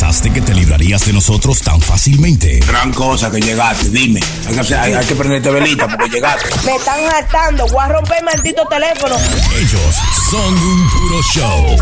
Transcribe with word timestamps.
pensaste 0.00 0.32
que 0.32 0.40
te 0.40 0.54
librarías 0.54 1.04
de 1.04 1.12
nosotros 1.12 1.60
tan 1.60 1.78
fácilmente? 1.78 2.58
Gran 2.66 2.90
cosa 2.90 3.30
que 3.30 3.38
llegaste, 3.38 3.90
dime. 3.90 4.18
Hay 4.48 4.58
que, 4.66 4.74
hay- 4.74 4.94
hay 4.94 5.04
que 5.04 5.14
prenderte 5.14 5.50
velita 5.50 5.86
porque 5.88 6.08
llegaste. 6.08 6.48
Me 6.64 6.76
están 6.76 7.00
hartando. 7.04 7.66
Voy 7.66 7.84
a 7.84 7.88
romper 7.88 8.16
el 8.20 8.24
maldito 8.24 8.62
teléfono. 8.70 9.16
Ellos 9.58 9.94
son 10.30 10.54
un 10.56 10.88
puro 10.88 11.22
show. 11.34 11.76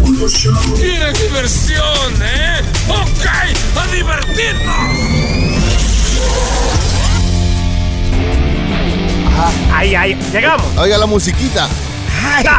¡Qué 0.77 1.13
diversión, 1.23 2.23
eh! 2.25 2.61
¡Ok! 2.89 3.27
¡A 3.77 3.87
divertirnos! 3.95 4.75
Ahí, 9.73 9.95
ahí, 9.95 10.19
llegamos. 10.33 10.67
Oiga 10.77 10.99
la 10.99 11.07
musiquita. 11.07 11.69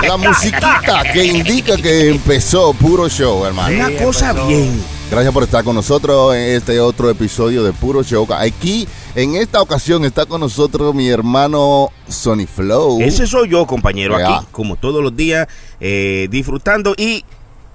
La 0.07 0.15
musiquita 0.15 1.03
que 1.11 1.25
indica 1.25 1.75
que 1.75 2.11
empezó 2.11 2.71
puro 2.73 3.09
show, 3.09 3.45
hermano. 3.45 3.75
Una 3.75 4.01
cosa 4.05 4.31
bien. 4.47 4.81
Gracias 5.11 5.33
por 5.33 5.41
estar 5.43 5.63
con 5.63 5.75
nosotros 5.75 6.35
en 6.35 6.55
este 6.55 6.79
otro 6.79 7.09
episodio 7.09 7.63
de 7.63 7.73
Puro 7.73 8.03
Show. 8.03 8.27
Aquí, 8.31 8.87
en 9.15 9.35
esta 9.35 9.59
ocasión, 9.59 10.05
está 10.05 10.27
con 10.27 10.39
nosotros 10.39 10.93
mi 10.93 11.09
hermano 11.09 11.89
Sony 12.07 12.45
Flow. 12.45 13.01
Ese 13.01 13.25
soy 13.25 13.49
yo, 13.49 13.65
compañero, 13.65 14.15
aquí, 14.15 14.45
como 14.51 14.75
todos 14.75 15.03
los 15.03 15.15
días, 15.15 15.47
eh, 15.79 16.27
disfrutando 16.29 16.93
y 16.95 17.25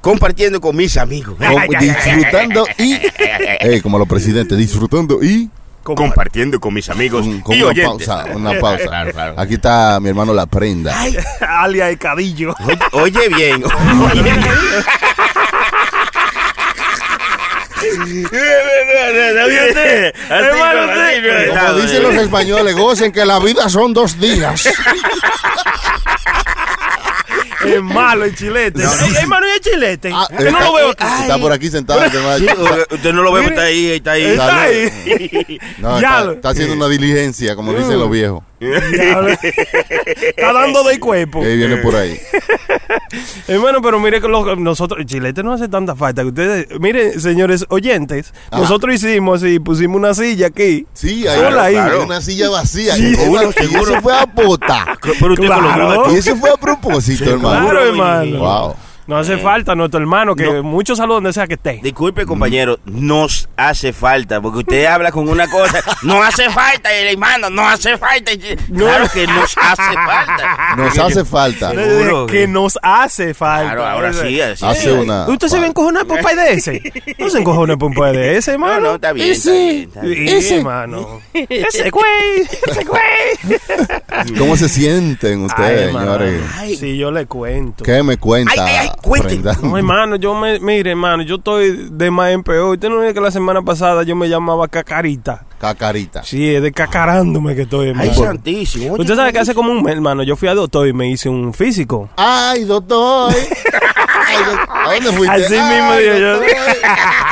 compartiendo 0.00 0.60
con 0.60 0.76
mis 0.76 0.96
amigos. 0.96 1.34
Con- 1.36 1.68
disfrutando 1.80 2.66
y. 2.78 2.94
Eh, 2.94 3.80
como 3.82 3.98
los 3.98 4.06
presidentes, 4.06 4.56
disfrutando 4.56 5.20
y. 5.22 5.50
Compartiendo 5.82 6.58
con 6.60 6.72
mis 6.72 6.88
amigos 6.88 7.26
Con, 7.26 7.40
con 7.42 7.56
y 7.56 7.62
una 7.62 7.70
oyentes. 7.72 8.06
pausa. 8.06 8.24
Una 8.34 8.58
pausa. 8.60 8.84
Claro, 8.86 9.12
claro. 9.12 9.34
Aquí 9.36 9.54
está 9.54 9.98
mi 10.00 10.08
hermano 10.08 10.32
La 10.32 10.46
Prenda. 10.46 10.96
Alia 11.40 11.90
y 11.90 11.96
Cadillo. 11.96 12.54
Oye, 12.92 13.18
oye 13.18 13.28
bien. 13.28 13.64
Oye 14.12 14.22
bien. 14.22 14.38
Así 17.76 17.76
Hermano, 17.76 17.76
no, 17.76 17.76
así 17.76 17.82
no 17.82 17.82
sí. 17.82 17.82
está, 17.82 17.83
Como 21.48 21.74
dicen 21.80 22.02
los 22.02 22.14
españoles, 22.14 22.74
gocen 22.76 23.12
que 23.12 23.24
la 23.24 23.38
vida 23.38 23.68
son 23.68 23.92
dos 23.92 24.18
días. 24.20 24.68
Es 27.64 27.82
malo 27.82 28.24
el 28.24 28.34
chilete. 28.36 28.82
No. 28.82 28.90
Hermano, 29.18 29.46
¿y 29.46 29.50
el 29.52 29.60
chilete? 29.60 30.10
Ah, 30.12 30.26
que 30.28 30.34
no 30.44 30.50
está- 30.50 30.64
lo 30.64 30.72
veo 30.74 30.90
aquí. 30.90 31.04
Está 31.22 31.38
por 31.38 31.50
aquí 31.52 31.70
sentado. 31.70 32.04
este 32.04 32.18
usted 32.94 33.12
no 33.14 33.22
lo 33.22 33.32
ve, 33.32 33.46
está 33.46 33.62
ahí, 33.62 33.86
está 33.92 34.12
ahí. 34.12 34.24
Está 34.24 34.62
ahí. 34.62 35.58
No, 35.78 35.98
Ya 35.98 36.08
está, 36.08 36.24
lo- 36.24 36.32
está 36.32 36.48
haciendo 36.50 36.74
una 36.74 36.88
diligencia, 36.88 37.56
como 37.56 37.72
dicen 37.72 37.98
los 37.98 38.10
viejos. 38.10 38.42
Está 40.36 40.52
dando 40.52 40.84
de 40.84 40.98
cuerpo. 40.98 41.40
Que 41.40 41.56
viene 41.56 41.76
por 41.78 41.94
ahí. 41.96 42.18
Hermano, 43.48 43.82
pero 43.82 44.00
mire 44.00 44.20
que 44.20 44.28
los- 44.28 44.58
nosotros, 44.58 45.00
el 45.00 45.06
chilete 45.06 45.42
no 45.42 45.52
hace 45.52 45.68
tanta 45.68 45.94
falta. 45.94 46.22
que 46.22 46.28
Ustedes, 46.28 46.66
miren, 46.80 47.20
señores 47.20 47.66
oyentes, 47.68 48.32
Ajá. 48.50 48.62
nosotros 48.62 48.94
hicimos 48.94 49.42
y 49.44 49.58
pusimos 49.58 49.96
una 49.96 50.14
silla 50.14 50.46
aquí. 50.48 50.86
Sí, 50.92 51.26
ahí. 51.26 51.76
una 52.04 52.20
silla 52.20 52.48
vacía. 52.50 52.94
Sí, 52.94 53.06
y, 53.08 53.14
seguro, 53.14 53.50
y 53.60 53.74
eso 53.74 54.00
fue 54.00 54.14
a 54.16 54.24
botar. 54.26 54.98
Pero 55.02 55.32
usted 55.34 55.46
Claro. 55.46 56.12
Y 56.14 56.18
eso 56.18 56.36
fue 56.36 56.50
a 56.50 56.56
propósito, 56.56 57.24
hermano. 57.30 57.70
Claro, 57.70 57.86
hermano. 57.88 58.38
Wow. 58.38 58.76
No 59.06 59.18
hace 59.18 59.36
falta 59.38 59.74
nuestro 59.74 60.00
hermano, 60.00 60.34
que 60.34 60.44
No. 60.44 60.62
muchos 60.62 60.96
saludos 60.98 61.16
donde 61.18 61.32
sea 61.34 61.46
que 61.46 61.54
esté. 61.54 61.80
Disculpe, 61.82 62.24
compañero, 62.24 62.78
nos 62.86 63.48
hace 63.56 63.92
falta, 63.92 64.40
porque 64.40 64.58
usted 64.60 64.84
habla 64.86 65.12
con 65.12 65.28
una 65.28 65.46
cosa, 65.48 65.82
no 66.02 66.22
hace 66.22 66.48
falta, 66.50 66.92
el 66.92 67.08
hermano, 67.08 67.50
no 67.50 67.68
hace 67.68 67.98
falta. 67.98 68.32
Claro 68.74 69.06
que 69.12 69.26
nos 69.26 69.54
hace 69.58 69.92
falta. 69.94 70.74
Nos 70.76 70.98
hace 70.98 71.24
falta. 71.24 71.70
Seguro. 71.70 72.26
que 72.26 72.48
nos 72.48 72.78
hace 72.82 73.32
falta. 73.34 73.74
Claro, 73.74 73.86
ahora 73.86 74.12
sí, 74.12 74.40
así. 74.40 74.64
Hace 74.64 74.92
una. 74.92 75.26
¿Usted 75.28 75.48
se 75.48 75.60
ve 75.60 75.66
encojonar 75.68 76.04
por 76.06 76.16
un 76.18 76.22
país 76.24 76.36
de 76.36 76.52
ese? 76.54 76.92
No 77.18 77.30
se 77.30 77.38
encojona 77.38 77.76
por 77.76 77.90
un 77.90 77.94
país 77.94 78.16
de 78.16 78.36
ese, 78.36 78.58
No, 78.58 78.66
hermano. 78.66 78.88
no, 78.88 78.94
está 78.96 79.12
bien, 79.12 79.30
está 79.30 79.50
bien, 79.52 79.82
está 79.84 80.00
bien. 80.02 80.42
Sí, 80.42 80.54
hermano. 80.54 81.20
Ese 81.32 81.90
güey, 81.90 82.40
ese 82.66 82.84
güey. 82.84 84.36
¿Cómo 84.38 84.56
se 84.56 84.68
sienten 84.68 85.42
ustedes, 85.44 85.92
señores? 85.92 86.42
Ay. 86.56 86.76
Sí, 86.76 86.96
yo 86.96 87.10
le 87.10 87.26
cuento. 87.26 87.84
¿Qué 87.84 88.02
me 88.02 88.16
cuenta? 88.16 88.52
Ay, 88.64 88.88
cuente. 88.96 89.28
Brenda? 89.38 89.56
No, 89.62 89.76
hermano, 89.76 90.16
yo 90.16 90.34
me, 90.34 90.58
mire, 90.60 90.90
hermano, 90.90 91.22
yo 91.22 91.36
estoy 91.36 91.88
de 91.90 92.10
más 92.10 92.30
en 92.32 92.42
peor. 92.42 92.74
Usted 92.74 92.88
no 92.88 92.98
ve 92.98 93.14
que 93.14 93.20
la 93.20 93.30
semana 93.30 93.62
pasada 93.62 94.02
yo 94.02 94.16
me 94.16 94.28
llamaba 94.28 94.68
Cacarita. 94.68 95.44
Cacarita. 95.58 96.22
Sí, 96.24 96.54
es 96.54 96.62
de 96.62 96.72
cacarándome 96.72 97.54
que 97.54 97.62
estoy, 97.62 97.88
hermano. 97.90 98.10
Ay, 98.10 98.16
santísimo. 98.18 98.94
Usted 98.94 99.14
sabe 99.14 99.32
que 99.32 99.38
hace 99.38 99.54
como 99.54 99.72
un 99.72 99.82
mes, 99.82 99.94
hermano, 99.94 100.22
yo 100.22 100.36
fui 100.36 100.48
al 100.48 100.56
doctor 100.56 100.86
y 100.88 100.92
me 100.92 101.08
hice 101.08 101.28
un 101.28 101.54
físico. 101.54 102.08
Ay, 102.16 102.64
doctor. 102.64 103.32
Ay, 104.26 104.36
¿A 104.68 104.94
dónde 104.94 105.12
fuiste? 105.12 105.36
Así 105.44 105.52
mismo 105.54 105.90
Ay, 105.90 106.02
digo 106.04 106.16
yo. 106.18 106.38
doctor. 106.38 106.54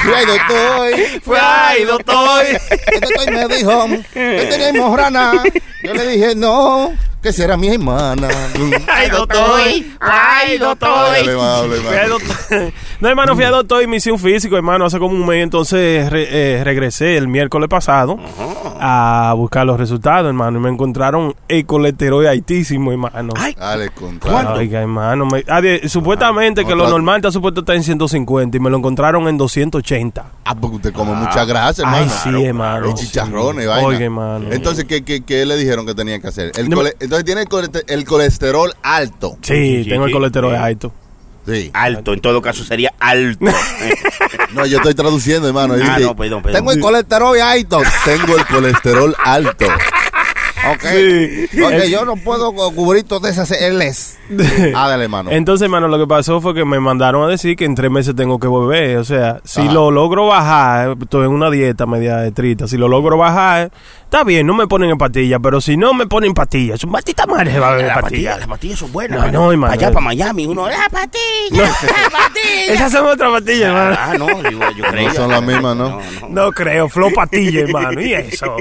Fui 0.02 0.14
al 0.14 0.26
doctor. 0.26 1.38
Ay, 1.40 1.84
doctor. 1.84 2.44
El 2.86 3.00
doctor 3.00 3.32
me 3.32 3.56
dijo 3.56 3.86
que 4.12 4.46
tenemos 4.50 4.96
rana. 4.96 5.32
Yo 5.82 5.94
le 5.94 6.06
dije, 6.08 6.34
no, 6.34 6.92
que 7.22 7.32
será 7.32 7.56
mi 7.56 7.68
hermana. 7.68 8.28
Ay, 8.88 9.08
doctor. 9.08 9.60
Ay, 10.00 10.58
doctor. 10.58 10.92
No, 13.02 13.08
hermano, 13.08 13.34
fui 13.34 13.42
al 13.42 13.50
doctor 13.50 13.82
y 13.82 13.88
me 13.88 13.96
hice 13.96 14.12
un 14.12 14.18
físico, 14.18 14.56
hermano, 14.56 14.84
hace 14.84 14.96
como 15.00 15.16
un 15.16 15.26
mes. 15.26 15.42
Entonces 15.42 16.08
re- 16.08 16.28
eh, 16.58 16.62
regresé 16.62 17.16
el 17.16 17.26
miércoles 17.26 17.68
pasado 17.68 18.16
a 18.80 19.34
buscar 19.36 19.66
los 19.66 19.76
resultados, 19.78 20.28
hermano. 20.28 20.58
Y 20.58 20.62
me 20.62 20.68
encontraron 20.68 21.34
el 21.48 21.66
colesterol 21.66 22.24
altísimo, 22.28 22.92
hermano. 22.92 23.32
Ay, 23.36 23.54
Dale, 23.58 23.88
contrario. 23.90 24.52
Oiga, 24.52 24.80
hermano. 24.82 25.26
me- 25.26 25.44
ah, 25.48 25.60
de- 25.60 25.88
supuestamente 25.88 26.64
que 26.64 26.76
lo 26.76 26.88
normal 26.88 27.16
está 27.16 27.32
supuesto 27.32 27.60
estar 27.60 27.74
en 27.74 27.82
150 27.82 28.56
y 28.56 28.60
me 28.60 28.70
lo 28.70 28.76
encontraron 28.78 29.26
en 29.26 29.36
280. 29.36 30.24
Ah, 30.44 30.54
porque 30.54 30.76
usted 30.76 30.92
come 30.92 31.12
mucha 31.14 31.44
grasa, 31.44 31.82
Ay, 31.84 32.04
hermano. 32.04 32.20
sí, 32.38 32.44
hermano. 32.44 32.90
Y 32.90 32.94
chicharrones, 32.94 33.64
sí. 33.64 33.84
Oiga, 33.84 34.04
hermano. 34.04 34.46
Entonces, 34.52 34.84
¿qué, 34.84 35.02
qué, 35.02 35.22
qué 35.22 35.44
le 35.44 35.56
dijeron 35.56 35.86
que 35.86 35.94
tenía 35.96 36.20
que 36.20 36.28
hacer? 36.28 36.52
El 36.56 36.68
No- 36.68 36.76
cole- 36.76 36.94
entonces 37.12 37.26
tiene 37.26 37.84
el, 37.88 38.04
colesterol 38.06 38.72
alto. 38.82 39.36
sí, 39.42 39.84
sí, 39.84 39.90
tengo 39.90 40.06
el 40.06 40.12
colesterol 40.12 40.54
alto. 40.54 40.94
Sí. 41.44 41.70
alto, 41.74 42.14
en 42.14 42.20
todo 42.20 42.40
caso 42.40 42.64
sería 42.64 42.92
alto. 42.98 43.44
No, 44.54 44.66
yo 44.66 44.76
estoy 44.78 44.94
traduciendo, 44.94 45.48
hermano. 45.48 45.74
Ah, 45.82 45.98
no, 45.98 46.14
perdón, 46.14 46.42
perdón. 46.42 46.58
Tengo 46.58 46.72
el 46.72 46.80
colesterol 46.80 47.40
alto. 47.40 47.80
Tengo 48.04 48.36
el 48.36 48.46
colesterol 48.46 49.14
alto. 49.24 49.66
Ok. 50.70 50.84
Sí. 51.50 51.60
Ok, 51.60 51.84
yo 51.90 52.04
no 52.04 52.14
puedo 52.16 52.52
cubrir 52.52 53.02
todas 53.02 53.32
esas 53.32 53.50
L's. 53.50 54.16
Ah, 54.76 54.88
dale, 54.88 55.04
hermano. 55.04 55.30
Entonces, 55.32 55.64
hermano, 55.64 55.88
lo 55.88 55.98
que 55.98 56.06
pasó 56.06 56.40
fue 56.40 56.54
que 56.54 56.64
me 56.64 56.78
mandaron 56.78 57.24
a 57.24 57.26
decir 57.26 57.56
que 57.56 57.64
en 57.64 57.74
tres 57.74 57.90
meses 57.90 58.14
tengo 58.14 58.38
que 58.38 58.46
volver. 58.46 58.96
O 58.98 59.04
sea, 59.04 59.40
si 59.44 59.62
Ajá. 59.62 59.72
lo 59.72 59.90
logro 59.90 60.28
bajar, 60.28 60.96
estoy 61.00 61.26
en 61.26 61.32
una 61.32 61.50
dieta 61.50 61.84
media 61.86 62.24
estricta. 62.24 62.68
Si 62.68 62.76
lo 62.76 62.86
logro 62.86 63.16
bajar, 63.16 63.72
está 64.12 64.24
bien, 64.24 64.46
no 64.46 64.52
me 64.52 64.66
ponen 64.66 64.90
en 64.90 64.98
pastillas. 64.98 65.40
Pero 65.42 65.60
si 65.60 65.76
no 65.76 65.94
me 65.94 66.06
ponen 66.06 66.34
pastillas, 66.34 66.78
su 66.80 66.86
maldita 66.86 67.26
madre 67.26 67.52
se 67.52 67.58
va 67.58 67.68
a 67.68 67.70
beber 67.72 67.86
Las 67.86 68.00
pastillas. 68.02 68.10
pastillas, 68.34 68.38
las 68.40 68.48
pastillas 68.48 68.78
son 68.78 68.92
buenas. 68.92 69.32
No, 69.32 69.32
no, 69.32 69.52
hermano. 69.52 69.72
Allá 69.72 69.90
para 69.90 70.04
Miami, 70.04 70.46
uno, 70.46 70.68
la 70.68 70.88
pastilla, 70.90 71.62
la 71.62 72.10
pastilla. 72.10 72.74
Esas 72.74 72.92
son 72.92 73.06
otras 73.06 73.30
pastillas, 73.32 73.68
hermano. 73.68 73.96
Ah, 73.98 74.14
no, 74.18 74.26
digo, 74.50 74.62
yo 74.76 74.84
creía. 74.84 75.08
No 75.08 75.14
son 75.14 75.30
las 75.30 75.42
mismas, 75.42 75.76
¿no? 75.76 76.00
no. 76.20 76.28
No 76.28 76.52
creo, 76.52 76.88
flow 76.90 77.12
patilla, 77.14 77.60
hermano. 77.62 78.00
¿Y 78.02 78.12
eso? 78.12 78.56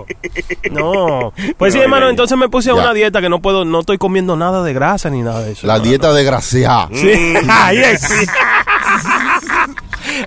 No. 0.71 1.33
Pues 1.57 1.73
sí, 1.73 1.79
No, 1.79 1.83
hermano, 1.83 2.09
entonces 2.09 2.37
me 2.37 2.47
puse 2.47 2.69
a 2.69 2.73
una 2.73 2.93
dieta 2.93 3.19
que 3.21 3.29
no 3.29 3.41
puedo, 3.41 3.65
no 3.65 3.81
estoy 3.81 3.97
comiendo 3.97 4.37
nada 4.37 4.63
de 4.63 4.73
grasa 4.73 5.09
ni 5.09 5.21
nada 5.21 5.41
de 5.43 5.51
eso. 5.51 5.67
La 5.67 5.73
hermano. 5.75 5.89
dieta 5.89 6.13
desgraciada. 6.13 6.87
Sí. 6.93 7.11
Es, 7.81 8.01
sí. 8.01 8.25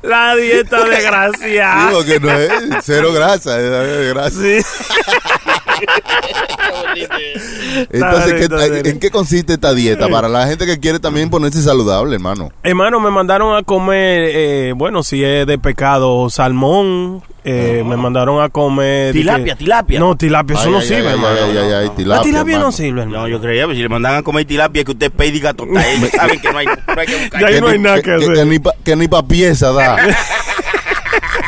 La 0.04 0.36
dieta 0.36 0.84
de 0.88 1.02
gracia. 1.02 1.86
Digo 1.88 2.04
que 2.04 2.20
no 2.20 2.30
es 2.30 2.52
cero 2.82 3.12
grasa, 3.12 3.58
es 3.60 4.14
grasa. 4.14 4.40
Sí. 4.40 4.58
Entonces, 7.92 8.34
¿qué- 8.48 8.90
¿en 8.90 8.98
qué 9.00 9.10
consiste 9.10 9.54
esta 9.54 9.74
dieta? 9.74 10.08
Para 10.08 10.28
la 10.28 10.46
gente 10.46 10.66
que 10.66 10.78
quiere 10.78 10.98
también 10.98 11.30
ponerse 11.30 11.62
saludable, 11.62 12.14
hermano. 12.14 12.50
Hermano, 12.62 13.00
me 13.00 13.10
mandaron 13.10 13.56
a 13.56 13.62
comer, 13.62 14.30
eh, 14.32 14.72
bueno, 14.76 15.02
si 15.02 15.24
es 15.24 15.46
de 15.46 15.58
pecado, 15.58 16.28
salmón. 16.30 17.22
eh, 17.46 17.82
Me 17.86 17.96
mandaron 17.98 18.42
a 18.42 18.48
comer. 18.48 19.12
Tilapia, 19.12 19.52
que- 19.54 19.64
tilapia. 19.64 20.00
No, 20.00 20.16
tilapia, 20.16 20.54
eso 20.56 20.64
Ay, 20.66 20.70
no 20.72 20.78
ay, 20.78 20.86
sirve, 20.88 21.10
hermano. 21.10 21.36
ay, 21.44 21.58
ay, 21.58 21.72
ay, 21.72 21.86
La 21.88 21.94
tilapia, 21.94 22.22
tilapia 22.22 22.58
no 22.58 22.72
sirve, 22.72 23.02
hermano. 23.02 23.22
No, 23.22 23.28
yo 23.28 23.38
creía 23.40 23.66
que 23.66 23.74
si 23.74 23.82
le 23.82 23.88
mandan 23.90 24.14
a 24.16 24.22
comer 24.22 24.46
tilapia 24.46 24.82
que 24.84 24.92
usted 24.92 25.12
pide 25.12 25.40
total. 25.52 25.76
Ellos 25.76 26.10
saben 26.16 26.40
que 26.40 26.50
no 26.52 26.58
hay, 26.58 26.66
no 26.66 26.72
hay 27.00 27.06
que 27.06 27.16
buscar. 27.16 27.40
Ya 27.42 27.46
ahí 27.48 27.54
Que 27.54 27.60
no 27.60 27.66
hay 27.68 27.78
nada 27.78 28.00
que 28.02 28.12
hacer. 28.12 28.48
que 28.84 28.96
ni 28.96 29.08
pa' 29.08 29.26
pieza 29.26 29.72
da. 29.72 29.96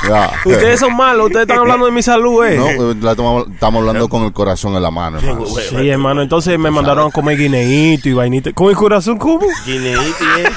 Ya. 0.09 0.31
Ustedes 0.45 0.81
son 0.81 0.97
malos, 0.97 1.27
ustedes 1.27 1.43
están 1.43 1.59
hablando 1.59 1.87
de 1.87 1.93
mi 1.93 2.03
salud, 2.03 2.45
eh. 2.45 2.57
No, 2.57 2.91
eh, 2.91 2.95
la 3.01 3.13
estamos, 3.13 3.49
estamos 3.49 3.81
hablando 3.81 4.09
con 4.09 4.23
el 4.23 4.33
corazón 4.33 4.75
en 4.77 4.83
la 4.83 4.91
mano, 4.91 5.19
hermano. 5.19 5.47
Sí, 5.47 5.89
hermano, 5.89 6.23
entonces 6.23 6.59
me 6.59 6.71
mandaron 6.71 7.09
a 7.09 7.11
comer 7.11 7.37
guineíto 7.37 8.09
y 8.09 8.13
vainita. 8.13 8.53
¿Con 8.53 8.71
el 8.71 8.77
corazón 8.77 9.19
cómo? 9.19 9.47
Guineíto 9.65 10.25
y 10.39 10.41
eso. 10.43 10.53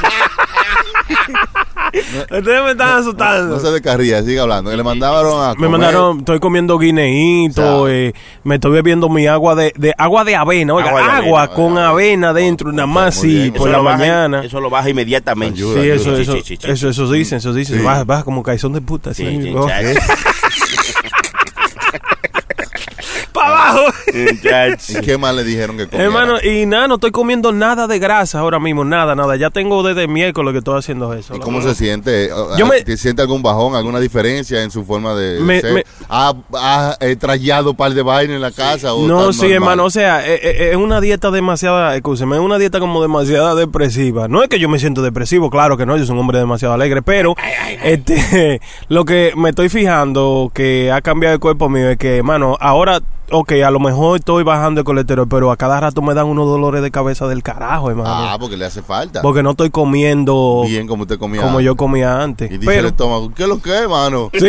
Ustedes 1.91 2.63
me 2.63 2.71
están 2.71 2.99
asustando. 2.99 3.55
No 3.55 3.59
se 3.59 3.71
descarría, 3.71 4.21
sigue 4.21 4.39
hablando. 4.39 4.69
Que 4.69 4.77
le 4.77 4.83
mandaron 4.83 5.43
a 5.43 5.49
Me 5.49 5.55
comer. 5.55 5.69
mandaron, 5.71 6.19
estoy 6.19 6.39
comiendo 6.39 6.77
guineíto, 6.77 7.81
O 7.83 7.87
sea. 7.87 7.95
eh, 7.95 8.13
me 8.43 8.55
estoy 8.55 8.71
bebiendo 8.71 9.09
mi 9.09 9.25
agua 9.27 9.55
de, 9.55 9.73
de 9.75 9.93
agua 9.97 10.23
de 10.23 10.35
avena, 10.35 10.73
oiga, 10.75 10.89
Agua 10.89 11.01
agua, 11.01 11.11
de 11.11 11.17
avena, 11.47 11.55
con 11.55 11.71
avena. 11.77 11.89
avena 11.89 12.33
dentro, 12.33 12.71
nada 12.71 12.85
más 12.87 13.15
sí, 13.15 13.45
eso 13.45 13.53
por 13.53 13.69
Eso 13.69 13.77
la 13.77 13.83
baja- 13.83 13.97
mañana. 13.97 14.43
Eso 14.43 14.59
lo 14.61 14.69
baja 14.69 14.89
inmediatamente. 14.89 15.57
Ayuda, 15.57 15.73
Sí, 15.73 15.79
ayuda. 15.91 15.95
eso, 15.95 16.15
Sí, 16.15 16.21
eso, 16.21 16.33
sí, 16.33 16.41
sí, 16.45 16.57
sí. 16.61 16.71
eso, 16.71 16.89
eso 16.89 17.11
dicen, 17.11 17.37
eso 17.39 17.53
dicen, 17.53 17.79
Sí. 17.79 17.83
baja, 17.85 18.03
baja 18.03 18.23
como 18.23 18.43
caizón 18.43 18.73
de 18.73 18.81
puta, 18.81 19.13
Sí, 19.13 19.25
sí, 19.25 19.41
sí, 19.43 19.53
oh. 19.55 19.67
para 23.33 23.69
abajo. 23.69 23.93
¿Y 24.13 25.01
qué 25.01 25.17
más 25.17 25.35
le 25.35 25.43
dijeron 25.43 25.77
que 25.77 25.85
comiera? 25.87 26.05
Hermano, 26.05 26.35
y 26.43 26.65
nada, 26.65 26.87
no 26.87 26.95
estoy 26.95 27.11
comiendo 27.11 27.51
nada 27.51 27.87
de 27.87 27.99
grasa 27.99 28.39
ahora 28.39 28.59
mismo, 28.59 28.83
nada, 28.83 29.15
nada. 29.15 29.35
Ya 29.35 29.49
tengo 29.49 29.83
desde 29.83 30.07
miércoles 30.07 30.51
que 30.53 30.59
estoy 30.59 30.77
haciendo 30.79 31.13
eso. 31.13 31.35
¿Y 31.35 31.39
cómo 31.39 31.59
verdad. 31.59 31.73
se 31.73 31.77
siente? 31.83 32.29
Yo 32.57 32.65
me- 32.65 32.81
¿Te 32.81 32.97
siente 32.97 33.21
algún 33.21 33.41
bajón, 33.41 33.75
alguna 33.75 33.99
diferencia 33.99 34.63
en 34.63 34.71
su 34.71 34.83
forma 34.85 35.13
de 35.15 35.39
Me- 35.39 35.61
ser? 35.61 35.73
me- 35.73 35.85
¿Ha, 36.09 36.33
ha, 36.53 36.97
eh, 37.01 37.15
trayado 37.15 37.71
un 37.71 37.75
par 37.77 37.93
de 37.93 38.01
vainas 38.01 38.35
en 38.35 38.41
la 38.41 38.51
casa? 38.51 38.93
o 38.93 39.07
No, 39.07 39.31
sí, 39.33 39.41
normal? 39.41 39.53
hermano, 39.55 39.85
o 39.85 39.89
sea, 39.89 40.25
eh, 40.27 40.39
eh, 40.41 40.69
es 40.71 40.75
una 40.77 41.01
dieta 41.01 41.31
demasiada, 41.31 41.95
escúcheme, 41.95 42.35
es 42.35 42.41
una 42.41 42.57
dieta 42.57 42.79
como 42.79 43.01
demasiada 43.01 43.55
depresiva. 43.55 44.27
No 44.27 44.41
es 44.43 44.49
que 44.49 44.59
yo 44.59 44.69
me 44.69 44.79
siento 44.79 45.01
depresivo, 45.01 45.49
claro 45.49 45.77
que 45.77 45.85
no, 45.85 45.97
yo 45.97 46.05
soy 46.05 46.13
un 46.13 46.19
hombre 46.21 46.39
demasiado 46.39 46.73
alegre, 46.73 47.01
pero 47.01 47.35
este 47.83 48.61
lo 48.89 49.05
que 49.05 49.33
me 49.35 49.49
estoy 49.49 49.69
fijando 49.69 50.51
que 50.53 50.91
ha 50.91 51.01
cambiado 51.01 51.33
el 51.35 51.39
cuerpo 51.39 51.69
mío 51.69 51.89
es 51.89 51.97
que, 51.97 52.17
hermano, 52.17 52.57
ahora, 52.59 52.99
ok, 53.31 53.51
a 53.65 53.71
lo 53.71 53.79
mejor 53.79 53.98
estoy 54.15 54.43
bajando 54.43 54.81
el 54.81 54.85
colesterol, 54.85 55.27
pero 55.27 55.51
a 55.51 55.57
cada 55.57 55.79
rato 55.79 56.01
me 56.01 56.13
dan 56.13 56.25
unos 56.27 56.45
dolores 56.47 56.81
de 56.81 56.91
cabeza 56.91 57.27
del 57.27 57.43
carajo, 57.43 57.89
hermano. 57.89 58.09
Ah, 58.11 58.37
porque 58.39 58.57
le 58.57 58.65
hace 58.65 58.81
falta. 58.81 59.21
porque 59.21 59.43
no 59.43 59.51
estoy 59.51 59.69
comiendo 59.69 60.63
Bien 60.67 60.87
como 60.87 61.03
usted 61.03 61.17
comía. 61.17 61.41
como 61.41 61.61
yo 61.61 61.75
comía 61.75 62.21
antes. 62.21 62.49
Y 62.51 62.55
dice 62.57 62.65
pero, 62.65 62.79
el 62.81 62.85
estómago, 62.87 63.33
¿qué 63.33 63.43
es 63.43 63.49
lo 63.49 63.61
que 63.61 63.77
es, 63.83 63.87
mano? 63.89 64.29
sí, 64.33 64.47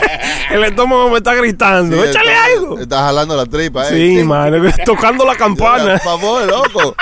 el 0.50 0.64
estómago 0.64 1.10
me 1.10 1.18
está 1.18 1.34
gritando, 1.34 1.96
Sí, 2.02 2.08
échale 2.08 2.30
está- 2.32 2.44
algo. 2.44 2.78
Está 2.78 3.02
jalando 3.04 3.36
la 3.36 3.46
tripa, 3.46 3.88
¿eh? 3.88 4.18
Sí, 4.18 4.24
mano, 4.26 4.56
tocando 4.86 5.24
la 5.24 5.36
campana. 5.36 5.92
Por 5.92 6.00
favor, 6.00 6.44
loco. 6.46 6.94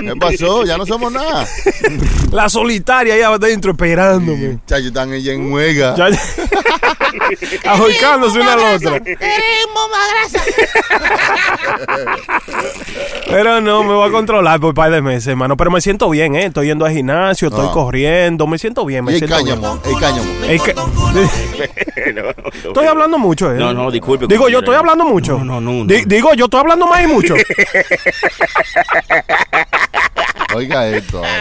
¿Qué 0.00 0.14
pasó? 0.20 0.64
Ya 0.64 0.78
no 0.78 0.86
somos 0.86 1.10
nada. 1.12 1.46
La 2.30 2.48
solitaria 2.48 3.14
ahí 3.14 3.22
adentro 3.22 3.72
esperándome. 3.72 4.58
Chacho, 4.66 4.88
están 4.88 5.12
ella 5.12 5.32
en 5.32 5.52
huelga. 5.52 5.96
Ajorcándose 7.64 8.38
una 8.40 8.52
a 8.52 8.56
la 8.56 8.74
otra. 8.76 9.00
Pero 13.28 13.60
no, 13.60 13.82
me 13.84 13.94
voy 13.94 14.08
a 14.08 14.12
controlar 14.12 14.60
por 14.60 14.68
un 14.70 14.74
par 14.74 14.90
de 14.90 15.00
meses, 15.02 15.26
hermano. 15.28 15.56
Pero 15.56 15.70
me 15.70 15.80
siento 15.80 16.08
bien, 16.10 16.34
¿eh? 16.34 16.46
Estoy 16.46 16.66
yendo 16.68 16.84
al 16.86 16.92
gimnasio, 16.92 17.48
estoy 17.48 17.66
Ah. 17.68 17.72
corriendo, 17.72 18.46
me 18.46 18.58
siento 18.58 18.84
bien, 18.84 19.04
me 19.04 19.12
Y 19.12 19.14
el 19.16 19.18
siento 19.20 19.36
cáñamo, 19.36 19.80
bien. 19.82 19.94
el 19.94 20.00
cáñamo. 20.00 20.44
Es 20.44 20.62
que- 20.64 20.74
No, 22.12 22.22
no, 22.22 22.30
estoy 22.68 22.86
hablando 22.86 23.18
mucho, 23.18 23.50
¿eh? 23.52 23.56
No, 23.58 23.72
no, 23.72 23.90
disculpe. 23.90 24.26
Digo, 24.28 24.48
yo 24.48 24.58
estoy 24.60 24.76
hablando 24.76 25.04
mucho. 25.04 25.38
No, 25.38 25.44
no, 25.44 25.60
no, 25.60 25.72
no. 25.72 25.84
Di- 25.84 26.04
digo, 26.06 26.34
yo 26.34 26.44
estoy 26.46 26.60
hablando 26.60 26.86
más 26.86 27.02
y 27.02 27.06
mucho. 27.06 27.34
Oiga 30.54 30.88
esto. 30.88 31.22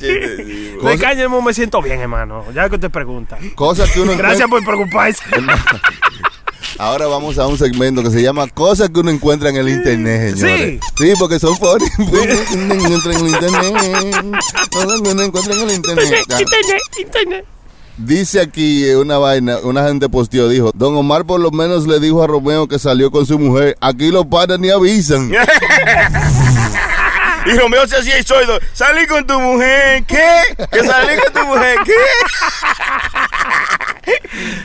De 0.00 0.98
cáñamo 0.98 1.42
me 1.42 1.54
siento 1.54 1.80
bien, 1.82 2.00
hermano. 2.00 2.44
Ya 2.54 2.68
que 2.68 2.76
usted 2.76 2.90
pregunta. 2.90 3.38
Cosas 3.54 3.90
que 3.90 4.00
uno 4.00 4.16
Gracias 4.16 4.48
por 4.48 4.64
preocuparse. 4.64 5.22
Ahora 6.78 7.06
vamos 7.06 7.38
a 7.38 7.46
un 7.46 7.58
segmento 7.58 8.02
que 8.02 8.10
se 8.10 8.22
llama 8.22 8.48
Cosas 8.48 8.88
que 8.88 9.00
uno 9.00 9.10
encuentra 9.10 9.50
en 9.50 9.56
el 9.56 9.68
internet, 9.68 10.36
señores. 10.36 10.80
Sí. 10.96 11.04
Sí, 11.04 11.12
porque 11.18 11.38
son 11.38 11.54
funny. 11.56 11.84
Cosas 12.10 12.40
que 12.48 12.54
uno 12.56 12.74
encuentra 12.74 13.12
en 13.12 13.20
el 13.20 13.28
internet. 13.28 14.36
Cosas 14.72 15.00
que 15.02 15.08
uno 15.10 15.22
encuentra 15.22 15.54
en 15.54 15.60
el 15.60 15.70
internet. 15.74 16.26
Internet, 16.30 16.82
internet. 16.98 17.44
Dice 17.98 18.40
aquí 18.40 18.88
una 18.92 19.18
vaina, 19.18 19.58
una 19.62 19.86
gente 19.86 20.08
posteó, 20.08 20.48
dijo, 20.48 20.70
Don 20.74 20.96
Omar 20.96 21.26
por 21.26 21.38
lo 21.38 21.50
menos 21.50 21.86
le 21.86 22.00
dijo 22.00 22.22
a 22.22 22.26
Romeo 22.26 22.66
que 22.66 22.78
salió 22.78 23.10
con 23.10 23.26
su 23.26 23.38
mujer. 23.38 23.76
Aquí 23.82 24.10
los 24.10 24.24
padres 24.24 24.58
ni 24.58 24.70
avisan. 24.70 25.30
Y 27.46 27.52
Romeo 27.56 27.86
se 27.86 27.96
hacía 27.96 28.18
el 28.18 28.24
sordo. 28.26 28.58
Salí 28.72 29.06
con 29.06 29.26
tu 29.26 29.38
mujer, 29.40 30.04
¿qué? 30.04 30.28
Que 30.70 30.84
salí 30.84 31.18
con 31.22 31.32
tu 31.32 31.46
mujer, 31.48 31.78
¿qué? 31.84 31.92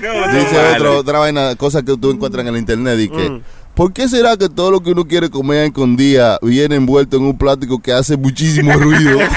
No, 0.02 0.14
no, 0.28 0.34
Dice 0.34 0.58
otro, 0.76 0.98
otra 0.98 1.20
vaina, 1.20 1.56
cosas 1.56 1.84
que 1.84 1.96
tú 1.98 2.12
encuentras 2.12 2.42
en 2.46 2.54
el 2.54 2.58
internet 2.60 3.00
y 3.00 3.10
que, 3.10 3.30
Mm. 3.30 3.42
¿por 3.76 3.94
qué 3.94 4.08
será 4.08 4.38
que 4.38 4.50
todo 4.50 4.72
lo 4.72 4.82
que 4.82 4.92
uno 4.92 5.06
quiere 5.06 5.30
comer 5.30 5.60
a 5.64 5.66
escondida 5.66 6.38
viene 6.42 6.76
envuelto 6.76 7.18
en 7.18 7.24
un 7.24 7.38
plástico 7.38 7.80
que 7.82 7.92
hace 7.94 8.18
muchísimo 8.18 8.74
ruido? 8.74 9.20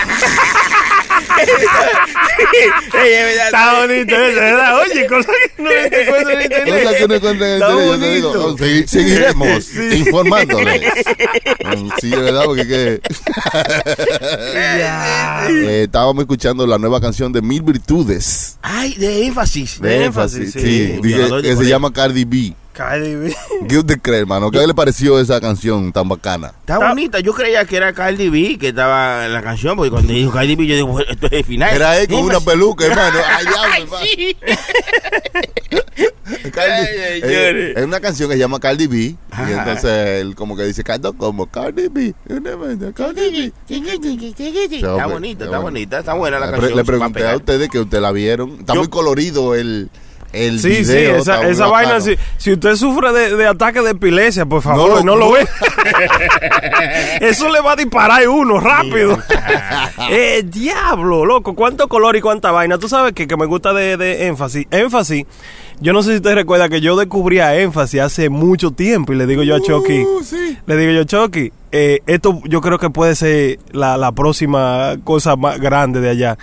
Está 2.39 3.81
bonito 3.81 4.15
eso, 4.17 4.41
¿verdad? 4.41 4.81
Oye, 4.81 5.07
cosas 5.07 5.35
que 5.57 5.63
no 5.63 5.71
te 5.71 6.03
encuentro 6.03 6.31
en 6.33 6.43
internet. 6.43 6.83
Cosas 6.83 6.97
que 6.97 7.05
uno 7.05 7.15
encuentra 7.15 7.47
en 7.49 7.55
internet. 7.55 7.87
Yo 7.87 7.99
te 7.99 8.15
digo, 8.15 8.57
segui- 8.59 8.87
seguiremos 8.87 9.75
informándoles. 9.75 10.83
Mm, 11.69 11.91
Sí, 12.01 12.09
de 12.11 12.17
verdad, 12.17 12.45
porque 12.45 12.67
que... 12.67 13.01
Eh, 15.51 15.83
estábamos 15.85 16.23
escuchando 16.23 16.67
la 16.67 16.79
nueva 16.79 17.01
canción 17.01 17.33
de 17.33 17.43
Mil 17.43 17.63
Virtudes. 17.63 18.57
Ay, 18.63 18.95
de 18.95 19.27
énfasis. 19.27 19.81
De 19.81 19.89
De 19.89 20.05
énfasis, 20.07 20.39
énfasis, 20.55 20.63
sí. 20.63 21.01
sí. 21.03 21.09
De 21.13 21.43
que 21.43 21.57
se 21.57 21.65
llama 21.67 21.93
Cardi 21.93 22.25
B. 22.25 22.55
Cardi 22.79 23.17
B. 23.17 23.35
¿Qué 23.69 23.77
usted 23.79 23.99
cree, 24.01 24.21
hermano? 24.21 24.53
¿Qué 24.53 24.65
le 24.65 24.73
pareció 24.73 25.19
esa 25.19 25.41
canción 25.41 25.93
tan 25.93 26.09
bacana? 26.09 26.53
Está 26.61 26.79
bonita. 26.79 27.19
Yo 27.19 27.35
creía 27.35 27.65
que 27.65 27.77
era 27.77 27.93
Cardi 27.93 28.29
B 28.29 28.57
que 28.57 28.69
estaba 28.69 29.27
en 29.27 29.33
la 29.33 29.43
canción, 29.43 29.75
porque 29.77 29.91
cuando 29.91 30.13
dijo 30.13 30.31
Cardi 30.31 30.55
B, 30.55 30.65
yo 30.65 30.77
digo, 30.77 30.87
bueno, 30.87 31.11
esto 31.11 31.27
es 31.27 31.33
el 31.33 31.45
final. 31.45 31.75
Era 31.75 31.99
él 31.99 32.07
con 32.07 32.21
una 32.23 32.39
peluca, 32.39 32.87
hermano. 32.87 33.19
Ay, 33.27 34.37
Ay, 36.57 37.21
eh, 37.25 37.73
es 37.77 37.85
una 37.85 37.99
canción 37.99 38.29
que 38.29 38.35
se 38.37 38.39
llama 38.41 38.61
Cardi 38.61 38.87
B. 38.87 38.97
Y 38.97 39.17
entonces 39.53 40.21
él 40.21 40.37
como 40.37 40.57
que 40.57 40.63
dice, 40.63 40.85
canto 40.85 41.13
como 41.15 41.47
Cardi 41.47 41.89
B. 41.89 42.15
Cardi 42.95 43.27
B. 43.27 43.53
Está 44.77 45.07
bonita, 45.09 45.45
está 45.47 45.59
bonita, 45.59 45.99
está 45.99 46.15
buena 46.15 46.39
la 46.39 46.47
Le, 46.47 46.53
canción. 46.53 46.77
le 46.77 46.85
pregunté 46.85 47.27
a 47.29 47.35
ustedes 47.37 47.69
que 47.69 47.81
ustedes 47.81 48.03
la 48.03 48.13
vieron. 48.13 48.51
Está 48.61 48.75
Yo- 48.75 48.81
muy 48.83 48.89
colorido 48.89 49.57
el, 49.57 49.91
el 50.33 50.61
Sí, 50.61 50.85
sí, 50.85 50.97
esa, 50.97 51.49
esa 51.49 51.67
vaina, 51.67 52.01
si, 52.01 52.17
si 52.37 52.53
usted 52.53 52.77
sufre 52.77 53.13
de, 53.13 53.37
de 53.37 53.47
ataque 53.47 53.81
de 53.83 53.91
epilepsia, 53.91 54.45
por 54.47 54.63
favor, 54.63 54.91
No 55.05 55.15
no 55.15 55.17
lo- 55.17 55.27
lo, 55.27 55.33
ve. 55.33 55.47
Eso 57.21 57.49
le 57.49 57.61
va 57.61 57.73
a 57.73 57.77
disparar 57.77 58.29
uno 58.29 58.61
rápido. 58.61 59.19
eh, 60.11 60.43
diablo, 60.45 61.25
loco, 61.25 61.55
cuánto 61.55 61.89
color 61.89 62.17
y 62.17 62.21
cuánta 62.21 62.51
vaina. 62.51 62.79
Tú 62.79 62.89
sabes 62.89 63.13
que, 63.13 63.27
que 63.27 63.37
me 63.37 63.47
gusta 63.47 63.73
de, 63.73 63.97
de 63.97 64.27
énfasis. 64.27 64.67
Énfasis, 64.71 65.25
yo 65.81 65.93
no 65.93 66.03
sé 66.03 66.11
si 66.11 66.17
usted 66.17 66.35
recuerda 66.35 66.69
que 66.69 66.81
yo 66.81 66.97
descubrí 66.97 67.39
a 67.41 67.57
énfasis 67.59 68.01
hace 68.01 68.29
mucho 68.29 68.71
tiempo 68.73 69.13
y 69.13 69.17
le 69.17 69.27
digo 69.27 69.43
yo 69.43 69.57
a 69.57 69.61
Chucky, 69.61 70.01
Uh, 70.01 70.23
sí. 70.23 70.59
le 70.67 70.77
digo 70.77 70.93
yo, 70.93 71.05
Chucky, 71.05 71.53
eh, 71.73 72.01
esto 72.07 72.41
yo 72.45 72.61
creo 72.61 72.79
que 72.79 72.91
puede 72.91 73.15
ser 73.15 73.59
la, 73.73 73.97
la 73.97 74.13
próxima 74.13 74.97
cosa 75.05 75.37
más 75.37 75.61
grande 75.61 76.01
de 76.01 76.11
allá. 76.11 76.39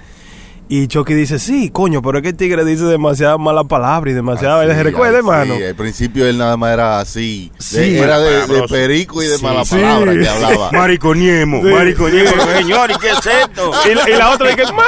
Y 0.67 0.87
Chucky 0.87 1.13
dice, 1.13 1.37
sí, 1.37 1.69
coño, 1.69 2.01
pero 2.01 2.17
es 2.17 2.21
que 2.23 2.29
el 2.29 2.35
tigre 2.35 2.65
dice 2.65 2.85
demasiadas 2.85 3.37
malas 3.37 3.65
palabras 3.65 4.11
y 4.11 4.15
demasiadas 4.15 4.57
vainas. 4.57 4.77
¿Se 4.77 4.83
recuerda, 4.83 5.17
hermano? 5.19 5.53
al 5.53 5.75
principio 5.75 6.25
él 6.27 6.39
nada 6.39 6.57
más 6.57 6.73
era 6.73 6.99
así. 6.99 7.51
De- 7.55 7.63
Sí. 7.63 7.97
era 7.97 8.17
de, 8.19 8.67
perico 8.67 9.21
y 9.21 9.27
de 9.27 9.37
Sí. 9.37 9.43
mala 9.43 9.63
Sí. 9.63 9.75
palabra 9.75 10.13
que 10.13 10.27
hablaba. 10.27 10.71
Mariconiemo, 10.73 11.61
Sí. 11.61 11.67
mariconiemo, 11.69 12.31
señor, 12.57 12.89
¿y 12.89 12.95
qué 12.95 13.09
es 13.09 13.17
esto? 13.43 13.71
Y 13.91 13.93
la, 13.93 14.09
y 14.09 14.13
la 14.17 14.31
otra 14.31 14.49
dice, 14.49 14.63
mamá, 14.71 14.83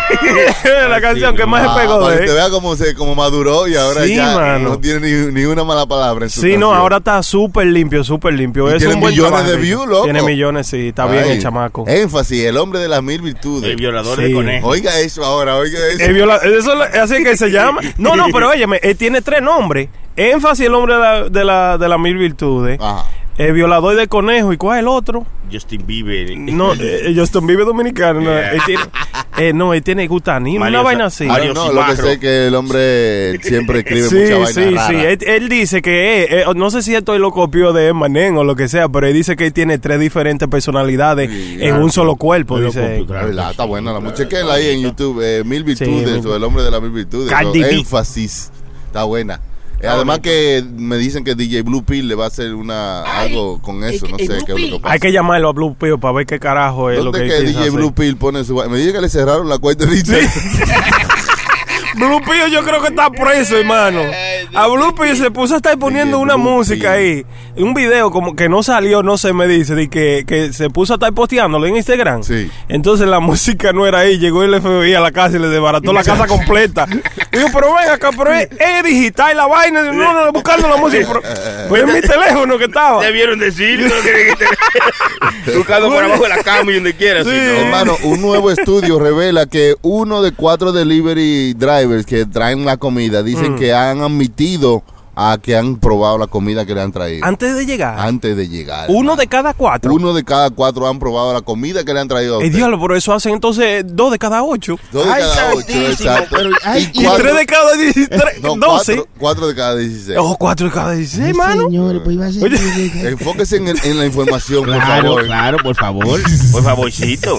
la 0.88 1.00
canción 1.02 1.36
que 1.36 1.44
más 1.46 1.66
Ah, 1.68 1.74
se 1.74 1.80
pegó 1.80 2.00
para 2.00 2.14
que 2.14 2.20
de 2.22 2.26
te 2.26 2.32
vea 2.34 2.48
cómo 2.50 2.76
se 2.76 2.94
como 2.94 3.14
maduró 3.14 3.68
y 3.68 3.76
ahora 3.76 4.04
Sí, 4.04 4.16
ya 4.16 4.34
mano. 4.36 4.70
no 4.70 4.78
tiene 4.80 5.00
ni, 5.00 5.32
ni 5.32 5.44
una 5.44 5.64
mala 5.64 5.84
palabra 5.86 6.24
en 6.24 6.30
su 6.30 6.40
Sí, 6.40 6.56
no, 6.56 6.72
ahora 6.74 6.96
está 6.98 7.22
súper 7.22 7.66
limpio, 7.66 8.02
súper 8.04 8.32
limpio. 8.34 8.68
Es 8.70 8.78
tiene 8.78 8.94
un 8.94 9.00
buen 9.00 9.12
millones 9.12 9.32
trabajo, 9.32 9.50
de 9.50 9.56
views, 9.58 9.86
loco. 9.86 10.04
Tiene 10.04 10.22
millones, 10.22 10.66
sí, 10.66 10.88
está 10.88 11.06
bien 11.06 11.24
el 11.24 11.42
chamaco. 11.42 11.84
Énfasis, 11.86 12.44
el 12.44 12.56
hombre 12.56 12.80
de 12.80 12.88
las 12.88 13.02
mil 13.02 13.20
virtudes. 13.20 13.68
El 13.70 13.76
violador 13.76 14.16
Sí. 14.16 14.24
de 14.24 14.32
conejo. 14.32 14.66
Oiga 14.68 14.98
eso 15.00 15.09
ahora, 15.18 15.56
oiga 15.56 15.78
eso. 15.88 16.02
El 16.04 16.14
viola- 16.14 16.36
eso 16.42 16.82
es 16.84 16.96
así 16.98 17.22
que 17.24 17.36
se 17.36 17.50
llama. 17.50 17.80
No, 17.98 18.16
no, 18.16 18.26
pero 18.32 18.48
óyeme, 18.50 18.78
él 18.82 18.96
tiene 18.96 19.20
tres 19.22 19.42
nombres. 19.42 19.88
Énfasis, 20.16 20.66
el 20.66 20.74
hombre 20.74 20.94
de 20.94 21.00
la, 21.00 21.28
de 21.28 21.44
la, 21.44 21.78
de 21.78 21.88
las 21.88 21.98
mil 21.98 22.16
virtudes. 22.18 22.78
Ajá. 22.80 23.04
El 23.38 23.52
violador 23.54 23.96
de 23.96 24.06
conejo. 24.06 24.52
¿Y 24.52 24.56
cuál 24.58 24.78
es 24.78 24.80
el 24.82 24.88
otro? 24.88 25.26
Justin 25.50 25.86
Bieber. 25.86 26.36
No, 26.38 26.74
eh, 26.78 27.12
Justin 27.16 27.46
Bieber 27.46 27.64
dominicano. 27.64 28.20
No, 28.20 28.36
él 28.38 28.60
tiene, 28.66 28.82
eh, 29.38 29.52
no, 29.54 29.72
él 29.72 29.82
tiene 29.82 30.06
gutanino, 30.06 30.60
Mario 30.60 30.80
una 30.80 30.84
vaina 30.84 31.04
así. 31.06 31.24
Mario 31.24 31.54
no, 31.54 31.72
lo 31.72 31.86
que 31.86 31.96
sé 31.96 32.12
es 32.12 32.18
que 32.18 32.46
el 32.48 32.54
hombre 32.54 33.38
siempre 33.42 33.78
escribe 33.80 34.08
Sí, 34.08 34.14
mucha 34.16 34.34
vaina 34.38 34.46
sí, 34.52 34.74
rara. 34.74 34.88
sí. 34.88 34.94
Él, 34.96 35.18
él 35.26 35.48
dice 35.48 35.80
que, 35.82 36.22
eh, 36.24 36.26
eh, 36.42 36.44
no 36.54 36.70
sé 36.70 36.82
si 36.82 36.94
esto 36.94 37.18
lo 37.18 37.30
copió 37.32 37.72
de 37.72 37.88
Emanen 37.88 38.36
o 38.36 38.44
lo 38.44 38.54
que 38.56 38.68
sea, 38.68 38.88
pero 38.88 39.06
él 39.06 39.14
dice 39.14 39.36
que 39.36 39.46
él 39.46 39.52
tiene 39.52 39.78
tres 39.78 39.98
diferentes 40.00 40.46
personalidades 40.48 41.30
Sí, 41.30 41.54
en 41.54 41.68
claro. 41.70 41.84
un 41.84 41.90
solo 41.90 42.16
cuerpo. 42.16 42.60
Dice. 42.60 43.04
La 43.32 43.50
está 43.52 43.64
buena 43.64 43.92
la 43.92 44.00
muchacha. 44.00 44.24
Chequenla 44.24 44.54
ahí 44.54 44.68
en 44.68 44.82
YouTube, 44.82 45.20
eh, 45.22 45.42
Mil 45.44 45.64
Virtudes 45.64 46.24
o 46.26 46.36
el 46.36 46.44
hombre 46.44 46.62
de 46.62 46.70
las 46.70 46.82
mil 46.82 46.90
virtudes. 46.90 47.32
B. 47.52 47.70
énfasis. 47.70 48.50
Está 48.86 49.04
buena. 49.04 49.40
Además 49.88 50.18
que 50.20 50.62
me 50.76 50.96
dicen 50.98 51.24
que 51.24 51.34
DJ 51.34 51.62
Blue 51.62 51.82
Pill 51.82 52.06
le 52.08 52.14
va 52.14 52.24
a 52.24 52.28
hacer 52.28 52.54
una 52.54 53.02
algo 53.02 53.60
con 53.62 53.82
eso, 53.84 54.06
no 54.08 54.18
sé 54.18 54.26
qué 54.26 54.32
es 54.32 54.38
lo 54.38 54.76
que 54.76 54.78
pasa. 54.80 54.92
Hay 54.92 55.00
que 55.00 55.12
llamarlo 55.12 55.48
a 55.48 55.52
Blue 55.52 55.74
Pill 55.74 55.98
para 55.98 56.14
ver 56.14 56.26
qué 56.26 56.38
carajo 56.38 56.90
es 56.90 56.98
lo 56.98 57.04
¿Dónde 57.04 57.20
que 57.20 57.24
que 57.24 57.30
piensa 57.30 57.50
DJ 57.52 57.60
hacer. 57.60 57.72
Blue 57.72 57.94
Pill 57.94 58.16
pone 58.16 58.44
su... 58.44 58.54
Me 58.54 58.76
dice 58.78 58.92
que 58.92 59.00
le 59.00 59.08
cerraron 59.08 59.48
la 59.48 59.58
cuenta 59.58 59.86
de. 59.86 59.90
Blue 61.94 62.20
Pill 62.20 62.52
yo 62.52 62.62
creo 62.62 62.80
que 62.82 62.88
está 62.88 63.10
preso, 63.10 63.56
hermano. 63.56 64.02
A 64.54 64.66
Blue 64.66 64.94
Pill 64.94 65.16
se 65.16 65.30
puso 65.30 65.54
a 65.54 65.56
estar 65.58 65.78
poniendo 65.78 66.18
una 66.18 66.34
Blue 66.34 66.44
música 66.50 66.92
ahí. 66.92 67.24
Un 67.56 67.72
video 67.74 68.10
como 68.10 68.34
que 68.34 68.48
no 68.48 68.62
salió, 68.62 69.02
no 69.02 69.16
se 69.18 69.32
me 69.32 69.46
dice, 69.46 69.74
de 69.74 69.88
que, 69.88 70.24
que 70.26 70.52
se 70.52 70.70
puso 70.70 70.94
a 70.94 70.96
estar 70.96 71.12
posteándolo 71.12 71.66
en 71.66 71.76
Instagram. 71.76 72.22
Sí. 72.24 72.50
Entonces 72.68 73.06
la 73.06 73.20
música 73.20 73.72
no 73.72 73.86
era 73.86 74.00
ahí. 74.00 74.18
Llegó 74.18 74.42
el 74.42 74.60
FBI 74.60 74.94
a 74.94 75.00
la 75.00 75.12
casa 75.12 75.36
y 75.36 75.40
le 75.40 75.48
desbarató 75.48 75.92
la 75.92 76.02
casa 76.02 76.26
completa. 76.26 76.86
Digo, 76.86 77.48
pero 77.52 77.74
ven 77.74 77.90
acá, 77.90 78.10
pero 78.16 78.32
es, 78.32 78.48
es 78.50 78.84
digital 78.84 79.36
la 79.36 79.46
vaina. 79.46 79.82
No, 79.92 80.12
no, 80.24 80.32
buscando 80.32 80.68
la 80.68 80.76
música. 80.76 81.06
Pero, 81.06 81.22
pero 81.70 81.86
es 81.88 81.94
mi 81.94 82.00
teléfono 82.00 82.58
que 82.58 82.64
estaba. 82.64 83.04
Debieron 83.04 83.38
decir, 83.38 83.78
no 83.80 83.94
quería 84.02 84.34
que 84.36 84.44
te- 85.50 85.56
buscando 85.56 85.88
por 85.88 86.02
abajo 86.02 86.22
de 86.24 86.28
la 86.28 86.42
cama 86.42 86.70
y 86.72 86.74
donde 86.74 86.94
quiera. 86.94 87.22
Sí. 87.22 87.30
Hermano, 87.30 87.96
un 88.04 88.20
nuevo 88.20 88.50
estudio 88.50 88.98
revela 88.98 89.46
que 89.46 89.76
uno 89.82 90.22
de 90.22 90.32
cuatro 90.32 90.72
delivery 90.72 91.54
drivers 91.54 92.04
que 92.04 92.26
traen 92.26 92.64
la 92.64 92.76
comida 92.76 93.20
Mm. 93.22 93.24
dicen 93.24 93.56
que 93.56 93.72
han 93.74 94.00
admitido 94.00 94.39
a 95.16 95.36
que 95.42 95.54
han 95.54 95.76
probado 95.76 96.16
la 96.16 96.28
comida 96.28 96.64
que 96.64 96.74
le 96.74 96.80
han 96.80 96.92
traído 96.92 97.26
Antes 97.26 97.54
de 97.54 97.66
llegar. 97.66 97.98
antes 97.98 98.34
de 98.36 98.48
llegar. 98.48 98.86
Uno 98.88 99.16
de 99.16 99.26
cada 99.26 99.52
cuatro. 99.52 99.92
Uno 99.92 100.14
de 100.14 100.24
cada 100.24 100.48
cuatro 100.48 100.86
han 100.88 100.98
probado 100.98 101.34
la 101.34 101.42
comida 101.42 101.84
que 101.84 101.92
le 101.92 102.00
han 102.00 102.08
traído 102.08 102.38
a 102.38 102.42
Eh, 102.42 102.46
usted. 102.46 102.56
diablo, 102.56 102.78
por 102.78 102.96
eso 102.96 103.12
hacen 103.12 103.34
entonces 103.34 103.84
dos 103.86 104.12
de 104.12 104.18
cada 104.18 104.42
ocho. 104.44 104.78
Dos 104.92 105.04
de 105.04 105.12
Ay, 105.12 105.22
cada 105.22 105.54
ocho, 105.54 105.66
exacto. 105.90 106.36
pero- 106.36 106.50
ay, 106.64 106.90
Y 106.94 107.04
cuatro- 107.04 107.22
tres 107.24 107.36
de 107.36 107.46
cada 107.46 107.72
dieciséis. 107.74 108.08
no, 108.40 108.56
cuatro, 108.58 109.08
cuatro 109.18 109.46
de 109.48 109.54
cada 109.54 109.76
16. 109.76 110.18
O 110.18 110.36
cuatro 110.38 110.66
de 110.68 110.72
cada 110.72 110.92
dieciséis, 110.92 111.28
hermano. 111.30 111.64
Señores, 111.64 112.00
pues 112.02 112.14
iba 112.16 112.26
a 112.26 112.32
ser. 112.32 112.44
Oye. 112.44 113.08
Enfóquese 113.10 113.56
en, 113.56 113.68
el- 113.68 113.80
en 113.84 113.98
la 113.98 114.06
información, 114.06 114.64
por 114.64 114.74
Claro, 114.74 115.02
favor. 115.02 115.26
claro, 115.26 115.58
por 115.62 115.76
favor. 115.76 116.20
Por 116.52 116.62
favorcito. 116.64 117.38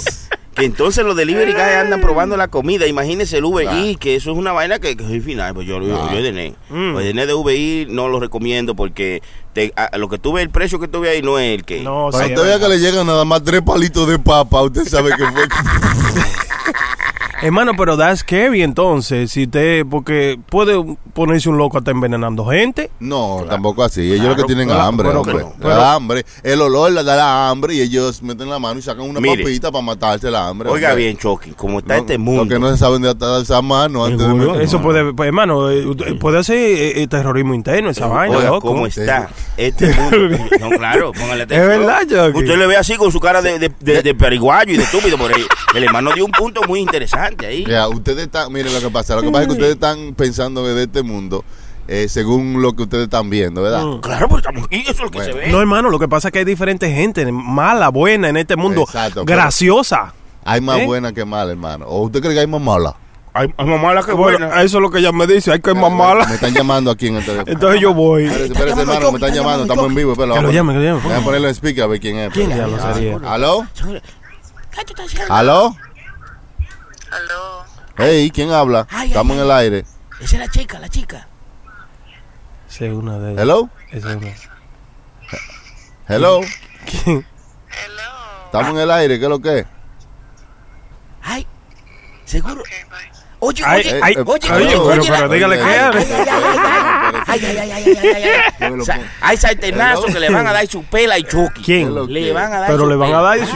Que 0.56 0.66
entonces 0.66 1.06
los 1.06 1.16
delivery 1.16 1.54
guys 1.54 1.64
andan 1.80 2.02
probando 2.02 2.36
la 2.36 2.50
comida. 2.50 2.86
Imagínese 2.86 3.38
el 3.38 3.46
Uber 3.46 3.66
Claro. 3.66 3.86
Eats, 3.86 3.98
que 4.00 4.16
eso 4.16 4.32
es 4.32 4.38
una 4.38 4.52
vaina 4.52 4.80
que, 4.80 4.98
que 4.98 5.16
es 5.18 5.24
final. 5.24 5.54
Pues 5.54 5.66
yo, 5.66 5.80
yo, 5.82 5.88
Claro. 5.96 6.12
yo 6.12 6.18
ordené. 6.18 6.56
Mm. 6.70 6.96
Ordené 6.96 7.26
de 7.26 7.34
Uber 7.34 7.88
no 7.90 8.10
lo 8.10 8.20
recomiendo 8.20 8.76
porque 8.76 9.22
te- 9.54 9.74
a- 9.76 9.98
lo 9.98 10.10
que 10.10 10.18
tuve, 10.18 10.42
el 10.42 10.50
precio 10.50 10.80
que 10.80 10.88
tuve 10.88 11.10
ahí 11.10 11.22
no 11.22 11.38
es 11.40 11.56
el 11.56 11.64
que. 11.66 11.82
No, 11.82 12.08
Cuando 12.12 12.20
sí, 12.28 12.34
usted 12.34 12.44
vea 12.46 12.60
que 12.60 12.68
le 12.70 12.80
llegan 12.80 13.06
nada 13.08 13.26
más 13.26 13.44
tres 13.44 13.62
palitos 13.62 14.08
de 14.08 14.18
papa, 14.20 14.62
usted 14.62 14.86
sabe 14.88 15.12
que 15.12 15.26
fue. 15.32 15.44
Hermano, 17.44 17.72
pero 17.76 17.98
that's 17.98 18.20
scary 18.20 18.62
entonces. 18.62 19.32
Si 19.32 19.48
te, 19.48 19.84
porque 19.84 20.40
puede 20.48 20.76
ponerse 21.14 21.50
un 21.50 21.58
loco 21.58 21.80
hasta 21.80 21.90
envenenando 21.90 22.46
gente. 22.46 22.92
No, 23.00 23.44
tampoco 23.50 23.84
así. 23.84 24.14
Ellos 24.14 24.28
lo 24.28 24.36
que 24.36 24.44
tienen 24.44 24.70
hambre, 24.70 25.08
pero- 25.08 25.22
hombre. 25.22 25.46
pero- 25.58 25.70
Le 25.70 25.76
da 25.76 25.94
hambre. 25.96 26.26
El 26.44 26.62
olor 26.62 26.92
le 26.92 27.04
da 27.04 27.16
la 27.16 27.50
hambre 27.50 27.74
y 27.74 27.82
ellos 27.82 28.22
meten 28.22 28.48
la 28.48 28.60
mano 28.60 28.78
y 28.78 28.84
sacan 28.84 29.10
una 29.10 29.20
Mire. 29.20 29.42
papita 29.44 29.72
para 29.72 29.82
matarse 29.84 30.30
la 30.30 30.50
hambre. 30.50 30.70
Oiga 30.70 30.90
hombre. 30.90 31.04
bien, 31.06 31.18
Chucky, 31.18 31.54
como 31.54 31.80
está 31.80 31.96
No, 31.96 32.02
este 32.02 32.20
mundo. 32.20 32.44
Lo 32.44 32.50
que 32.50 32.60
no 32.60 32.70
se 32.70 32.78
saben 32.78 33.02
de 33.02 33.10
atar 33.10 33.42
esa 33.42 33.60
mano 33.64 34.06
antes 34.06 34.20
de 34.28 34.34
meter- 34.36 34.62
Eso 34.62 34.80
puede, 34.80 35.12
pues, 35.12 35.26
hermano, 35.26 35.72
eh, 35.72 35.84
puede 36.20 36.44
ser 36.44 36.58
eh, 36.58 37.02
eh, 37.02 37.08
terrorismo 37.08 37.56
interno 37.56 37.90
esa 37.90 38.06
vaina, 38.06 38.38
Oiga, 38.38 38.50
loco. 38.50 38.68
¿cómo 38.68 38.86
está? 38.86 39.30
Este 39.58 39.94
mundo. 39.94 40.38
No, 40.60 40.70
claro, 40.70 41.12
póngale 41.12 41.44
atención. 41.44 41.68
verdad, 41.68 42.02
Chucky. 42.02 42.40
Usted 42.40 42.58
le 42.58 42.68
ve 42.68 42.78
así 42.78 42.96
con 42.96 43.12
su 43.12 43.20
cara 43.20 43.42
de, 43.42 43.60
de, 43.60 43.72
de, 43.80 44.02
de 44.02 44.16
periguayo 44.16 44.74
y 44.74 44.78
de 44.78 44.84
estúpido 44.84 45.18
por 45.18 45.34
ahí. 45.34 45.46
El 45.76 45.84
hermano 45.84 46.12
dio 46.14 46.26
un 46.26 46.32
punto 46.32 46.62
muy 46.68 46.80
interesante 46.80 47.46
ahí. 47.48 47.66
Ya, 47.66 47.88
ustedes 47.88 48.26
están, 48.26 48.52
miren 48.52 48.74
lo 48.74 48.80
que 48.80 48.90
pasa. 48.90 49.16
Lo 49.16 49.22
que 49.22 49.30
pasa 49.30 49.42
es 49.44 49.48
que 49.48 49.54
ustedes 49.54 49.74
están 49.74 50.14
pensando 50.16 50.64
que 50.64 50.70
de 50.70 50.84
este 50.84 51.04
mundo, 51.04 51.44
eh, 51.88 52.08
según 52.10 52.62
lo 52.62 52.74
que 52.76 52.84
ustedes 52.84 53.04
están 53.06 53.30
viendo, 53.30 53.62
¿verdad? 53.62 53.84
Mm. 53.86 54.00
Claro, 54.00 54.30
porque 54.30 54.48
estamos 54.48 54.66
aquí, 54.68 54.82
eso 54.82 54.92
es 54.92 55.00
lo 55.00 55.12
que 55.12 55.18
Bueno. 55.20 55.34
se 55.34 55.40
ve. 55.40 55.48
No, 55.50 55.60
hermano, 55.60 55.90
lo 55.90 56.00
que 56.00 56.08
pasa 56.08 56.30
es 56.30 56.32
que 56.32 56.40
hay 56.40 56.46
diferentes 56.46 56.94
gente, 56.94 57.30
mala, 57.32 57.90
buena 57.90 58.30
en 58.30 58.38
este 58.38 58.56
mundo, 58.56 58.84
Exacto, 58.84 59.26
graciosa. 59.26 60.14
Hay 60.44 60.60
más 60.62 60.80
¿Eh? 60.80 60.86
buena 60.86 61.14
que 61.14 61.24
mala, 61.26 61.52
hermano. 61.52 61.86
¿O 61.88 62.04
usted 62.06 62.22
cree 62.22 62.34
que 62.34 62.40
hay 62.40 62.48
más 62.48 62.62
mala? 62.62 62.96
Hay, 63.34 63.54
hay 63.58 63.66
más 63.66 63.82
mala 63.82 64.04
que 64.04 64.12
Bueno, 64.12 64.40
buena. 64.48 64.62
eso 64.62 64.78
es 64.78 64.82
lo 64.82 64.92
que 64.92 65.00
ella 65.00 65.12
me 65.14 65.26
dice, 65.26 65.54
hay 65.54 65.62
que 65.62 65.74
más 65.74 65.92
Me 66.28 66.36
están 66.36 66.54
llamando 66.54 66.92
aquí 66.92 67.08
en 67.08 67.16
el 67.16 67.24
teléfono. 67.26 67.50
Entonces 67.52 67.80
yo 67.82 67.94
voy. 67.94 68.26
Espérese, 68.26 68.52
espérese, 68.54 68.82
hermano, 68.82 69.12
me 69.12 69.18
están 69.20 69.34
llamando. 69.34 69.62
Estamos 69.64 69.86
en 69.88 69.96
vivo. 69.96 70.12
espera, 70.12 70.28
Que 70.34 70.36
lo 70.36 70.42
vamos. 70.42 70.54
llame, 70.54 70.74
que 70.74 70.80
lo 70.80 70.86
llame. 70.86 71.02
Voy 71.02 71.14
a 71.14 71.24
ponerlo 71.24 71.48
en 71.48 71.56
speaker 71.56 71.84
a 71.84 71.88
ver 71.88 72.00
quién 72.02 72.18
es. 72.18 72.34
¿Quién 72.34 72.50
sería? 72.52 73.18
¿Aló? 73.26 73.66
¿Qué 73.74 74.86
tú 74.86 74.94
estás 74.94 75.06
haciendo? 75.08 75.34
¿Aló? 75.34 75.76
Aló, 77.12 77.66
Hey, 77.98 78.32
¿quién 78.34 78.52
habla? 78.52 78.88
Ay, 78.90 79.00
ay, 79.02 79.08
Estamos 79.10 79.36
en 79.38 79.44
el 79.44 79.52
aire. 79.52 79.86
Esa 80.20 80.36
es 80.36 80.40
la 80.40 80.48
chica, 80.50 80.80
la 80.80 80.90
chica. 80.90 81.28
Esa 82.70 82.86
es 82.86 82.94
una 82.94 83.18
de 83.20 83.32
ellas. 83.32 83.42
¿Hello? 83.44 83.70
Esa 83.92 84.10
es 84.12 84.16
una. 84.18 84.28
¿Hello? 86.08 86.42
¿Quién? 86.86 87.26
hello. 87.70 88.46
Estamos 88.46 88.70
en 88.72 88.78
el 88.78 88.92
aire. 88.92 89.20
¿Qué 89.20 89.26
es 89.26 89.30
lo 89.30 89.40
que 89.40 89.60
es? 89.60 89.66
Ay, 91.22 91.46
seguro. 92.26 92.62
Okay, 92.62 92.78
Oye, 93.44 93.64
oye, 93.64 94.00
ay, 94.04 94.16
oye, 94.24 94.48
ay, 94.52 94.64
oye, 94.68 94.76
oye, 94.76 95.10
pero, 95.10 95.28
dígale 95.28 95.58
que 95.58 95.64
Ay, 95.64 97.42
ay, 97.44 97.58
ay, 97.58 97.58
ay, 97.58 97.72
ay, 97.72 97.98
ay, 97.98 98.24
ay. 98.60 99.02
Hay 99.20 99.38
sartenazo 99.38 100.06
que 100.06 100.20
le 100.20 100.30
van 100.30 100.46
a 100.46 100.54
dar 100.54 100.68
su 100.68 100.84
pela 100.84 101.18
y 101.18 101.24
Chucky. 101.24 101.64
¿Quién? 101.64 102.14
Le 102.14 102.34
van 102.34 102.54
a 102.54 102.60
dar 102.60 102.70
Pero 102.70 102.88
le 102.88 102.96
van 102.96 103.12
a 103.12 103.22
dar 103.22 103.40
su... 103.40 103.56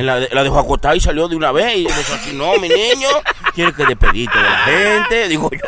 La 0.00 0.42
dejó 0.42 0.58
acostada 0.58 0.96
y 0.96 1.00
salió 1.00 1.28
de 1.28 1.36
una 1.36 1.52
vez 1.52 1.76
y 1.76 1.80
dijo 1.80 2.14
aquí, 2.14 2.32
no, 2.32 2.56
mi 2.58 2.70
niño, 2.70 3.08
quiere 3.54 3.74
que 3.74 3.84
despedite 3.84 4.38
de 4.38 4.42
la 4.42 4.56
gente, 4.58 5.28
digo 5.28 5.50
yo. 5.52 5.58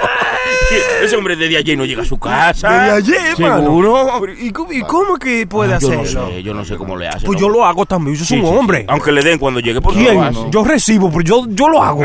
Ese 1.03 1.17
hombre 1.17 1.37
desde 1.37 1.59
ayer 1.59 1.77
no 1.77 1.85
llega 1.85 2.03
a 2.03 2.07
su 2.07 2.19
casa. 2.19 2.71
Desde 2.71 3.17
ayer, 3.17 3.37
¿Seguro? 3.37 4.23
¿Y, 4.39 4.51
cómo, 4.51 5.17
que 5.19 5.47
puede 5.47 5.75
ah, 5.75 5.79
yo? 5.79 5.93
No 5.93 6.07
sé, 6.07 6.43
yo 6.43 6.55
no 6.55 6.65
sé 6.65 6.77
cómo 6.77 6.97
le 6.97 7.09
hace. 7.09 7.27
Pues 7.27 7.39
yo 7.39 7.49
lo 7.49 7.65
hago 7.65 7.85
también, 7.85 8.17
yo 8.17 8.25
soy 8.25 8.41
un 8.41 8.57
hombre. 8.57 8.85
Aunque 8.89 9.13
le 9.13 9.23
den 9.23 9.39
cuando 9.39 9.61
llegue, 9.61 9.81
por 9.81 9.95
Yo 9.95 10.65
recibo, 10.65 11.11
pero 11.11 11.23
yo, 11.23 11.45
yo 11.49 11.69
lo 11.69 11.83
hago. 11.83 12.03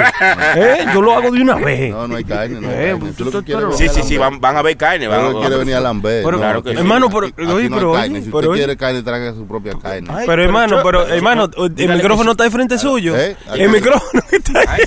¿Eh? 0.82 0.86
Yo 0.94 1.02
lo 1.02 1.14
hago 1.14 1.32
de 1.32 1.42
una 1.42 1.56
vez. 1.56 1.92
No, 1.92 2.08
no 2.08 2.16
hay 2.16 2.24
carne. 2.24 2.60
No 2.62 2.70
hay 2.70 2.74
Eh, 2.76 2.78
carne. 2.92 2.98
pues 3.00 3.16
Tú 3.16 3.32
tú- 3.32 3.42
tú- 3.44 3.72
Sí, 3.78 3.88
sí, 3.90 4.02
sí, 4.04 4.18
van, 4.18 4.40
van 4.40 4.58
a 4.58 4.62
ver 4.62 4.78
carne. 4.78 5.08
Van, 5.08 5.34
que 5.34 5.40
quiere 5.40 5.58
venir 5.58 5.76
a 5.76 5.80
Lamber. 5.80 6.24
Pero- 6.24 6.38
Claro 6.38 6.64
que 6.64 6.72
sí. 6.72 6.78
hermano, 6.78 7.10
pero, 7.10 7.28
Aquí 7.28 7.34
oye, 7.42 7.48
no 7.48 7.58
hay 7.58 7.70
pero, 7.70 7.94
carne. 7.94 8.20
Si 8.22 8.26
pero, 8.26 8.38
usted 8.38 8.50
oye, 8.50 8.60
quiere 8.60 8.78
carne, 8.78 9.04
traiga 9.04 9.34
su 9.34 9.48
propia 9.48 9.74
carne. 9.82 10.10
Ay, 10.14 10.26
pero 10.28 10.44
hermano, 10.44 10.80
pero 10.84 11.08
hermano, 11.08 11.50
el 11.58 11.76
dígale 11.76 11.98
micrófono 12.02 12.32
está 12.32 12.44
al 12.46 12.52
frente 12.52 12.78
suyo. 12.78 13.16
¿Eh? 13.18 13.36
El 13.56 13.70
micrófono 13.70 14.22
está 14.32 14.60
ahí. 14.68 14.82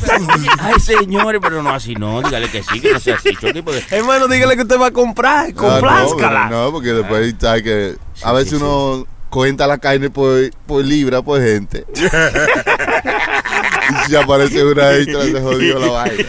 Ay, 0.61 0.81
señores, 0.81 1.41
pero 1.43 1.63
no 1.63 1.71
así, 1.71 1.95
no. 1.95 2.23
Dígale 2.23 2.49
que 2.51 2.63
sí, 2.63 2.81
que 2.81 2.93
no 2.93 3.01
sea 3.01 3.17
así, 3.17 3.31
Hermano, 3.91 4.29
dígale 4.29 4.57
que 4.57 4.63
usted 4.63 4.79
va 4.81 4.87
a 4.89 4.91
comprar. 4.91 5.47
Ah, 5.51 5.53
Complázcala. 5.55 6.49
No, 6.49 6.65
no, 6.67 6.73
porque 6.73 6.93
después 6.93 7.35
sabe 7.39 7.63
que 7.63 7.95
a 8.23 8.33
veces 8.33 8.55
uno 8.55 9.07
cuenta 9.29 9.67
la 9.67 9.79
carne 9.79 10.11
por, 10.11 10.39
por 10.67 10.85
libra, 10.85 11.23
por 11.23 11.41
gente. 11.41 11.85
y 14.07 14.11
si 14.11 14.17
aparece 14.17 14.65
una 14.65 14.93
extra, 14.95 15.23
se 15.23 15.41
jodió 15.41 15.79
la 15.79 15.91
vaina. 15.91 16.25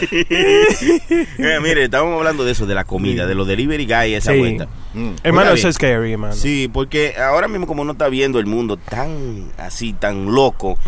Eh, 1.38 1.58
mire, 1.62 1.84
estábamos 1.84 2.18
hablando 2.18 2.44
de 2.44 2.52
eso, 2.52 2.66
de 2.66 2.74
la 2.74 2.84
comida, 2.84 3.26
de 3.26 3.34
los 3.34 3.46
delivery 3.46 3.84
guys 3.86 4.08
y 4.10 4.14
esa 4.14 4.32
Sí. 4.32 4.38
vuelta. 4.38 4.68
Mm. 4.94 5.10
Hermano, 5.22 5.50
eso 5.52 5.68
es 5.68 5.74
scary, 5.76 6.12
hermano. 6.12 6.34
Sí, 6.34 6.68
porque 6.72 7.14
ahora 7.18 7.48
mismo 7.48 7.66
como 7.66 7.82
uno 7.82 7.92
está 7.92 8.08
viendo 8.08 8.38
el 8.38 8.46
mundo 8.46 8.76
tan 8.76 9.50
así, 9.58 9.92
tan 9.92 10.32
loco, 10.32 10.78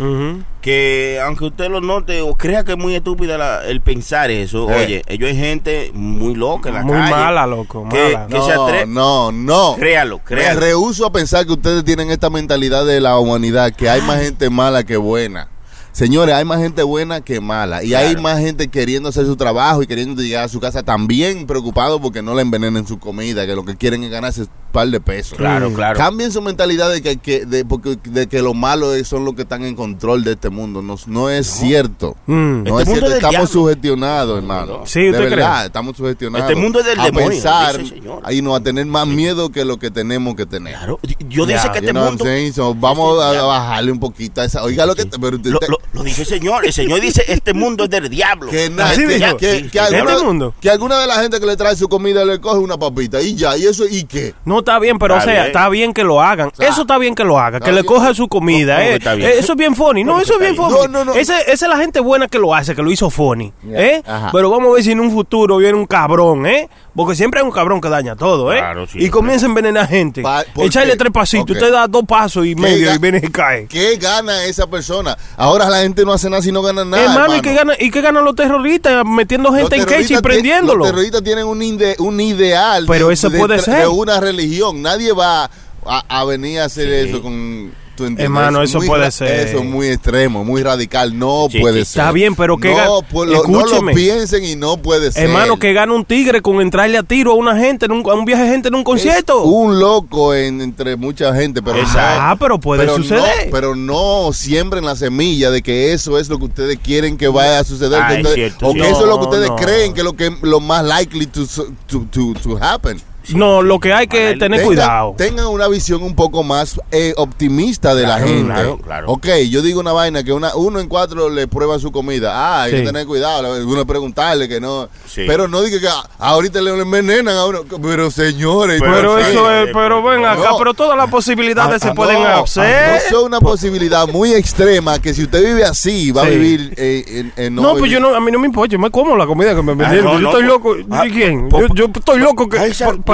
que 0.61 1.19
aunque 1.23 1.45
usted 1.45 1.69
lo 1.69 1.81
note 1.81 2.21
o 2.21 2.35
crea 2.35 2.63
que 2.63 2.71
es 2.73 2.77
muy 2.77 2.95
estúpida 2.95 3.37
la- 3.37 3.65
el 3.65 3.81
pensar 3.81 4.31
eso, 4.31 4.69
Eh. 4.71 4.83
oye, 4.85 5.01
ellos 5.07 5.29
hay 5.29 5.37
gente 5.37 5.91
muy 5.93 6.35
loca 6.35 6.69
en 6.69 6.75
la 6.75 6.81
Muy 6.83 6.93
calle. 6.97 7.11
mala, 7.11 7.47
loco, 7.47 7.87
que- 7.89 8.13
mala. 8.13 8.27
que 8.27 8.41
se 8.41 8.55
No, 8.55 8.67
atre- 8.67 8.87
no, 8.87 9.31
no. 9.31 9.75
Créalo, 9.77 10.17
Me 10.17 10.23
créalo. 10.23 10.59
rehuso 10.59 11.05
a 11.05 11.11
pensar 11.11 11.45
que 11.45 11.53
ustedes 11.53 11.83
tienen 11.83 12.09
esta 12.11 12.29
mentalidad 12.29 12.85
de 12.85 13.01
la 13.01 13.17
humanidad, 13.17 13.73
que 13.75 13.89
hay 13.89 14.01
más 14.01 14.21
gente 14.21 14.49
mala 14.49 14.83
que 14.83 14.97
buena. 14.97 15.49
Señores, 15.95 16.35
hay 16.35 16.43
más 16.43 16.59
gente 16.59 16.83
buena 16.83 17.21
que 17.21 17.39
mala. 17.39 17.81
Y 17.81 17.93
hay 17.93 18.17
más 18.17 18.39
gente 18.39 18.67
queriendo 18.67 19.07
hacer 19.07 19.25
su 19.25 19.37
trabajo 19.37 19.81
y 19.81 19.87
queriendo 19.87 20.21
llegar 20.21 20.43
a 20.43 20.49
su 20.49 20.59
casa 20.59 20.83
también 20.83 21.47
preocupado 21.47 22.01
porque 22.01 22.21
no 22.21 22.35
le 22.35 22.41
envenenen 22.41 22.85
su 22.85 22.99
comida, 22.99 23.45
que 23.45 23.55
lo 23.55 23.63
que 23.63 23.77
quieren 23.77 24.03
es 24.03 24.11
ganarse 24.11 24.45
par 24.75 24.87
de 24.89 24.99
pesos. 24.99 25.37
Claro, 25.37 25.71
claro. 25.73 25.97
Cambien 25.97 26.31
su 26.31 26.41
mentalidad 26.41 26.91
de 26.91 27.01
que, 27.01 27.17
que- 27.17 27.45
de, 27.45 27.65
porque, 27.65 27.97
de 28.03 28.27
que 28.27 28.41
lo 28.41 28.53
malo 28.53 28.91
son 29.05 29.25
los 29.25 29.33
que 29.33 29.41
están 29.43 29.63
en 29.63 29.75
control 29.75 30.23
de 30.23 30.33
este 30.33 30.49
mundo. 30.49 30.81
No, 30.81 30.95
no 31.07 31.29
es 31.29 31.47
cierto. 31.47 32.15
Mm. 32.27 32.63
No 32.63 32.79
Este 32.79 32.83
es 32.83 32.87
mundo 32.87 32.91
cierto. 32.93 33.07
es 33.07 33.13
Estamos 33.15 33.31
diablo. 33.31 33.47
sugestionados, 33.47 34.37
hermano. 34.37 34.81
Sí, 34.85 35.01
de 35.01 35.09
¿usted 35.11 35.29
verdad, 35.29 35.55
cree? 35.55 35.65
estamos 35.67 35.97
sugestionados. 35.97 36.49
Este 36.49 36.61
mundo 36.61 36.79
es 36.79 36.85
del 36.85 36.99
a 36.99 37.05
demonio, 37.05 37.29
pensar 37.29 37.77
dice 37.77 37.93
el 37.95 38.01
Señor. 38.01 38.21
y 38.33 38.41
no 38.41 38.55
a 38.55 38.59
tener 38.61 38.85
más 38.85 39.07
miedo 39.07 39.49
que 39.51 39.65
lo 39.65 39.77
que 39.79 39.89
tenemos 39.91 40.35
que 40.35 40.45
tener. 40.45 40.73
Claro, 40.75 40.99
yo 41.29 41.45
dice 41.45 41.61
Ya, 41.65 41.71
que 41.71 41.79
You 41.81 41.87
este 41.87 41.93
mundo... 41.93 42.25
So, 42.53 42.75
vamos 42.75 43.23
Este- 43.25 43.39
a 43.39 43.43
bajarle 43.43 43.91
un 43.91 43.99
poquito 43.99 44.41
a 44.41 44.45
esa. 44.45 44.63
Oiga 44.63 44.85
lo 44.85 44.95
que. 44.95 45.05
Pero 45.05 45.37
usted- 45.37 45.51
Lo, 45.51 45.59
lo- 45.69 45.79
lo 45.93 46.03
dice 46.03 46.21
el 46.23 46.27
Señor. 46.27 46.65
El 46.65 46.73
Señor 46.73 46.99
dice, 47.01 47.23
este 47.27 47.53
mundo 47.53 47.85
es 47.85 47.89
del 47.89 48.09
diablo. 48.09 48.49
que, 48.51 48.69
na- 48.69 48.89
Así 48.89 49.05
que, 49.07 49.15
dijo. 49.19 49.37
que- 49.37 49.55
Sí, 49.57 49.63
que 49.63 49.69
sí. 49.69 49.77
alguna, 49.79 50.11
¿Este 50.13 50.23
mundo? 50.25 50.53
que 50.59 50.69
alguna 50.69 50.99
de 50.99 51.07
la 51.07 51.15
gente 51.21 51.39
que 51.39 51.45
le 51.45 51.55
trae 51.55 51.75
su 51.75 51.87
comida 51.87 52.25
le 52.25 52.39
coge 52.41 52.57
una 52.59 52.77
papita 52.77 53.21
y 53.21 53.35
ya, 53.35 53.55
y 53.57 53.65
eso, 53.65 53.85
¿y 53.89 54.03
qué? 54.03 54.33
No 54.45 54.63
está 54.65 54.79
bien, 54.79 54.97
pero 54.99 55.15
Está 55.15 55.23
o 55.23 55.31
sea, 55.31 55.33
bien. 55.41 55.45
está 55.47 55.69
bien 55.69 55.93
que 55.93 56.03
lo 56.03 56.21
hagan. 56.21 56.51
sea, 56.53 56.67
eso 56.69 56.81
está 56.81 56.97
bien 56.97 57.15
que 57.15 57.23
lo 57.23 57.39
haga, 57.39 57.59
que 57.59 57.71
le 57.71 57.83
coja 57.83 58.13
su 58.13 58.27
comida. 58.27 58.77
¿Cómo 58.77 59.17
que 59.17 59.25
eh. 59.27 59.39
eso 59.39 59.53
es 59.53 59.57
bien 59.57 59.75
funny. 59.75 60.03
No, 60.03 60.13
¿Cómo 60.13 60.23
eso 60.23 60.33
es 60.33 60.39
bien 60.39 60.55
funny. 60.55 60.73
No, 60.73 60.87
no, 60.87 61.05
no. 61.05 61.13
Ese- 61.13 61.39
esa 61.51 61.65
es 61.65 61.69
la 61.69 61.77
gente 61.77 61.99
buena 61.99 62.27
que 62.27 62.39
lo 62.39 62.53
hace, 62.53 62.75
que 62.75 62.81
lo 62.81 62.91
hizo 62.91 63.09
funny. 63.09 63.53
¿eh? 63.71 64.01
Pero 64.33 64.49
vamos 64.49 64.69
a 64.71 64.73
ver 64.75 64.83
si 64.83 64.91
en 64.91 64.99
un 64.99 65.11
futuro 65.11 65.57
viene 65.57 65.77
un 65.77 65.85
cabrón, 65.85 66.45
¿eh? 66.45 66.69
Porque 66.95 67.13
siempre 67.13 67.41
hay 67.41 67.45
un 67.45 67.51
cabrón 67.51 67.81
que 67.81 67.89
daña 67.89 68.15
todo, 68.15 68.53
¿eh? 68.53 68.57
Claro, 68.57 68.87
sí, 68.87 68.99
y 69.01 69.09
comienza 69.09 69.45
a 69.45 69.49
envenenar 69.49 69.87
gente. 69.87 70.21
Pa- 70.21 70.45
¿por 70.53 70.65
Echarle 70.65 70.95
tres 70.95 71.11
pasitos, 71.11 71.51
usted 71.55 71.69
da 71.71 71.87
dos 71.87 72.03
pasos 72.07 72.45
y 72.45 72.55
medio 72.55 72.93
y 72.93 72.97
viene 72.97 73.19
y 73.21 73.27
cae. 73.27 73.67
¿Qué 73.67 73.97
gana 73.97 74.45
esa 74.45 74.65
persona? 74.67 75.17
Ahora 75.35 75.69
la 75.69 75.79
gente 75.81 76.05
no 76.05 76.13
hace 76.13 76.29
nada 76.29 76.41
si 76.41 76.53
no 76.53 76.61
gana 76.61 76.85
nada. 76.85 77.03
hermano, 77.03 77.35
¿y 77.35 77.41
qué, 77.41 77.53
gana, 77.53 77.73
¿y 77.77 77.91
qué 77.91 77.99
ganan 78.01 78.23
los 78.23 78.33
terroristas 78.35 79.03
metiendo 79.05 79.51
gente 79.51 79.75
en 79.75 79.85
queche 79.85 80.13
y 80.13 80.17
prendiéndolo? 80.21 80.79
Los 80.85 80.87
terroristas 80.87 81.21
tienen 81.21 81.45
un, 81.45 81.61
ide- 81.61 81.95
un 81.99 82.17
ideal 82.21 82.85
Pero 82.87 83.09
de, 83.09 83.13
eso 83.13 83.29
de 83.29 83.39
puede 83.39 83.59
ser. 83.59 83.81
de 83.81 83.87
una 83.87 84.21
religión. 84.21 84.54
Nadie 84.73 85.11
va 85.13 85.49
a, 85.85 86.03
a 86.19 86.25
venir 86.25 86.59
a 86.59 86.65
hacer 86.65 86.87
Sí. 87.03 87.09
eso 87.09 87.21
con... 87.21 87.85
Hermano, 88.17 88.61
Es 88.61 88.71
eso 88.71 88.79
muy 88.79 88.87
puede 88.89 89.09
ser. 89.09 89.47
Eso 89.47 89.59
es 89.59 89.63
muy 89.63 89.87
extremo, 89.87 90.43
muy 90.43 90.61
radical. 90.61 91.17
No 91.17 91.47
Sí, 91.49 91.59
puede 91.61 91.85
ser. 91.85 92.01
Está 92.01 92.11
bien, 92.11 92.35
pero 92.35 92.57
que 92.57 92.75
no, 92.75 93.03
pues, 93.09 93.29
lo, 93.29 93.43
no 93.47 93.59
lo 93.61 93.65
escúcheme. 93.67 93.93
piensen 93.93 94.43
y 94.43 94.57
no 94.57 94.75
puede 94.75 95.13
ser. 95.13 95.23
Hermano, 95.27 95.57
que 95.57 95.71
gana 95.71 95.93
un 95.93 96.03
tigre 96.03 96.41
con 96.41 96.59
entrarle 96.59 96.97
a 96.97 97.03
tiro 97.03 97.31
a 97.31 97.35
una 97.35 97.57
gente, 97.57 97.85
en 97.85 97.93
un, 97.93 97.99
a 98.09 98.13
un 98.15 98.25
viaje 98.25 98.43
de 98.43 98.49
gente 98.49 98.67
en 98.67 98.75
un 98.75 98.83
concierto. 98.83 99.39
Es 99.39 99.45
un 99.49 99.79
loco 99.79 100.33
en- 100.33 100.59
entre 100.59 100.97
mucha 100.97 101.33
gente, 101.33 101.61
pero 101.61 101.77
ah, 101.95 102.35
pero 102.37 102.59
puede 102.59 102.81
pero 102.81 102.97
suceder. 102.97 103.45
No, 103.45 103.51
pero 103.53 103.75
no 103.77 104.33
siembren 104.33 104.83
la 104.83 104.97
semilla 104.97 105.49
de 105.49 105.61
que 105.61 105.93
eso 105.93 106.19
es 106.19 106.27
lo 106.27 106.37
que 106.37 106.45
ustedes 106.45 106.77
quieren 106.83 107.15
que 107.15 107.29
vaya 107.29 107.59
a 107.59 107.63
suceder. 107.63 108.01
Ah, 108.03 108.07
que 108.09 108.13
es 108.15 108.17
entonces- 108.17 108.35
cierto, 108.35 108.67
o 108.67 108.73
que 108.73 108.89
eso 108.89 109.03
es 109.03 109.07
lo 109.07 109.19
que 109.19 109.25
ustedes 109.25 109.51
creen 109.55 109.93
que 109.93 110.01
es 110.01 110.05
lo 110.05 110.17
que 110.17 110.35
lo 110.41 110.59
más 110.59 110.83
likely 110.83 111.27
to, 111.27 111.45
to, 111.87 112.05
to, 112.11 112.33
to 112.43 112.57
happen. 112.61 112.99
No, 113.33 113.61
lo 113.61 113.79
que 113.79 113.93
hay 113.93 114.07
que 114.07 114.35
tener 114.37 114.61
cuidado. 114.63 115.15
Tengan 115.17 115.47
una 115.47 115.67
visión 115.67 116.03
un 116.03 116.15
poco 116.15 116.43
más 116.43 116.79
eh, 116.91 117.13
optimista 117.17 117.95
de 117.95 118.05
la 118.07 118.19
gente. 118.19 118.45
claro, 118.53 118.77
claro. 118.77 119.07
Ok, 119.11 119.27
yo 119.49 119.61
digo 119.61 119.79
una 119.79 119.91
vaina 119.93 120.23
que 120.23 120.33
una, 120.33 120.55
uno 120.55 120.79
en 120.79 120.87
cuatro 120.87 121.29
le 121.29 121.47
prueba 121.47 121.79
su 121.79 121.91
comida. 121.91 122.31
Ah, 122.35 122.63
hay 122.63 122.71
Sí. 122.71 122.77
que 122.77 122.83
tener 122.83 123.05
cuidado. 123.05 123.65
Uno 123.67 123.85
preguntarle 123.85 124.47
que 124.49 124.59
no. 124.59 124.89
Sí. 125.07 125.23
Pero 125.27 125.47
no 125.47 125.61
diga 125.61 125.79
que 125.79 125.87
ah, 125.87 126.03
ahorita 126.19 126.61
le 126.61 126.71
envenenan 126.79 127.35
a 127.35 127.45
uno. 127.45 127.61
Pero 127.81 128.11
señores. 128.11 128.79
Pero 128.81 128.93
Pero 128.93 129.09
¿por 129.13 129.21
qué? 129.23 129.31
eso 129.31 129.51
es, 129.51 129.69
pero 129.73 130.03
ven 130.03 130.25
acá, 130.25 130.49
No. 130.51 130.57
pero 130.57 130.73
todas 130.73 130.97
las 130.97 131.09
posibilidades 131.09 131.81
Ah, 131.83 131.87
se 131.89 131.93
pueden 131.93 132.21
no, 132.21 132.27
hacer. 132.43 132.63
No, 132.91 132.95
eso 132.97 133.19
es 133.19 133.25
una 133.25 133.39
posibilidad 133.39 134.07
muy 134.07 134.33
extrema 134.33 134.99
que 134.99 135.13
si 135.13 135.23
usted 135.23 135.43
vive 135.45 135.63
así, 135.63 136.11
va 136.11 136.23
a 136.23 136.25
vivir 136.29 136.73
eh, 136.77 137.03
en, 137.07 137.33
en 137.45 137.55
No, 137.55 137.75
pues 137.75 137.89
yo 137.91 137.99
no, 137.99 138.13
a 138.15 138.19
mí 138.19 138.31
no 138.31 138.39
me 138.39 138.47
importa, 138.47 138.71
yo 138.73 138.79
me 138.79 138.89
como 138.91 139.15
la 139.15 139.25
comida 139.25 139.55
que 139.55 139.61
me 139.61 139.73
vendieron. 139.73 140.05
no, 140.05 140.13
yo 140.13 140.19
no, 140.19 140.29
estoy 140.29 140.43
loco. 140.43 140.75
ah, 140.91 141.05
¿Y 141.07 141.11
quién? 141.11 141.49
Yo, 141.49 141.67
yo 141.73 141.85
estoy 141.93 142.19
loco 142.19 142.47
que 142.49 142.57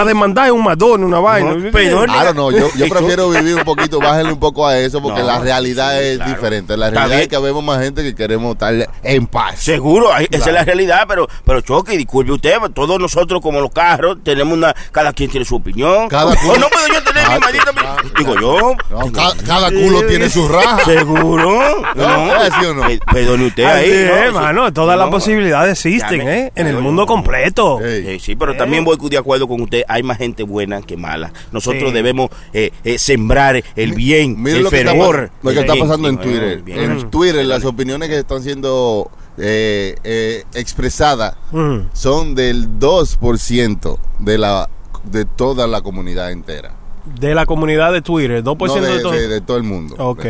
para 0.02 0.14
demandar 0.14 0.52
un 0.52 0.64
Madonna, 0.64 1.06
una 1.06 1.20
vaina. 1.20 1.54
No, 1.54 1.72
perdón. 1.72 2.06
Claro, 2.06 2.34
no, 2.34 2.52
yo, 2.52 2.68
yo 2.76 2.90
prefiero 2.90 3.30
vivir 3.30 3.56
un 3.56 3.64
poquito, 3.64 4.00
bájenle 4.00 4.34
un 4.34 4.40
poco 4.40 4.66
a 4.66 4.78
eso 4.78 5.02
porque 5.02 5.20
No, 5.22 5.28
la 5.28 5.40
realidad 5.40 5.92
sí, 6.00 6.06
es 6.08 6.18
claro. 6.18 6.32
diferente. 6.34 6.78
La 6.78 6.90
realidad 6.90 7.22
es 7.22 7.28
que 7.28 7.38
vemos 7.38 7.64
más 7.64 7.82
gente 7.84 8.02
que 8.04 8.16
queremos 8.16 8.54
estar 8.54 8.74
en 9.04 9.28
paz. 9.28 9.60
Seguro, 9.60 10.10
esa 10.18 10.48
es 10.50 10.54
la 10.54 10.64
realidad, 10.66 11.06
pero, 11.08 11.28
pero 11.46 11.62
Choque, 11.62 11.96
disculpe 11.98 12.32
usted, 12.32 12.56
todos 12.74 13.00
nosotros 13.00 13.42
como 13.42 13.60
los 13.62 13.70
carros 13.72 14.18
tenemos 14.24 14.58
una, 14.58 14.74
cada 14.92 15.14
quien 15.14 15.30
tiene 15.30 15.46
su 15.46 15.56
opinión. 15.56 16.08
Cada 16.10 16.32
o 16.32 16.36
culo- 16.36 16.60
no 16.60 16.68
puedo 16.70 16.88
yo 16.88 17.04
tener 17.04 17.28
mi 17.30 17.40
maldita. 17.40 17.72
Digo 18.18 18.36
yo. 18.42 18.76
No, 18.90 19.12
ca- 19.12 19.34
cada, 19.46 19.70
culo 19.70 20.06
tiene 20.08 20.30
su 20.30 20.48
raja. 20.48 20.80
Seguro. 20.86 21.62
No, 21.96 22.44
¿es 22.44 22.54
o 22.68 22.74
no? 22.74 22.88
Pe- 22.88 23.00
Perdone 23.14 23.46
usted 23.48 23.64
ahí. 23.66 23.90
es, 23.90 24.08
¿no? 24.10 24.16
hermano, 24.18 24.74
todas 24.74 24.98
las 24.98 25.10
posibilidades 25.10 25.72
existen, 25.86 26.22
¿eh? 26.28 26.52
En 26.56 26.68
el 26.68 26.78
mundo 26.80 27.06
completo. 27.06 27.80
Eh, 27.84 28.18
sí, 28.22 28.36
pero 28.36 28.56
también 28.56 28.84
voy 28.84 28.98
de 29.12 29.18
acuerdo 29.18 29.48
con 29.48 29.62
usted. 29.62 29.84
Hay 29.94 30.04
más 30.04 30.18
gente 30.18 30.44
buena 30.44 30.82
que 30.82 30.98
mala. 30.98 31.32
Nosotros 31.52 31.90
Sí. 31.90 31.94
debemos 31.94 32.30
eh, 32.54 32.72
eh, 32.84 32.98
sembrar 32.98 33.64
el 33.76 33.94
bien, 33.94 34.42
Miren 34.42 34.58
el 34.60 34.64
lo 34.64 34.70
que, 34.70 34.80
está, 34.80 34.92
fervor. 34.92 35.32
lo 35.44 35.52
que 35.52 35.60
está 35.60 35.76
pasando 35.76 36.08
en 36.10 36.18
Twitter. 36.18 36.62
bien. 36.62 36.80
En 36.92 37.10
Twitter, 37.12 37.46
las 37.46 37.66
opiniones 37.66 38.10
que 38.10 38.18
están 38.20 38.42
siendo 38.44 39.10
eh, 39.38 39.96
eh, 40.04 40.44
expresadas 40.54 41.36
Mm. 41.52 41.88
son 41.94 42.36
del 42.36 42.80
2% 42.80 43.98
de, 44.20 44.38
la, 44.38 44.70
de 45.06 45.26
toda 45.26 45.68
la 45.68 45.82
comunidad 45.82 46.32
entera. 46.32 46.74
De 47.20 47.34
la 47.34 47.46
comunidad 47.46 47.92
de 47.94 48.02
Twitter, 48.02 48.44
2% 48.44 48.82
No, 48.82 48.88
de, 48.88 48.94
de, 48.98 49.02
todo. 49.02 49.12
de- 49.14 49.28
de 49.28 49.42
todo 49.42 49.58
el 49.58 49.64
mundo. 49.64 49.96
Ok. 49.98 50.26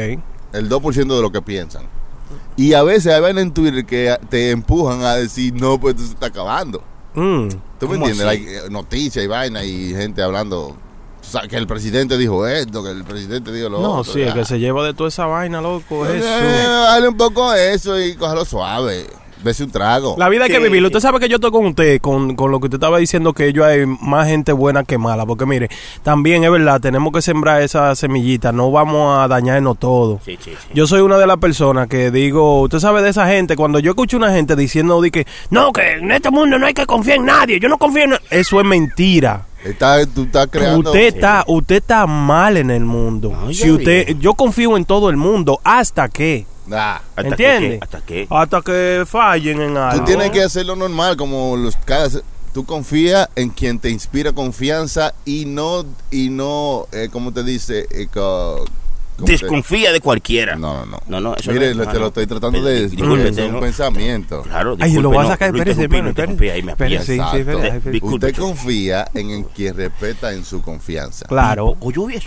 El 0.54 0.70
2% 0.70 1.16
de 1.16 1.22
lo 1.22 1.32
que 1.32 1.42
piensan. 1.42 1.84
Y 2.58 2.74
a 2.74 2.84
veces 2.84 3.14
hay 3.14 3.38
en 3.38 3.52
Twitter 3.52 3.86
que 3.86 4.16
te 4.30 4.52
empujan 4.52 5.02
a 5.04 5.16
decir, 5.16 5.54
no, 5.54 5.80
pues 5.80 5.96
esto 5.96 6.08
se 6.08 6.14
está 6.14 6.28
acabando. 6.28 6.84
Mm. 7.14 7.48
¿Tú 7.80 7.88
me 7.88 7.96
¿Cómo 7.96 8.08
entiendes? 8.08 8.26
Hay 8.28 8.46
eh, 8.48 8.62
noticias 8.70 9.24
y 9.24 9.28
vaina 9.28 9.64
y 9.64 9.94
gente 9.94 10.22
hablando. 10.24 10.68
O 10.70 11.24
sea, 11.24 11.48
que 11.48 11.56
el 11.58 11.68
presidente 11.68 12.18
dijo 12.18 12.48
esto, 12.48 12.84
que 12.84 12.90
el 12.90 13.04
presidente 13.04 13.52
dijo 13.52 13.70
lo 13.70 13.80
No, 13.82 13.92
otro. 14.00 14.14
sí, 14.14 14.22
el 14.22 14.30
ya. 14.30 14.34
que 14.34 14.46
se 14.46 14.60
lleva 14.60 14.86
de 14.86 14.94
toda 14.94 15.10
esa 15.10 15.26
vaina, 15.28 15.62
loco, 15.62 16.06
Eh, 16.08 16.18
eso. 16.18 16.28
dale 16.28 17.08
un 17.08 17.16
poco 17.18 17.54
eso 17.54 18.00
y 18.00 18.16
cójalo 18.16 18.44
suave. 18.44 19.08
Dese 19.44 19.64
un 19.64 19.72
trago. 19.72 20.16
La 20.18 20.30
vida 20.30 20.44
hay 20.46 20.50
que 20.52 20.58
Sí. 20.58 20.64
vivirlo. 20.64 20.88
Usted 20.90 21.00
sabe 21.00 21.20
que 21.20 21.28
yo 21.28 21.36
estoy 21.36 21.52
con 21.52 21.66
usted, 21.66 22.00
con, 22.02 22.36
con 22.36 22.52
lo 22.52 22.60
que 22.60 22.66
usted 22.68 22.78
estaba 22.78 22.98
diciendo, 23.00 23.34
que 23.34 23.48
ellos 23.48 23.66
hay 23.66 23.86
más 23.86 24.28
gente 24.28 24.52
buena 24.54 24.84
que 24.84 24.98
mala. 24.98 25.26
Porque 25.26 25.46
mire, 25.46 25.70
también 26.04 26.44
es 26.44 26.52
verdad, 26.52 26.80
tenemos 26.80 27.12
que 27.12 27.22
sembrar 27.22 27.62
esa 27.62 27.96
semillita. 27.96 28.52
No 28.52 28.72
vamos 28.72 29.18
a 29.24 29.28
dañarnos 29.28 29.80
todo. 29.80 30.20
Sí, 30.24 30.38
sí, 30.44 30.52
sí. 30.52 30.68
Yo 30.74 30.86
soy 30.88 31.02
una 31.02 31.18
de 31.18 31.28
las 31.28 31.38
personas 31.38 31.88
que 31.88 32.12
digo, 32.12 32.62
usted 32.62 32.80
sabe 32.80 33.02
de 33.02 33.10
esa 33.10 33.28
gente, 33.28 33.56
cuando 33.56 33.80
yo 33.80 33.92
escucho 33.92 34.18
una 34.18 34.32
gente 34.32 34.56
diciendo 34.56 35.02
de 35.02 35.12
que, 35.12 35.26
no, 35.50 35.72
que 35.74 35.94
en 35.94 36.12
este 36.12 36.30
mundo 36.30 36.60
no 36.60 36.66
hay 36.68 36.74
que 36.74 36.86
confiar 36.86 37.18
en 37.18 37.26
nadie, 37.26 37.60
yo 37.60 37.68
no 37.70 37.78
confío 37.78 38.04
en 38.04 38.10
na-". 38.12 38.22
Eso 38.30 38.60
es 38.60 38.66
mentira. 38.66 39.46
Está, 39.64 40.06
tú 40.08 40.24
estás 40.24 40.48
creando. 40.52 40.90
Usted 40.92 41.16
está, 41.16 41.44
usted 41.48 41.76
está 41.76 42.08
mal 42.08 42.58
en 42.58 42.72
el 42.72 42.84
mundo. 42.84 43.32
No, 43.32 43.54
si 43.54 43.70
usted, 43.70 44.16
yo 44.20 44.34
confío 44.34 44.76
en 44.78 44.86
todo 44.86 45.10
el 45.10 45.18
mundo, 45.18 45.60
hasta 45.64 46.10
que, 46.10 46.46
Nah. 46.72 47.00
¿Hasta 47.18 47.22
¿entiende? 47.28 47.70
qué? 47.70 47.80
¿Hasta 47.82 48.02
qué? 48.02 48.28
Hasta 48.30 48.62
que 48.62 49.04
fallen 49.06 49.62
en 49.62 49.76
algo. 49.78 50.00
Tú 50.00 50.06
tienes 50.06 50.32
que 50.32 50.42
hacerlo 50.42 50.76
normal, 50.78 51.18
como 51.18 51.58
los 51.58 51.76
cada. 51.76 52.08
Tú 52.54 52.66
confías 52.66 53.30
en 53.36 53.50
quien 53.50 53.78
te 53.80 53.90
inspira 53.90 54.32
confianza 54.32 55.14
y 55.26 55.46
no, 55.46 55.86
y 56.12 56.30
no, 56.30 56.88
eh, 56.94 57.10
¿cómo 57.12 57.32
te 57.34 57.44
dice? 57.44 57.88
Eh, 57.92 58.08
co- 58.14 58.66
¿cómo 59.22 59.26
te- 59.28 59.32
Desconfía 59.34 59.92
de 59.94 60.02
cualquiera. 60.02 60.56
No, 60.56 60.86
no, 60.86 60.88
no. 60.88 61.00
No, 61.08 61.22
no, 61.22 61.36
eso 61.36 61.52
Mire, 61.52 61.74
no, 61.76 61.88
te 61.88 62.00
lo 62.00 62.08
estoy 62.08 62.28
tratando 62.28 62.62
de 62.64 62.88
disculpe, 62.90 63.30
es 63.30 63.38
un 63.38 63.52
no. 63.54 63.60
pensamiento. 63.60 64.42
Claro, 64.44 64.76
Ay, 64.80 64.94
lo 64.94 65.02
disculpe, 65.02 65.08
voy 65.18 65.26
a 65.26 65.30
sacar, 65.30 65.56
espérese, 65.56 65.82
espérese, 65.84 67.92
disculpe, 67.92 68.28
Usted 68.28 68.42
confía 68.42 69.08
en, 69.14 69.30
en 69.32 69.44
quien 69.46 69.76
respeta 69.76 70.34
en 70.34 70.44
su 70.46 70.62
confianza. 70.62 71.26
Claro. 71.28 71.76
O 71.80 71.92
yo 71.92 72.08
que 72.08 72.20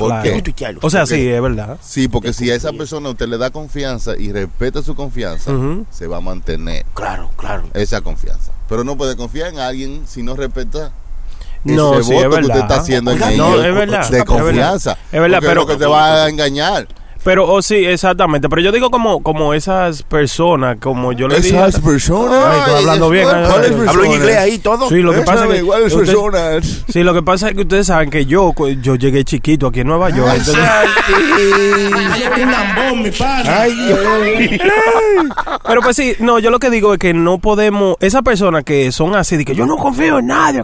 tuitearlo. 0.42 0.80
O 0.82 0.90
sea, 0.90 1.06
sí, 1.06 1.26
es 1.28 1.42
verdad. 1.42 1.78
Sí, 1.82 2.08
porque 2.08 2.32
si 2.32 2.50
a 2.50 2.54
esa 2.54 2.72
persona 2.72 3.10
usted 3.10 3.28
le 3.28 3.38
da 3.38 3.50
confianza 3.50 4.16
y 4.16 4.32
respeta 4.32 4.82
su 4.82 4.94
confianza, 4.94 5.50
se 5.90 6.06
va 6.06 6.18
a 6.18 6.20
mantener 6.20 6.84
Claro, 6.94 7.30
claro. 7.36 7.68
esa 7.74 8.00
confianza. 8.00 8.52
Pero 8.68 8.84
no 8.84 8.96
puede 8.96 9.16
confiar 9.16 9.52
en 9.52 9.58
alguien 9.58 10.02
si 10.06 10.22
no 10.22 10.34
respeta 10.34 10.92
ese 11.64 11.74
No, 11.74 12.02
sí, 12.02 12.14
es 12.14 12.24
voto 12.24 12.36
que 12.36 12.46
usted 12.46 12.58
está 12.60 12.76
haciendo 12.76 13.10
en 13.12 13.18
No, 13.18 13.26
ellos 13.28 13.64
es 13.64 13.74
verdad, 13.74 14.10
de 14.10 14.18
es 14.18 14.24
confianza. 14.24 14.98
Es 15.12 15.20
verdad, 15.20 15.38
pero- 15.40 15.54
lo 15.62 15.66
que 15.66 15.76
te 15.76 15.86
va 15.86 16.24
a 16.24 16.28
engañar. 16.28 16.86
Pero, 17.24 17.48
oh, 17.50 17.62
sí, 17.62 17.76
exactamente. 17.86 18.48
Pero 18.48 18.60
yo 18.62 18.70
digo 18.70 18.90
como, 18.90 19.22
como 19.22 19.54
esas 19.54 20.02
personas, 20.02 20.76
como 20.80 21.12
yo 21.12 21.26
le 21.26 21.40
dije. 21.40 21.56
Esas 21.56 21.80
personas. 21.80 22.44
Ay, 22.44 22.58
estoy 22.60 22.74
hablando 22.80 23.10
bien, 23.10 23.24
¿Cuáles 23.24 23.48
ay, 23.48 23.54
ay, 23.54 23.62
ay. 23.64 23.70
personas? 23.70 23.88
Hablo 23.88 24.04
en 24.04 24.12
inglés 24.12 24.36
ahí 24.36 24.58
todo. 24.58 24.88
Sí, 24.88 24.96
lo 24.96 25.12
que 25.12 25.20
pasa 25.22 25.46
es 25.46 25.54
que. 25.54 25.62
¿Cuáles 25.66 25.92
usted- 25.94 26.06
personas? 26.12 26.84
Sí, 26.88 27.02
lo 27.02 27.14
que 27.14 27.22
pasa 27.22 27.48
es 27.48 27.54
que 27.54 27.62
ustedes 27.62 27.86
saben 27.86 28.10
que 28.10 28.26
yo, 28.26 28.52
yo 28.82 28.94
llegué 28.96 29.24
chiquito 29.24 29.68
aquí 29.68 29.80
en 29.80 29.86
Nueva 29.88 30.10
York. 30.10 30.30
entonces- 30.36 30.64
pero 35.66 35.80
pues 35.80 35.96
sí, 35.96 36.14
no, 36.20 36.38
yo 36.38 36.50
lo 36.50 36.58
que 36.58 36.70
digo 36.70 36.92
es 36.92 36.98
que 36.98 37.14
no 37.14 37.38
podemos, 37.38 37.96
esas 38.00 38.22
personas 38.22 38.64
que 38.64 38.92
son 38.92 39.14
así, 39.16 39.36
de 39.36 39.44
que 39.44 39.54
yo 39.54 39.66
no 39.66 39.76
confío 39.76 40.18
en 40.18 40.26
nadie, 40.26 40.62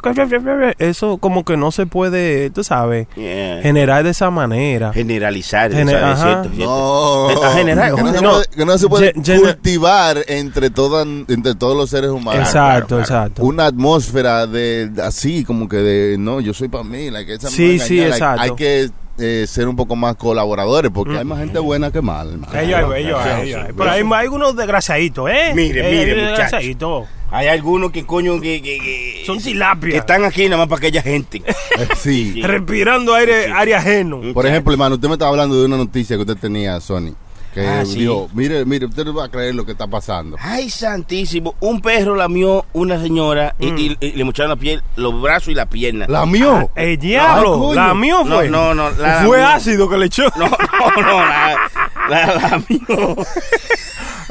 eso 0.79 1.18
como 1.18 1.44
que 1.44 1.57
no 1.57 1.70
se 1.73 1.87
puede, 1.87 2.51
tú 2.51 2.64
sabes, 2.64 3.07
Yeah. 3.16 3.62
generar 3.62 4.05
de 4.05 4.11
esa 4.11 4.31
manera. 4.31 4.92
Generalizar, 4.92 5.70
Gener- 5.73 5.99
¿sabes? 6.01 6.20
ajá. 6.20 6.42
No, 6.58 7.28
general, 7.54 7.94
que 7.94 8.02
no, 8.02 8.12
se 8.12 8.20
no. 8.22 8.30
puede, 8.30 8.44
que 8.56 8.64
no 8.64 8.78
se 8.78 8.88
puede 8.88 9.12
Gen- 9.24 9.40
cultivar 9.40 10.18
entre, 10.28 10.70
todas, 10.70 11.06
entre 11.28 11.54
todos 11.54 11.76
los 11.76 11.90
seres 11.90 12.10
humanos. 12.10 12.46
Exacto, 12.48 12.86
claro. 12.96 13.02
exacto. 13.02 13.42
Una 13.44 13.66
atmósfera 13.66 14.46
de 14.46 14.90
así, 15.02 15.44
como 15.44 15.68
que 15.68 15.76
de 15.76 16.16
no, 16.18 16.40
yo 16.40 16.52
soy 16.54 16.68
para 16.68 16.84
mí, 16.84 17.10
like, 17.10 17.32
esa 17.34 17.48
me 17.50 17.56
Sí, 17.56 17.78
sí. 17.78 18.00
Hay- 18.00 18.10
exacto. 18.10 18.42
Hay, 18.42 18.50
que 18.54 18.90
eh, 19.20 19.46
ser 19.46 19.68
un 19.68 19.76
poco 19.76 19.94
más 19.96 20.16
colaboradores 20.16 20.90
porque 20.92 21.16
hay 21.18 21.24
más 21.24 21.38
gente 21.38 21.59
buena 21.59 21.90
que 21.90 22.00
mal. 22.00 22.30
hermano. 22.33 22.59
Ellos 22.59 22.92
hay, 22.92 23.02
ellos 23.04 23.20
hay. 23.24 23.72
Pero 23.76 23.90
hay, 23.90 24.02
hay 24.14 24.28
unos 24.28 24.56
desgraciaditos, 24.56 25.30
¿eh? 25.30 25.52
Mire, 25.54 25.80
Eh, 25.80 25.90
mire, 25.90 26.12
hay 26.12 26.30
muchacho. 26.30 26.42
desgraciaditos. 26.42 27.09
Hay 27.33 27.46
algunos 27.46 27.92
que 27.92 28.04
coño 28.04 28.40
que, 28.40 28.61
que- 28.61 28.78
que- 28.78 29.22
Son 29.24 29.38
tilapias. 29.38 29.92
que 29.92 29.98
están 29.98 30.24
aquí 30.24 30.44
nada 30.46 30.56
más 30.56 30.66
para 30.68 30.78
aquella 30.78 31.00
gente. 31.02 31.38
Eh, 31.46 31.88
sí. 31.96 32.42
Respirando 32.44 33.14
aire, 33.14 33.52
aire 33.52 33.74
ajeno. 33.76 34.20
Por 34.35 34.46
ejemplo, 34.46 34.72
hermano, 34.72 34.96
usted 34.96 35.06
me 35.06 35.14
estaba 35.14 35.30
hablando 35.30 35.56
de 35.61 35.66
una 35.66 35.76
noticia 35.76 36.16
que 36.16 36.22
usted 36.22 36.37
tenía, 36.37 36.80
Sony. 36.80 37.14
Que 37.54 37.66
Ah, 37.66 37.84
sí. 37.84 37.98
dijo, 38.00 38.28
mire, 38.32 38.64
mire, 38.64 38.86
usted 38.86 39.04
no 39.04 39.12
va 39.12 39.24
a 39.24 39.28
creer 39.28 39.54
lo 39.56 39.66
que 39.66 39.72
está 39.72 39.86
pasando. 39.88 40.36
Ay, 40.40 40.70
santísimo. 40.70 41.54
Un 41.60 41.80
perro 41.80 42.14
lamió 42.14 42.64
una 42.72 43.00
señora 43.00 43.56
y, 43.58 43.66
y- 43.68 43.96
y 44.00 44.12
le 44.12 44.22
mocharon 44.24 44.50
la 44.50 44.56
piel, 44.56 44.82
los 44.96 45.20
brazos 45.20 45.48
y 45.48 45.54
la 45.54 45.66
pierna. 45.66 46.06
La 46.08 46.24
mío. 46.26 46.70
El 46.76 46.96
diablo, 46.98 47.54
Ay, 47.54 47.58
coño. 47.60 47.74
la 47.74 47.94
mío 47.94 48.22
No, 48.24 48.36
fue. 48.36 48.48
no, 48.48 48.72
no, 48.74 48.90
la 48.90 49.22
fue 49.24 49.38
lamió. 49.38 49.48
ácido 49.56 49.88
que 49.88 49.96
le 49.98 50.06
echó. 50.06 50.24
No, 50.36 50.46
no, 50.48 51.02
no, 51.02 51.18
la, 51.18 51.56
la 52.08 52.26
lamió. 52.34 53.16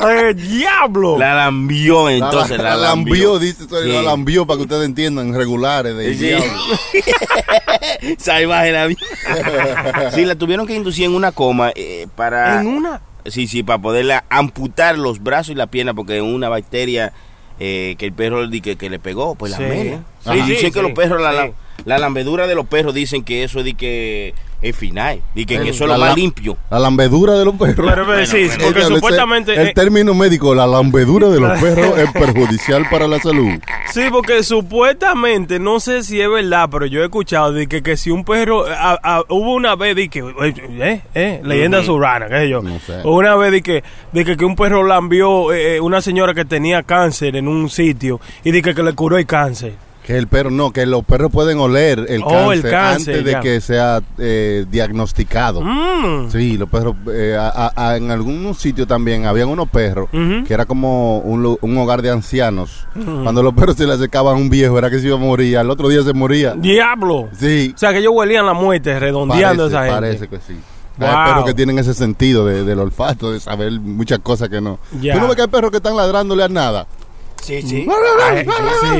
¡Eh, 0.01 0.33
diablo! 0.33 1.17
La 1.17 1.33
lambió 1.35 2.09
entonces, 2.09 2.57
la, 2.57 2.63
la, 2.63 2.75
la 2.77 2.87
lambió, 2.89 3.37
dice, 3.37 3.63
Sí. 3.65 3.91
la 3.91 4.01
lambió 4.01 4.47
para 4.47 4.55
que 4.55 4.63
ustedes 4.63 4.85
entiendan, 4.85 5.33
regulares 5.33 5.93
de 5.97 6.13
Sí. 6.13 6.19
diablo. 6.25 6.47
Salvaje 8.17 8.71
la 8.71 8.85
vida. 8.87 8.99
Sí, 10.13 10.23
la 10.25 10.35
tuvieron 10.35 10.65
que 10.65 10.73
inducir 10.73 11.03
en 11.05 11.15
una 11.15 11.31
coma 11.33 11.71
eh, 11.75 12.07
para... 12.15 12.61
En 12.61 12.67
una. 12.67 13.01
Sí, 13.25 13.47
sí, 13.47 13.63
para 13.63 13.79
poderla 13.81 14.23
amputar 14.29 14.97
los 14.97 15.21
brazos 15.21 15.51
y 15.51 15.55
la 15.55 15.67
pierna 15.67 15.93
porque 15.93 16.21
una 16.21 16.49
bacteria 16.49 17.13
eh, 17.59 17.95
que 17.97 18.05
el 18.05 18.13
perro 18.13 18.47
di 18.47 18.61
que, 18.61 18.75
que 18.77 18.89
le 18.89 18.99
pegó, 18.99 19.35
pues 19.35 19.53
Sí. 19.53 19.61
la 19.61 19.67
mela. 19.67 19.97
Sí, 20.23 20.29
Sí, 20.31 20.39
sí, 20.41 20.49
dicen 20.51 20.71
que 20.71 20.79
sí, 20.79 20.85
los 20.85 20.91
perros, 20.93 21.21
la, 21.21 21.31
la, 21.33 21.45
sí. 21.47 21.53
La 21.85 21.97
lambedura 21.97 22.47
de 22.47 22.55
los 22.55 22.65
perros 22.67 22.93
dicen 22.93 23.23
que 23.23 23.43
eso 23.43 23.63
di 23.63 23.73
que 23.73 24.33
es 24.61 24.75
final, 24.75 25.21
y 25.35 25.45
que, 25.45 25.57
que 25.57 25.69
eso 25.69 25.85
es 25.85 25.89
lo 25.91 25.97
más 25.97 26.09
la- 26.09 26.15
limpio. 26.15 26.57
La 26.69 26.79
lambedura 26.79 27.33
de 27.35 27.45
los 27.45 27.55
perros. 27.55 27.87
Pero, 27.89 28.05
pero, 28.05 28.25
sí, 28.25 28.45
bueno. 28.47 28.63
porque 28.65 28.81
supuestamente. 28.83 29.53
El 29.53 29.67
eh, 29.69 29.73
término 29.73 30.13
médico, 30.13 30.53
la 30.53 30.67
lambedura 30.67 31.29
de 31.29 31.39
los 31.39 31.57
perros 31.61 31.97
es 31.97 32.11
perjudicial 32.11 32.85
para 32.91 33.07
la 33.07 33.19
salud. 33.19 33.47
Sí, 33.93 34.01
porque 34.11 34.43
supuestamente, 34.43 35.59
no 35.59 35.79
sé 35.79 36.03
si 36.03 36.19
es 36.19 36.29
verdad, 36.29 36.67
pero 36.69 36.85
yo 36.87 37.01
he 37.01 37.05
escuchado 37.05 37.53
de 37.53 37.67
que, 37.67 37.81
que 37.81 37.95
si 37.95 38.11
un 38.11 38.25
perro, 38.25 38.65
a- 38.67 38.99
a- 39.01 39.23
hubo 39.29 39.53
una 39.53 39.75
vez 39.77 39.95
de 39.95 40.09
que, 40.09 40.19
eh, 40.19 41.01
eh, 41.15 41.41
leyenda 41.43 41.79
urbana, 41.89 42.27
qué 42.27 42.39
sé 42.39 42.49
yo, 42.49 42.61
No 42.61 42.77
sé. 42.79 42.99
una 43.05 43.35
vez 43.35 43.51
de 43.53 43.61
que, 43.61 43.83
de 44.11 44.25
que, 44.25 44.35
que 44.35 44.43
un 44.45 44.55
perro 44.57 44.83
lambió 44.83 45.53
eh, 45.53 45.79
una 45.79 46.01
señora 46.01 46.33
que 46.33 46.43
tenía 46.43 46.83
cáncer 46.83 47.37
en 47.37 47.47
un 47.47 47.69
sitio 47.69 48.19
y 48.43 48.51
de 48.51 48.61
que, 48.61 48.75
que 48.75 48.83
le 48.83 48.91
curó 48.93 49.17
el 49.17 49.25
cáncer. 49.25 49.73
Que 50.09 50.17
el 50.17 50.25
perro, 50.27 50.49
no, 50.49 50.71
que 50.71 50.87
los 50.87 51.03
perros 51.05 51.29
pueden 51.31 51.59
oler 51.59 52.03
el, 52.09 52.23
Oh, 52.23 52.29
cáncer, 52.31 52.65
el 52.65 52.71
cáncer, 52.71 53.15
antes 53.19 53.25
de 53.35 53.39
que 53.41 53.61
sea 53.61 54.01
eh, 54.17 54.65
diagnosticado. 54.71 55.61
Mm. 55.61 56.31
Sí, 56.31 56.57
los 56.57 56.67
perros, 56.67 56.95
eh, 57.13 57.37
a- 57.39 57.71
a- 57.75 57.95
en 57.95 58.09
algunos 58.09 58.57
sitios 58.57 58.87
también 58.87 59.27
habían 59.27 59.49
unos 59.49 59.69
perros 59.69 60.09
que 60.11 60.51
era 60.51 60.65
como 60.65 61.19
un, 61.19 61.77
hogar 61.77 62.01
de 62.01 62.09
ancianos. 62.09 62.87
Cuando 62.95 63.43
los 63.43 63.53
perros 63.53 63.75
se 63.75 63.85
le 63.85 63.93
acercaban 63.93 64.33
a 64.35 64.37
un 64.39 64.49
viejo, 64.49 64.79
era 64.79 64.89
que 64.89 64.97
se 64.97 65.05
iba 65.05 65.15
a 65.15 65.19
morir, 65.19 65.59
al 65.59 65.69
otro 65.69 65.87
día 65.89 66.01
se 66.01 66.11
moría. 66.13 66.55
Diablo. 66.55 67.29
Sí, 67.39 67.71
O 67.75 67.77
sea, 67.77 67.91
que 67.93 67.99
ellos 67.99 68.13
huelían 68.15 68.47
la 68.47 68.53
muerte 68.53 68.99
redondeando 68.99 69.69
parece, 69.69 69.77
a 69.77 69.85
esa 69.85 69.93
gente. 69.93 70.07
parece 70.07 70.27
que 70.27 70.37
sí. 70.53 70.59
Wow. 70.97 71.07
Hay 71.07 71.27
perros 71.29 71.45
que 71.45 71.53
tienen 71.53 71.77
ese 71.79 71.93
sentido 71.93 72.45
de- 72.47 72.63
del 72.65 72.79
olfato, 72.79 73.31
de 73.31 73.39
saber 73.39 73.71
muchas 73.79 74.19
cosas 74.19 74.49
que 74.49 74.59
no. 74.59 74.79
Ya. 74.99 75.13
Tú 75.13 75.19
no 75.21 75.27
ves 75.27 75.35
que 75.37 75.43
hay 75.43 75.47
perros 75.47 75.69
que 75.71 75.77
están 75.77 75.95
ladrándole 75.95 76.43
a 76.43 76.49
nada. 76.49 76.87
Sí, 77.41 77.61
sí. 77.63 77.87
Ay, 78.31 78.45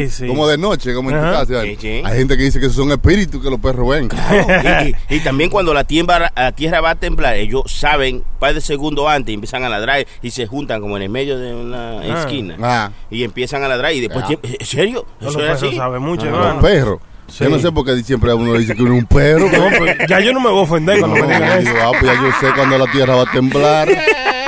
sí, 0.07 0.09
sí. 0.09 0.27
Como 0.27 0.47
de 0.47 0.57
noche, 0.57 0.93
como 0.93 1.11
en 1.11 1.17
tu 1.19 1.21
Ajá. 1.23 1.39
casa. 1.45 1.61
Sí, 1.63 1.77
sí. 1.79 2.01
Hay 2.03 2.17
gente 2.17 2.35
que 2.37 2.43
dice 2.43 2.59
que 2.59 2.65
esos 2.65 2.77
son 2.77 2.91
espíritus 2.91 3.41
que 3.43 3.49
los 3.49 3.59
perros 3.59 3.87
ven. 3.89 4.09
y, 4.11 5.13
y- 5.13 5.17
y 5.17 5.19
también 5.19 5.49
cuando 5.49 5.73
la 5.73 5.83
tierra, 5.83 6.31
la 6.35 6.51
tierra 6.51 6.81
va 6.81 6.91
a 6.91 6.95
temblar, 6.95 7.35
ellos 7.35 7.63
saben, 7.67 8.15
un 8.17 8.23
par 8.39 8.53
de 8.53 8.61
segundos 8.61 9.07
antes, 9.07 9.31
y 9.31 9.35
empiezan 9.35 9.63
a 9.63 9.69
ladrar 9.69 10.05
y 10.21 10.31
se 10.31 10.47
juntan 10.47 10.81
como 10.81 10.97
en 10.97 11.03
el 11.03 11.09
medio 11.09 11.37
de 11.37 11.53
una 11.53 11.99
Ah. 11.99 12.19
esquina. 12.21 12.55
Ah. 12.61 12.91
Y 13.11 13.23
empiezan 13.23 13.63
a 13.63 13.67
ladrar 13.67 13.93
y 13.93 13.99
después, 14.01 14.25
Ah. 14.27 14.33
¿en 14.41 14.65
serio? 14.65 15.05
Los 15.19 15.31
¿Eso 15.31 15.39
es 15.39 15.45
perros 15.45 15.63
así? 15.63 15.75
saben 15.75 16.01
mucho, 16.01 16.25
Los 16.25 16.33
hermano. 16.35 16.61
perros. 16.61 16.99
Sí. 17.27 17.43
Yo 17.43 17.49
no 17.51 17.59
sé 17.59 17.71
por 17.71 17.85
qué 17.85 18.01
siempre 18.03 18.31
a 18.31 18.35
uno 18.35 18.53
le 18.53 18.59
dice 18.59 18.75
que 18.75 18.81
uno 18.81 18.95
es 18.95 19.01
un 19.01 19.05
perro. 19.07 19.47
No, 19.51 19.77
pues, 19.77 19.95
ya 20.09 20.19
yo 20.19 20.33
no 20.33 20.39
me 20.39 20.49
voy 20.49 20.59
a 20.59 20.63
ofender 20.63 20.99
cuando 20.99 21.17
No, 21.19 21.27
me 21.27 21.33
digan 21.35 21.59
eso. 21.59 21.73
ah, 21.79 21.91
pues 21.91 22.03
ya 22.11 22.13
yo 22.19 22.31
sé 22.41 22.47
cuando 22.55 22.77
la 22.79 22.91
tierra 22.91 23.13
va 23.15 23.21
a 23.21 23.31
temblar. 23.31 23.87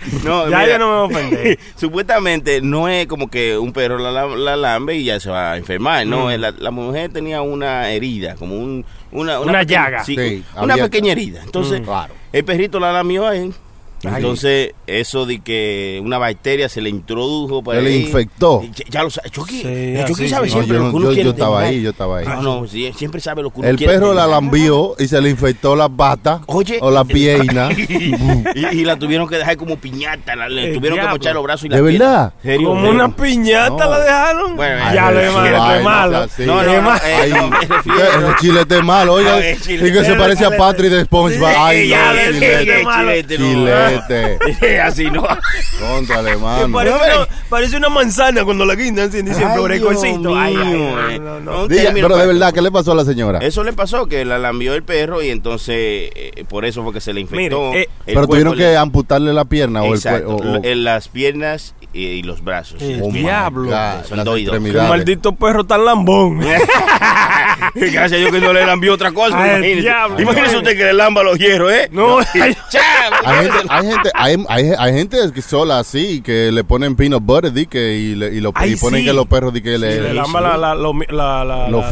No, 0.24 0.48
Ya 0.48 0.58
mira, 0.60 0.72
yo 0.72 0.78
no 0.78 0.86
me 0.86 0.92
voy 0.92 1.00
a 1.00 1.04
ofender. 1.26 1.58
Supuestamente 1.76 2.60
no 2.62 2.88
es 2.88 3.06
como 3.06 3.28
que 3.30 3.58
un 3.58 3.72
perro 3.72 3.98
la, 3.98 4.10
la, 4.10 4.26
la 4.26 4.56
lambe 4.56 4.96
y 4.96 5.04
ya 5.04 5.20
se 5.20 5.30
va 5.30 5.52
a 5.52 5.56
enfermar. 5.56 6.06
No, 6.06 6.26
Mm. 6.26 6.30
es 6.30 6.40
la, 6.40 6.50
la 6.52 6.70
mujer 6.70 7.12
tenía 7.12 7.42
una 7.42 7.90
herida, 7.90 8.34
como 8.36 8.56
un, 8.56 8.84
una, 9.12 9.40
Una 9.40 9.60
pequeña- 9.60 9.84
llaga. 9.84 10.04
sí, 10.04 10.16
Sí, 10.16 10.44
una 10.56 10.76
pequeña 10.76 11.12
herida. 11.12 11.42
Entonces, 11.42 11.80
Mm. 11.80 11.84
Claro. 11.84 12.14
el 12.32 12.44
perrito 12.44 12.80
la 12.80 12.92
lamió 12.92 13.26
ahí. 13.26 13.52
Entonces, 14.02 14.72
eso 14.86 15.26
de 15.26 15.40
que 15.40 16.00
una 16.02 16.16
bacteria 16.16 16.68
se 16.70 16.80
le 16.80 16.88
introdujo 16.88 17.62
para 17.62 17.80
Se 17.80 17.84
le 17.84 17.96
infectó. 17.98 18.62
Ya, 18.74 18.84
ya 18.88 19.02
lo 19.02 19.10
sabe. 19.10 19.28
Chucky, 19.30 19.60
Sí, 19.60 19.68
el 19.68 20.04
Chucky 20.06 20.22
así, 20.24 20.28
sabe 20.30 20.48
sí. 20.48 20.54
No, 20.56 20.62
siempre 20.62 20.76
yo, 20.76 20.78
lo 20.78 20.84
no- 20.86 20.90
que 20.90 20.96
uno 20.96 21.12
yo- 21.12 21.22
yo 21.22 21.30
estaba 21.30 21.60
ahí, 21.60 21.82
yo 21.82 21.90
estaba 21.90 22.18
ahí. 22.18 22.26
No, 22.26 22.42
no, 22.42 22.66
sí, 22.66 22.90
siempre 22.96 23.20
sabe 23.20 23.42
lo 23.42 23.50
que 23.50 23.60
uno 23.60 23.68
El 23.68 23.76
perro 23.76 24.14
la 24.14 24.26
lambió 24.26 24.94
y 24.98 25.06
se 25.06 25.20
le 25.20 25.28
infectó 25.30 25.76
las 25.76 25.90
patas 25.90 26.40
Oye. 26.46 26.78
o 26.80 26.90
las 26.90 27.04
piernas. 27.08 27.76
y, 27.78 28.14
y 28.72 28.84
la 28.84 28.96
tuvieron 28.98 29.28
que 29.28 29.36
dejar 29.36 29.56
como 29.58 29.76
piñata, 29.76 30.34
la- 30.34 30.48
le 30.48 30.68
El 30.68 30.74
tuvieron 30.76 30.96
diablo. 30.96 31.12
que 31.14 31.18
mochar 31.18 31.34
los 31.34 31.44
brazos 31.44 31.64
y 31.66 31.68
la 31.68 31.76
¿De 31.76 31.82
verdad? 31.82 32.32
¿Serio? 32.42 32.68
Como 32.68 32.80
¿Serio? 32.80 32.94
una 32.94 33.14
piñata 33.16 33.84
No. 33.84 33.90
la 33.90 33.98
dejaron. 34.00 34.56
Bueno, 34.56 34.94
ya 34.94 35.06
ay, 35.08 35.14
lo 35.14 35.20
sí, 35.20 35.26
demás, 35.26 35.42
vaina, 35.42 35.76
qué 35.78 35.84
malo. 35.84 36.26
No, 36.38 36.62
no, 36.62 36.72
no, 36.72 36.82
malo. 36.82 37.00
eh, 37.04 37.14
Ay, 37.20 37.30
no, 37.32 37.60
ese 37.60 38.36
chilete 38.40 38.76
es 38.78 38.82
malo, 38.84 39.12
oiga. 39.14 39.32
No, 39.32 39.38
es. 39.38 39.68
Y 39.68 39.78
que 39.78 40.04
se 40.04 40.14
parece 40.14 40.44
a 40.46 40.56
Patrick 40.56 40.90
de 40.90 41.04
SpongeBob. 41.04 41.50
Ay, 41.58 41.88
ya 41.88 42.12
no, 42.14 42.18
chilete. 42.32 43.89
No. 43.96 44.06
Chilete. 44.06 44.80
Así 44.80 45.10
no. 45.10 45.26
Contrale, 45.78 46.36
mano. 46.36 46.72
Parece 46.72 46.96
una, 46.96 47.26
parece 47.48 47.76
una 47.76 47.88
manzana 47.88 48.44
cuando 48.44 48.64
la 48.64 48.74
guindan 48.74 49.08
así, 49.08 49.22
diciendo. 49.22 49.66
Ay, 50.36 50.54
ay, 50.56 50.94
ay, 50.98 51.14
eh. 51.16 51.18
no, 51.18 51.40
no, 51.40 51.40
No, 51.40 51.58
no. 51.62 51.68
Diga, 51.68 51.90
pero 51.92 52.16
de 52.16 52.26
verdad, 52.26 52.52
¿qué 52.52 52.62
le 52.62 52.70
pasó 52.70 52.92
a 52.92 52.94
la 52.94 53.04
señora? 53.04 53.38
Eso 53.40 53.64
le 53.64 53.72
pasó, 53.72 54.06
que 54.06 54.24
la 54.24 54.38
lambió 54.38 54.74
el 54.74 54.82
perro 54.82 55.22
y 55.22 55.30
entonces 55.30 55.76
eh, 56.14 56.44
por 56.48 56.64
eso 56.64 56.82
fue 56.82 56.92
que 56.92 57.00
se 57.00 57.12
le 57.12 57.20
infectó. 57.20 57.70
Mire, 57.70 57.82
eh, 57.82 57.88
el 58.06 58.14
Pero 58.14 58.26
tuvieron 58.26 58.52
que 58.54 58.60
le- 58.62 58.76
amputarle 58.76 59.32
la 59.32 59.44
pierna 59.44 59.82
o 59.82 59.94
el 59.94 60.00
cuerpo. 60.00 60.40
en 60.62 60.84
las 60.84 61.08
piernas 61.08 61.74
y, 61.92 62.04
y 62.06 62.22
los 62.22 62.42
brazos. 62.42 62.80
Oh 63.02 63.10
Diablo. 63.10 63.70
God, 63.70 64.04
Son 64.08 64.24
doidos. 64.24 64.54
Qué 64.62 64.72
maldito 64.72 65.34
perro 65.34 65.64
tan 65.64 65.84
lambón. 65.84 66.40
Gracias 67.74 68.12
a 68.12 68.16
Dios 68.16 68.30
que 68.30 68.40
no 68.40 68.52
le 68.52 68.64
lambió 68.66 68.94
otra 68.94 69.12
cosa. 69.12 69.40
Ay, 69.40 69.50
imagínese 69.50 69.80
diablo, 69.82 70.20
imagínese 70.20 70.52
no. 70.52 70.58
usted 70.58 70.76
que 70.76 70.84
le 70.84 70.92
lamba 70.92 71.22
los 71.22 71.38
hierros, 71.38 71.72
¿eh? 71.72 71.88
No, 71.92 72.18
Chao. 72.70 72.82
Hay 73.24 73.48
gente, 73.50 73.66
hay 73.80 73.86
gente, 73.92 74.10
hay, 74.14 74.44
hay, 74.48 74.72
hay 74.78 74.92
gente 74.94 75.18
que 75.34 75.42
sola 75.42 75.78
así 75.78 76.20
que 76.22 76.50
le 76.52 76.64
ponen 76.64 76.96
peanut 76.96 77.22
butter 77.24 77.52
di 77.52 77.66
que, 77.66 77.96
y, 77.96 78.14
le, 78.14 78.34
y, 78.34 78.40
lo, 78.40 78.52
Ay, 78.54 78.72
y 78.72 78.76
ponen 78.76 79.00
sí. 79.00 79.06
que 79.06 79.12
los 79.12 79.26
perros 79.26 79.52
di 79.52 79.60
que 79.62 79.78
le, 79.78 80.00
le 80.00 80.14
lamba 80.14 80.40
la, 80.40 80.56
la, 80.56 81.68
Los 81.68 81.84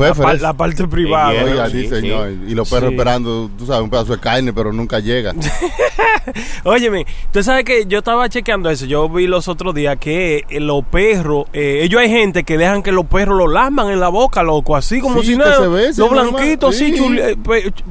parte 0.56 0.86
privada. 0.88 1.30
Oiga, 1.44 1.66
Sí, 1.70 1.82
sí, 1.82 1.82
sí. 1.88 1.94
señor. 1.96 2.30
Y 2.46 2.54
los 2.54 2.68
perros 2.68 2.88
Sí. 2.90 2.94
esperando, 2.94 3.50
tú 3.58 3.66
sabes, 3.66 3.82
un 3.82 3.90
pedazo 3.90 4.12
de 4.12 4.20
carne, 4.20 4.52
pero 4.52 4.72
nunca 4.72 4.98
llega. 5.00 5.34
Óyeme, 6.64 7.06
tú 7.32 7.42
sabes 7.42 7.64
que 7.64 7.86
yo 7.86 7.98
estaba 7.98 8.28
chequeando 8.28 8.70
eso. 8.70 8.86
Yo 8.86 9.08
vi 9.08 9.26
los 9.26 9.48
otros 9.48 9.74
días 9.74 9.96
que 9.98 10.44
eh, 10.48 10.60
los 10.60 10.84
perros, 10.84 11.46
eh, 11.52 11.80
ellos 11.82 12.00
hay 12.00 12.10
gente 12.10 12.44
que 12.44 12.58
dejan 12.58 12.82
que 12.82 12.92
los 12.92 13.06
perros 13.06 13.36
lo 13.38 13.48
lamban 13.48 13.90
en 13.90 14.00
la 14.00 14.08
boca, 14.08 14.42
loco, 14.42 14.76
así 14.76 15.00
como 15.00 15.20
Sí, 15.22 15.28
si 15.28 15.36
nada. 15.36 15.66
Los 15.96 16.10
blanquitos, 16.10 16.74
así, 16.74 16.96
sí. 16.96 17.18
eh, 17.18 17.36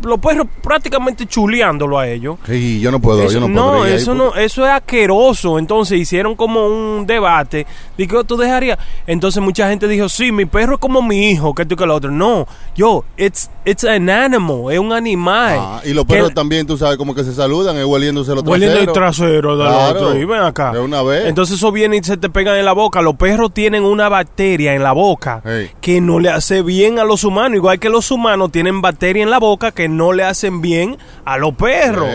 los 0.04 0.20
perros 0.20 0.48
prácticamente 0.62 1.26
chuleándolo 1.26 1.98
a 2.00 2.08
ellos. 2.08 2.38
Sí, 2.46 2.80
yo 2.80 2.92
no 2.92 3.00
puedo, 3.00 3.24
Eso- 3.24 3.40
yo 3.40 3.48
no, 3.48 3.86
eso 3.96 4.14
no, 4.14 4.36
eso 4.36 4.66
es 4.66 4.72
asqueroso. 4.72 5.60
Entonces 5.60 6.00
hicieron 6.00 6.36
como 6.36 6.66
un 6.68 7.06
debate. 7.08 7.66
Digo, 7.98 8.24
tú 8.24 8.38
dejarías. 8.38 8.78
Entonces 9.06 9.42
mucha 9.42 9.70
gente 9.70 9.88
dijo, 9.88 10.10
sí, 10.10 10.32
mi 10.32 10.46
perro 10.46 10.76
es 10.76 10.80
como 10.80 11.02
mi 11.02 11.30
hijo, 11.32 11.54
que 11.56 11.64
esto 11.64 11.74
y 11.74 11.78
que 11.78 11.86
lo 11.86 11.96
otro. 11.96 12.12
No, 12.12 12.48
yo, 12.76 13.04
it's, 13.18 13.50
it's 13.66 13.84
an 13.84 14.10
animal, 14.10 14.72
es 14.72 14.80
un 14.80 14.94
animal. 14.94 15.58
Ah, 15.60 15.82
y 15.86 15.94
los 15.94 16.06
Que- 16.06 16.14
perros 16.16 16.34
también, 16.34 16.66
tú 16.68 16.78
sabes, 16.78 16.98
como 16.98 17.14
que 17.16 17.24
se 17.24 17.34
saludan, 17.34 17.78
es 17.78 17.86
hueliéndose 17.86 18.34
los 18.36 18.44
Hueliendo 18.44 18.80
el 18.80 18.92
trasero 18.92 19.58
del 19.58 19.68
Claro, 19.68 20.00
otro. 20.08 20.18
Y 20.18 20.26
ven 20.26 20.42
acá. 20.42 20.72
de 20.72 20.80
una 20.80 21.02
vez. 21.02 21.26
Entonces 21.26 21.58
eso 21.58 21.72
viene 21.72 21.98
y 21.98 22.04
se 22.04 22.18
te 22.18 22.30
pegan 22.30 22.58
en 22.58 22.66
la 22.66 22.74
boca. 22.74 23.02
Los 23.02 23.16
perros 23.16 23.54
tienen 23.54 23.84
una 23.84 24.10
bacteria 24.10 24.74
en 24.74 24.84
la 24.84 24.92
boca 24.94 25.42
Hey. 25.46 25.72
que 25.82 26.02
no 26.02 26.20
le 26.20 26.30
hace 26.30 26.62
bien 26.62 27.00
a 27.00 27.04
los 27.04 27.24
humanos. 27.24 27.56
Igual 27.58 27.80
que 27.80 27.90
los 27.90 28.10
humanos 28.12 28.52
tienen 28.52 28.82
bacteria 28.82 29.24
en 29.24 29.30
la 29.30 29.40
boca 29.40 29.72
que 29.72 29.88
no 29.90 30.14
le 30.14 30.24
hacen 30.24 30.62
bien 30.62 30.98
a 31.26 31.38
los 31.38 31.54
perros. 31.56 32.08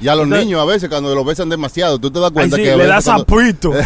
Y 0.00 0.08
a 0.08 0.14
los 0.14 0.24
Entonces- 0.24 0.46
niños 0.46 0.60
a 0.60 0.64
veces 0.64 0.88
cuando 0.88 1.13
los 1.14 1.24
besan 1.24 1.48
demasiado, 1.48 1.98
tú 1.98 2.10
te 2.10 2.18
das 2.20 2.28
Ay, 2.30 2.34
cuenta 2.34 2.56
sí, 2.56 2.62
que 2.62 2.76
le 2.76 2.86
da 2.86 2.96
veces 2.96 3.12
cuando- 3.12 3.24
sapito. 3.24 3.72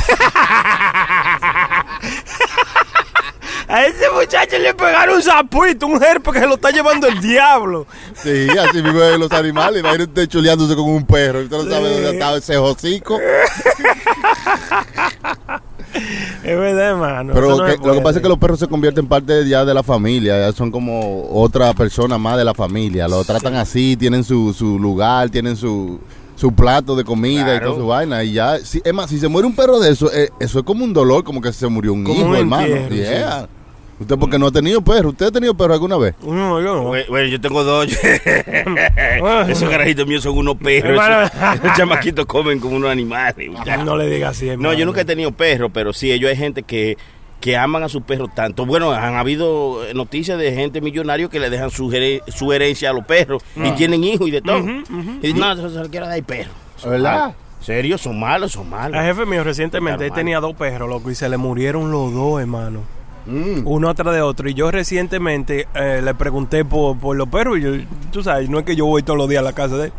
A 3.70 3.84
ese 3.84 4.08
muchacho 4.14 4.56
le 4.58 4.72
pegaron 4.72 5.16
un 5.16 5.22
sapito, 5.22 5.86
un 5.86 6.02
herpes 6.02 6.32
que 6.32 6.40
se 6.40 6.46
lo 6.46 6.54
está 6.54 6.70
llevando 6.70 7.06
el 7.06 7.20
diablo. 7.20 7.86
Sí, 8.14 8.46
así 8.58 8.80
viven 8.80 9.20
los 9.20 9.30
animales. 9.30 9.80
Imagínate 9.80 10.04
usted 10.08 10.26
chuleándose 10.26 10.74
con 10.74 10.86
un 10.88 11.04
perro. 11.04 11.40
Usted 11.40 11.54
no 11.64 11.64
sabe 11.70 11.90
dónde 11.92 12.10
está 12.12 12.34
ese 12.36 12.56
hocico. 12.56 13.18
Es 16.42 16.56
verdad, 16.58 16.90
hermano. 16.92 17.32
Pero 17.34 17.56
no 17.58 17.64
que- 17.66 17.76
lo 17.86 17.92
que 17.92 18.00
pasa 18.00 18.18
es 18.18 18.22
que 18.22 18.28
los 18.30 18.38
perros 18.38 18.58
se 18.58 18.68
convierten 18.68 19.04
en 19.04 19.08
parte 19.08 19.46
ya 19.46 19.66
de 19.66 19.74
la 19.74 19.82
familia. 19.82 20.38
Ya 20.46 20.52
son 20.52 20.70
como 20.70 21.28
otra 21.30 21.74
persona 21.74 22.16
más 22.16 22.38
de 22.38 22.44
la 22.46 22.54
familia. 22.54 23.06
Lo 23.06 23.22
tratan 23.22 23.54
así, 23.56 23.98
tienen 23.98 24.24
su, 24.24 24.54
su 24.54 24.78
lugar, 24.78 25.28
tienen 25.28 25.56
su, 25.56 26.00
su 26.38 26.53
plato 26.53 26.94
de 26.94 27.03
comida 27.05 27.57
y 27.57 27.61
toda 27.61 27.74
su 27.74 27.87
vaina. 27.87 28.22
Y 28.22 28.33
ya, 28.33 28.59
si, 28.61 28.81
es 28.85 28.94
más, 28.94 29.11
si 29.11 29.18
se 29.18 29.27
muere 29.29 29.46
un 29.46 29.55
perro 29.57 29.81
de 29.81 29.90
eso, 29.90 30.11
eh, 30.12 30.31
eso 30.38 30.61
es 30.61 30.64
como 30.64 30.85
un 30.85 30.92
dolor, 30.92 31.24
como 31.24 31.40
que 31.40 31.53
se 31.53 31.66
murió 31.66 31.92
un 31.92 32.05
Como 32.05 32.20
hijo, 32.20 32.29
un 32.29 32.37
hermano. 32.37 32.66
entierro, 32.66 32.94
Yeah. 32.94 33.48
Usted 34.01 34.16
porque 34.16 34.38
no 34.38 34.46
ha 34.46 34.53
tenido 34.53 34.81
perro. 34.81 35.09
¿Usted 35.09 35.27
ha 35.27 35.33
tenido 35.33 35.55
perro 35.55 35.74
alguna 35.74 35.96
vez? 35.96 36.14
No, 36.22 36.61
yo 36.62 36.74
no. 36.77 36.85
Bueno, 36.85 37.24
yo 37.27 37.40
tengo 37.40 37.64
dos. 37.64 37.88
Esos 39.48 39.68
carajitos 39.68 40.07
míos 40.07 40.22
son 40.22 40.38
unos 40.38 40.57
perros. 40.57 41.03
Esos 41.57 41.77
chamaquitos 41.77 42.24
comen 42.27 42.61
como 42.61 42.77
unos 42.77 42.90
animales. 42.90 43.51
No 43.85 43.96
le 43.96 44.09
digas 44.09 44.37
así, 44.37 44.51
No, 44.57 44.72
yo 44.72 44.87
nunca 44.87 45.01
he 45.01 45.05
tenido 45.05 45.33
perro, 45.33 45.70
pero 45.70 45.92
sí, 45.92 46.12
ellos 46.12 46.31
hay 46.31 46.37
gente 46.37 46.62
que, 46.62 46.96
que 47.40 47.57
aman 47.57 47.83
a 47.83 47.88
sus 47.88 48.03
perros 48.03 48.31
tanto. 48.35 48.66
Bueno, 48.66 48.92
han 48.92 49.14
habido 49.14 49.85
eh, 49.85 49.94
noticias 49.94 50.38
de 50.38 50.53
gente 50.53 50.81
millonaria 50.81 51.29
que 51.29 51.40
le 51.40 51.51
dejan 51.51 51.70
su, 51.70 51.92
herencia 51.92 52.90
a 52.90 52.92
los 52.92 53.05
perros 53.05 53.42
y 53.57 53.70
tienen 53.72 54.05
hijos 54.05 54.29
y 54.29 54.33
de 54.33 54.42
todo. 54.42 54.59
Y 54.59 55.29
dicen, 55.29 55.38
no, 55.38 55.53
eso 55.53 55.70
se 55.70 55.79
lo 55.79 55.88
quiero 55.88 56.07
dar 56.07 56.22
perro. 56.22 56.51
¿Verdad? 56.85 57.35
¿Serio? 57.61 57.98
Son 57.98 58.18
malos, 58.18 58.53
son 58.53 58.64
El 58.64 58.70
malos. 58.70 59.03
jefe 59.03 59.27
mío 59.27 59.42
recientemente 59.42 60.07
él 60.07 60.12
tenía 60.12 60.40
dos 60.40 60.55
perros, 60.55 60.88
loco, 60.88 61.11
y 61.11 61.14
se 61.14 61.29
le 61.29 61.37
murieron 61.37 61.90
los 61.90 62.12
dos, 62.12 62.40
hermano. 62.40 62.83
Mm. 63.27 63.66
Uno 63.66 63.90
atrás 63.90 64.14
de 64.14 64.22
otro. 64.22 64.48
Y 64.48 64.55
yo 64.55 64.70
recientemente 64.70 65.68
eh, 65.74 66.01
le 66.03 66.14
pregunté 66.14 66.64
por, 66.64 66.98
por 66.98 67.16
los 67.16 67.29
perros. 67.29 67.59
Y 67.59 67.62
yo, 67.62 67.70
tú 68.11 68.22
sabes, 68.22 68.48
no 68.48 68.59
es 68.59 68.64
que 68.64 68.74
yo 68.74 68.87
voy 68.87 69.03
todos 69.03 69.18
los 69.18 69.29
días 69.29 69.40
a 69.40 69.44
la 69.44 69.53
casa 69.53 69.77
de 69.77 69.87
él. 69.87 69.92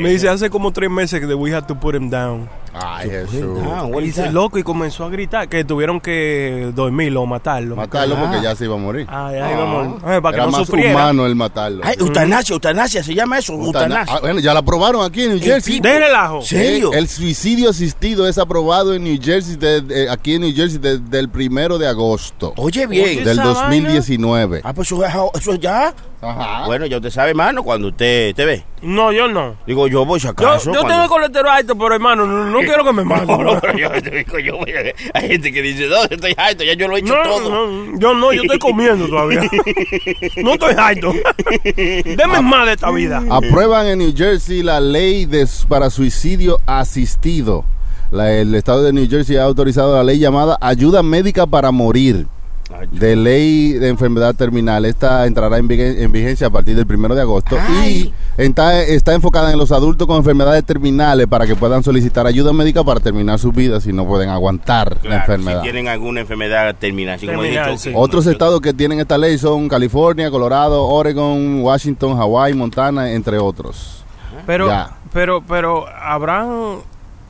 Me 0.00 0.10
dice, 0.10 0.28
hace 0.28 0.50
como 0.50 0.72
tres 0.72 0.90
meses 0.90 1.20
que 1.20 1.34
we 1.34 1.54
had 1.54 1.66
to 1.66 1.78
put 1.78 1.94
him 1.94 2.10
down. 2.10 2.48
Ay, 2.74 3.08
Jesús. 3.10 3.58
Ah, 3.64 3.88
Y 3.98 4.02
dice, 4.02 4.22
that? 4.24 4.30
loco, 4.32 4.58
y 4.58 4.62
comenzó 4.62 5.04
a 5.04 5.08
gritar 5.10 5.48
que 5.48 5.64
tuvieron 5.64 6.00
que 6.00 6.70
dormirlo 6.74 7.22
o 7.22 7.26
matarlo. 7.26 7.76
Matarlo 7.76 8.16
Ah. 8.16 8.20
porque 8.30 8.42
ya 8.42 8.54
se 8.56 8.64
iba 8.64 8.74
a 8.74 8.78
morir. 8.78 9.06
Ay, 9.08 9.36
ay, 9.36 9.54
vamos. 9.56 10.02
Ay, 10.04 10.20
para 10.20 10.34
que 10.34 10.40
Era 10.42 10.46
no 10.46 10.52
más 10.52 10.66
sufriera. 10.66 10.90
humano 10.92 11.26
el 11.26 11.34
matarlo. 11.34 11.80
Ay, 11.84 11.94
eutanasia, 11.98 12.52
eutanasia, 12.54 13.02
se 13.02 13.14
llama 13.14 13.38
eso, 13.38 13.52
Eutana- 13.54 13.66
eutanasia. 13.84 14.14
Ah, 14.16 14.20
bueno, 14.20 14.40
ya 14.40 14.52
la 14.52 14.60
aprobaron 14.60 15.04
aquí 15.04 15.22
en 15.22 15.30
New 15.30 15.40
Jersey. 15.40 15.80
De 15.80 15.98
relajo. 15.98 16.42
¿Serio? 16.42 16.92
El, 16.92 16.98
el 17.00 17.08
suicidio 17.08 17.70
asistido 17.70 18.26
es 18.28 18.38
aprobado 18.38 18.94
en 18.94 19.04
New 19.04 19.18
Jersey, 19.22 19.56
de- 19.56 19.80
de- 19.80 20.10
aquí 20.10 20.34
en 20.34 20.42
New 20.42 20.54
Jersey 20.54 20.78
desde 20.78 21.18
el 21.18 21.28
primero 21.28 21.78
de 21.78 21.86
agosto 21.86 22.52
Oye, 22.56 22.86
bien. 22.86 23.04
Oye, 23.04 23.20
del 23.24 23.38
esa 23.38 23.44
2019. 23.44 24.60
Ah, 24.64 24.72
pues 24.72 24.88
eso, 24.90 25.04
es- 25.04 25.12
eso 25.40 25.52
es 25.52 25.60
ya. 25.60 25.94
Ajá. 26.24 26.66
Bueno, 26.66 26.86
ya 26.86 26.96
usted 26.96 27.10
sabe, 27.10 27.30
hermano, 27.30 27.62
cuando 27.62 27.88
usted 27.88 28.34
te 28.34 28.44
ve. 28.44 28.64
No, 28.82 29.12
yo 29.12 29.28
no. 29.28 29.56
Digo, 29.66 29.86
yo 29.88 30.04
voy 30.04 30.20
si 30.20 30.26
Yo, 30.26 30.32
acaso. 30.32 30.66
yo 30.72 30.80
tengo 30.80 30.80
el 30.80 30.86
cuando- 30.88 31.08
colesterol 31.08 31.48
alto, 31.50 31.74
pero 31.78 31.94
hermano, 31.94 32.26
no, 32.26 32.44
no 32.46 32.58
quiero 32.60 32.84
que 32.84 32.92
me 32.92 33.04
maten. 33.04 33.26
No, 33.28 33.42
no, 33.42 33.60
pero 33.60 33.78
yo, 33.78 33.90
te 34.02 34.10
digo, 34.10 34.38
yo 34.38 34.58
voy 34.58 34.70
a- 34.72 35.18
Hay 35.18 35.28
gente 35.28 35.52
que 35.52 35.62
dice, 35.62 35.86
no, 35.88 35.96
yo 36.08 36.14
estoy 36.16 36.34
alto, 36.36 36.64
ya 36.64 36.74
yo 36.74 36.88
lo 36.88 36.96
he 36.96 37.00
hecho 37.00 37.14
No, 37.16 37.22
todo. 37.22 37.50
no, 37.50 37.98
yo 37.98 38.14
no, 38.14 38.32
yo 38.32 38.42
estoy 38.42 38.58
comiendo 38.58 39.06
todavía. 39.08 39.42
No 40.42 40.52
estoy 40.54 40.74
alto. 40.76 41.12
Deme 41.64 42.40
más 42.42 42.66
de 42.66 42.72
esta 42.72 42.90
vida. 42.90 43.22
Aprueban 43.30 43.86
en 43.86 43.98
New 43.98 44.12
Jersey 44.16 44.62
la 44.62 44.80
ley 44.80 45.26
de- 45.26 45.46
para 45.68 45.90
suicidio 45.90 46.58
asistido. 46.66 47.64
La- 48.10 48.32
el 48.32 48.54
estado 48.54 48.82
de 48.82 48.92
New 48.92 49.08
Jersey 49.08 49.36
ha 49.36 49.44
autorizado 49.44 49.94
la 49.96 50.04
ley 50.04 50.18
llamada 50.18 50.56
Ayuda 50.60 51.02
Médica 51.02 51.46
para 51.46 51.70
Morir. 51.70 52.26
De 52.90 53.16
ley 53.16 53.72
de 53.72 53.88
enfermedad 53.88 54.34
terminal. 54.34 54.84
Esta 54.84 55.26
entrará 55.26 55.58
en, 55.58 55.68
vigen- 55.68 55.96
en 55.98 56.12
vigencia 56.12 56.46
a 56.46 56.50
partir 56.50 56.76
del 56.76 56.86
primero 56.86 57.14
de 57.14 57.20
agosto 57.22 57.56
Ay. 57.60 58.12
y 58.38 58.42
está, 58.42 58.82
está 58.82 59.14
enfocada 59.14 59.50
en 59.52 59.58
los 59.58 59.72
adultos 59.72 60.06
con 60.06 60.16
enfermedades 60.18 60.64
terminales 60.64 61.26
para 61.26 61.46
que 61.46 61.56
puedan 61.56 61.82
solicitar 61.82 62.26
ayuda 62.26 62.52
médica 62.52 62.84
para 62.84 63.00
terminar 63.00 63.38
sus 63.38 63.54
vidas 63.54 63.82
si 63.84 63.92
no 63.92 64.06
pueden 64.06 64.28
aguantar 64.28 64.98
la 65.02 65.16
enfermedad. 65.16 65.60
Si 65.60 65.62
tienen 65.64 65.88
alguna 65.88 66.20
enfermedad 66.20 66.74
terminal, 66.78 67.14
así 67.14 67.26
como 67.26 67.42
he 67.42 67.46
Terminal, 67.46 67.70
dicho. 67.70 67.82
sí. 67.82 67.92
Otros 67.94 68.26
estados 68.26 68.60
que 68.60 68.72
tienen 68.74 69.00
esta 69.00 69.18
ley 69.18 69.38
son 69.38 69.68
California, 69.68 70.30
Colorado, 70.30 70.84
Oregon, 70.86 71.60
Washington, 71.62 72.16
Hawái, 72.16 72.54
Montana, 72.54 73.10
entre 73.12 73.38
otros. 73.38 74.04
Pero, 74.46 74.66
Ya. 74.68 74.96
pero, 75.12 75.42
pero, 75.46 75.86
habrán, 75.88 76.78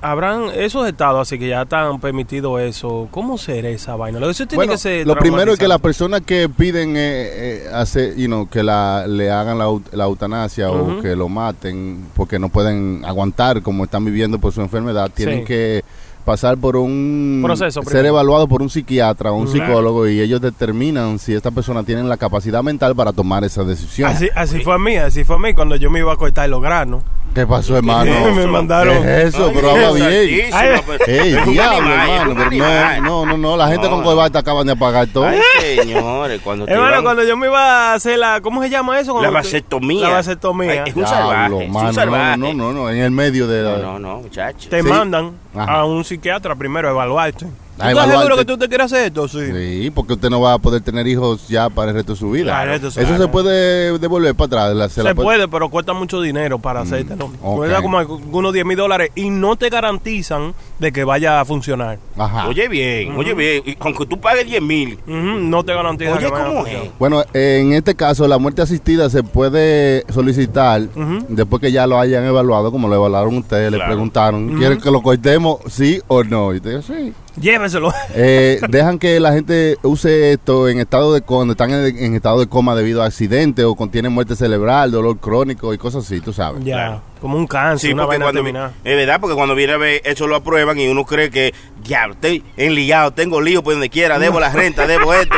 habrán 0.05 0.51
esos 0.55 0.87
estados 0.87 1.23
así 1.23 1.38
que 1.38 1.49
ya 1.49 1.62
están 1.62 1.99
permitido 2.01 2.59
eso. 2.59 3.09
¿Cómo 3.11 3.38
será 3.38 3.69
esa 3.71 3.97
vaina? 3.97 4.21
Lo- 4.21 4.31
Eso 4.31 4.47
tiene 4.47 4.57
Bueno, 4.61 4.73
que 4.73 4.79
ser. 4.79 5.07
lo 5.07 5.17
primero 5.17 5.53
es 5.53 5.59
que 5.59 5.67
las 5.69 5.81
personas 5.81 6.21
que 6.21 6.49
piden 6.49 6.97
eh, 6.97 7.01
eh, 7.01 7.69
hacer, 7.73 8.14
you 8.17 8.27
know, 8.27 8.49
que 8.49 8.62
la, 8.62 9.07
le 9.07 9.31
hagan 9.31 9.59
la, 9.59 9.67
la 9.93 10.05
eutanasia 10.05 10.71
o 10.71 11.01
que 11.01 11.17
lo 11.17 11.29
maten 11.29 12.07
porque 12.14 12.38
no 12.38 12.49
pueden 12.51 13.03
aguantar 13.05 13.62
como 13.62 13.85
están 13.85 14.05
viviendo 14.05 14.38
por 14.38 14.53
su 14.53 14.61
enfermedad, 14.61 15.11
tienen 15.14 15.40
Sí. 15.40 15.45
que 15.47 15.85
pasar 16.25 16.57
por 16.57 16.77
un 16.77 17.41
Proceso 17.45 17.83
ser 17.83 17.89
primero. 17.91 18.09
evaluado 18.09 18.49
por 18.49 18.63
un 18.63 18.71
psiquiatra 18.71 19.31
o 19.33 19.37
un 19.37 19.49
psicólogo 19.49 20.09
y 20.09 20.21
ellos 20.21 20.41
determinan 20.41 21.19
si 21.19 21.35
esta 21.35 21.51
persona 21.51 21.83
tiene 21.85 22.03
la 22.05 22.17
capacidad 22.17 22.63
mental 22.63 22.95
para 22.97 23.13
tomar 23.13 23.45
esa 23.45 23.63
decisión. 23.65 24.11
Así, 24.11 24.29
así 24.35 24.61
fue 24.61 24.75
a 24.75 24.79
mí, 24.79 24.97
así 24.97 25.25
fue 25.25 25.37
a 25.37 25.39
mí 25.39 25.53
cuando 25.55 25.77
yo 25.77 25.91
me 25.91 25.99
iba 25.99 26.13
a 26.13 26.17
cortar 26.17 26.49
los 26.49 26.63
granos. 26.63 27.03
¿Qué 27.35 27.47
pasó, 27.47 27.77
hermano? 27.77 28.11
me 28.35 28.47
mandaron. 28.49 29.03
¿Qué 29.03 29.23
es 29.23 29.35
eso? 29.35 29.51
Pero 29.53 29.71
habla 29.71 29.91
bien. 29.93 30.47
pero- 30.51 31.05
Ey, 31.07 31.33
diablo, 31.53 31.91
hermano, 31.91 32.35
pero 32.49 33.03
no, 33.03 33.27
no, 33.27 33.27
no, 33.27 33.37
no, 33.37 33.57
la 33.57 33.69
gente 33.69 33.89
No. 33.89 33.97
con 33.97 34.05
corbata 34.05 34.39
acaban 34.39 34.67
de 34.67 34.73
apagar 34.73 35.07
todo. 35.09 35.27
Ay, 35.27 35.41
señores, 35.81 36.41
cuando 36.43 36.65
te 36.65 36.73
Hermano, 36.73 37.03
cuando 37.03 37.23
yo 37.25 37.37
me 37.37 37.49
iba 37.49 37.91
a 37.91 37.95
hacer 37.95 38.19
la. 38.19 38.41
¿Cómo 38.41 38.63
se 38.63 38.71
llama 38.71 38.99
eso? 39.01 39.21
La 39.21 39.29
te- 39.29 39.35
vasectomía. 39.35 40.09
La 40.09 40.15
vasectomía. 40.15 40.71
Ay, 40.71 40.79
es 40.91 40.97
un 40.97 41.05
Diablo, 41.05 41.09
salvaje, 41.09 41.65
es 41.65 41.71
mano, 41.73 41.89
un 41.89 41.95
salvaje. 41.95 42.37
No, 42.39 42.55
no, 42.55 42.73
no, 42.73 42.89
en 42.91 42.99
el 42.99 43.11
medio 43.11 43.47
de 43.47 43.63
la... 43.63 43.77
No, 43.79 43.83
no, 43.95 43.99
no, 43.99 44.17
muchacho. 44.23 44.69
te 44.71 44.83
Sí. 44.83 44.89
mandan 44.89 45.33
Ajá. 45.55 45.81
a 45.81 45.85
un 45.85 46.05
psiquiatra 46.05 46.55
primero 46.55 46.88
a 46.88 46.90
evaluarte. 46.93 47.47
¿Tú 47.77 47.83
estás 47.89 48.09
seguro 48.19 48.37
que 48.37 48.45
tú 48.45 48.57
te 48.59 48.69
quieres 48.69 48.87
hacer 48.87 49.07
esto? 49.07 49.27
Sí. 49.29 49.39
Sí, 49.53 49.91
porque 49.91 50.13
usted 50.15 50.31
no 50.31 50.41
va 50.41 50.55
a 50.55 50.59
poder 50.59 50.81
tener 50.83 51.07
hijos 51.09 51.49
ya 51.49 51.69
para 51.71 51.91
el 51.91 51.97
resto 51.97 52.13
de 52.13 52.19
su 52.19 52.31
vida. 52.31 52.65
Eso 52.75 52.91
se 53.19 53.29
puede 53.29 53.99
devolver 53.99 54.35
para 54.35 54.47
atrás. 54.69 54.77
la- 54.77 54.89
Se, 54.89 55.03
la 55.03 55.15
puede, 55.15 55.49
pero 55.49 55.69
cuesta 55.69 55.93
mucho 55.93 56.21
dinero 56.21 56.59
para 56.59 56.81
hacértelo. 56.83 57.31
ok. 57.43 57.57
Cuesta 57.57 57.83
como 57.83 57.99
algunos 57.99 58.53
10 58.53 58.65
mil 58.65 58.77
dólares 58.77 59.11
y 59.17 59.31
no 59.31 59.57
te 59.57 59.71
garantizan 59.71 60.55
de 60.79 60.93
que 60.93 61.03
vaya 61.05 61.41
a 61.41 61.45
funcionar. 61.45 61.99
Ajá. 62.17 62.49
Oye 62.49 62.69
bien, 62.69 63.17
oye 63.17 63.35
bien, 63.35 63.63
y 63.67 63.77
aunque 63.81 64.07
tú 64.07 64.21
pagues 64.21 64.47
10 64.47 64.63
mil, 64.63 64.99
no 65.07 65.65
te 65.65 65.75
garantizan 65.75 66.15
oye, 66.19 66.27
que 66.27 66.31
vaya 66.33 66.45
a 66.45 66.49
¿cómo 66.49 66.67
es? 66.67 66.91
Bueno, 66.99 67.25
en 67.33 67.73
este 67.73 67.95
caso, 67.97 68.29
la 68.29 68.39
muerte 68.39 68.63
asistida 68.63 69.11
se 69.11 69.23
puede 69.25 70.05
solicitar 70.13 70.83
después 71.29 71.61
que 71.61 71.73
ya 71.73 71.87
lo 71.87 71.99
hayan 71.99 72.25
evaluado, 72.25 72.71
como 72.71 72.87
lo 72.89 72.95
evaluaron 72.95 73.37
ustedes, 73.39 73.73
le 73.73 73.79
preguntaron, 73.79 74.57
¿quieren 74.59 74.81
que 74.81 74.91
lo 74.91 75.03
cortemos, 75.03 75.59
sí 75.69 76.01
o 76.09 76.23
no? 76.23 76.53
Y 76.53 76.59
usted 76.59 76.77
dijo, 76.81 76.83
sí. 76.95 77.13
Lléveselo. 77.40 77.92
Eh, 78.14 78.61
dejan 78.68 78.99
que 78.99 79.18
la 79.20 79.33
gente 79.33 79.77
use 79.83 80.33
esto 80.33 80.68
en 80.68 80.79
estado 80.79 81.12
de 81.14 81.20
cuando 81.23 81.53
están 81.53 81.70
en, 81.73 81.99
en 81.99 82.14
estado 82.14 82.38
de 82.40 82.47
coma 82.47 82.75
debido 82.77 83.03
a 83.03 83.07
accidentes 83.07 83.64
o 83.64 83.75
contienen 83.75 84.12
muerte 84.12 84.37
cerebral, 84.37 84.90
dolor 84.92 85.18
crónico 85.18 85.75
y 85.75 85.79
cosas 85.79 86.05
así, 86.05 86.20
tú 86.20 86.33
sabes. 86.33 86.62
ya, 86.64 86.75
Claro. 86.75 87.03
como 87.20 87.37
un 87.37 87.47
cáncer, 87.47 87.88
Sí, 87.88 87.92
una 87.94 88.07
vaina 88.07 88.27
cuando 88.27 88.40
vi- 88.42 88.47
terminada. 88.53 88.73
es 88.85 88.97
verdad, 88.97 89.18
porque 89.20 89.35
cuando 89.35 89.55
viene 89.55 89.73
a 89.73 89.77
ver 89.79 90.01
eso 90.05 90.27
lo 90.29 90.37
aprueban 90.37 90.79
y 90.79 90.87
uno 90.88 91.05
cree 91.05 91.31
que, 91.31 91.53
diablo, 91.83 92.14
estoy 92.14 92.44
enliado, 92.57 93.11
tengo 93.12 93.40
lío 93.40 93.62
por 93.64 93.73
donde 93.75 93.90
quiera, 93.90 94.18
debo 94.18 94.38
la 94.38 94.51
renta, 94.51 94.87
debo 94.87 95.12
esto. 95.14 95.35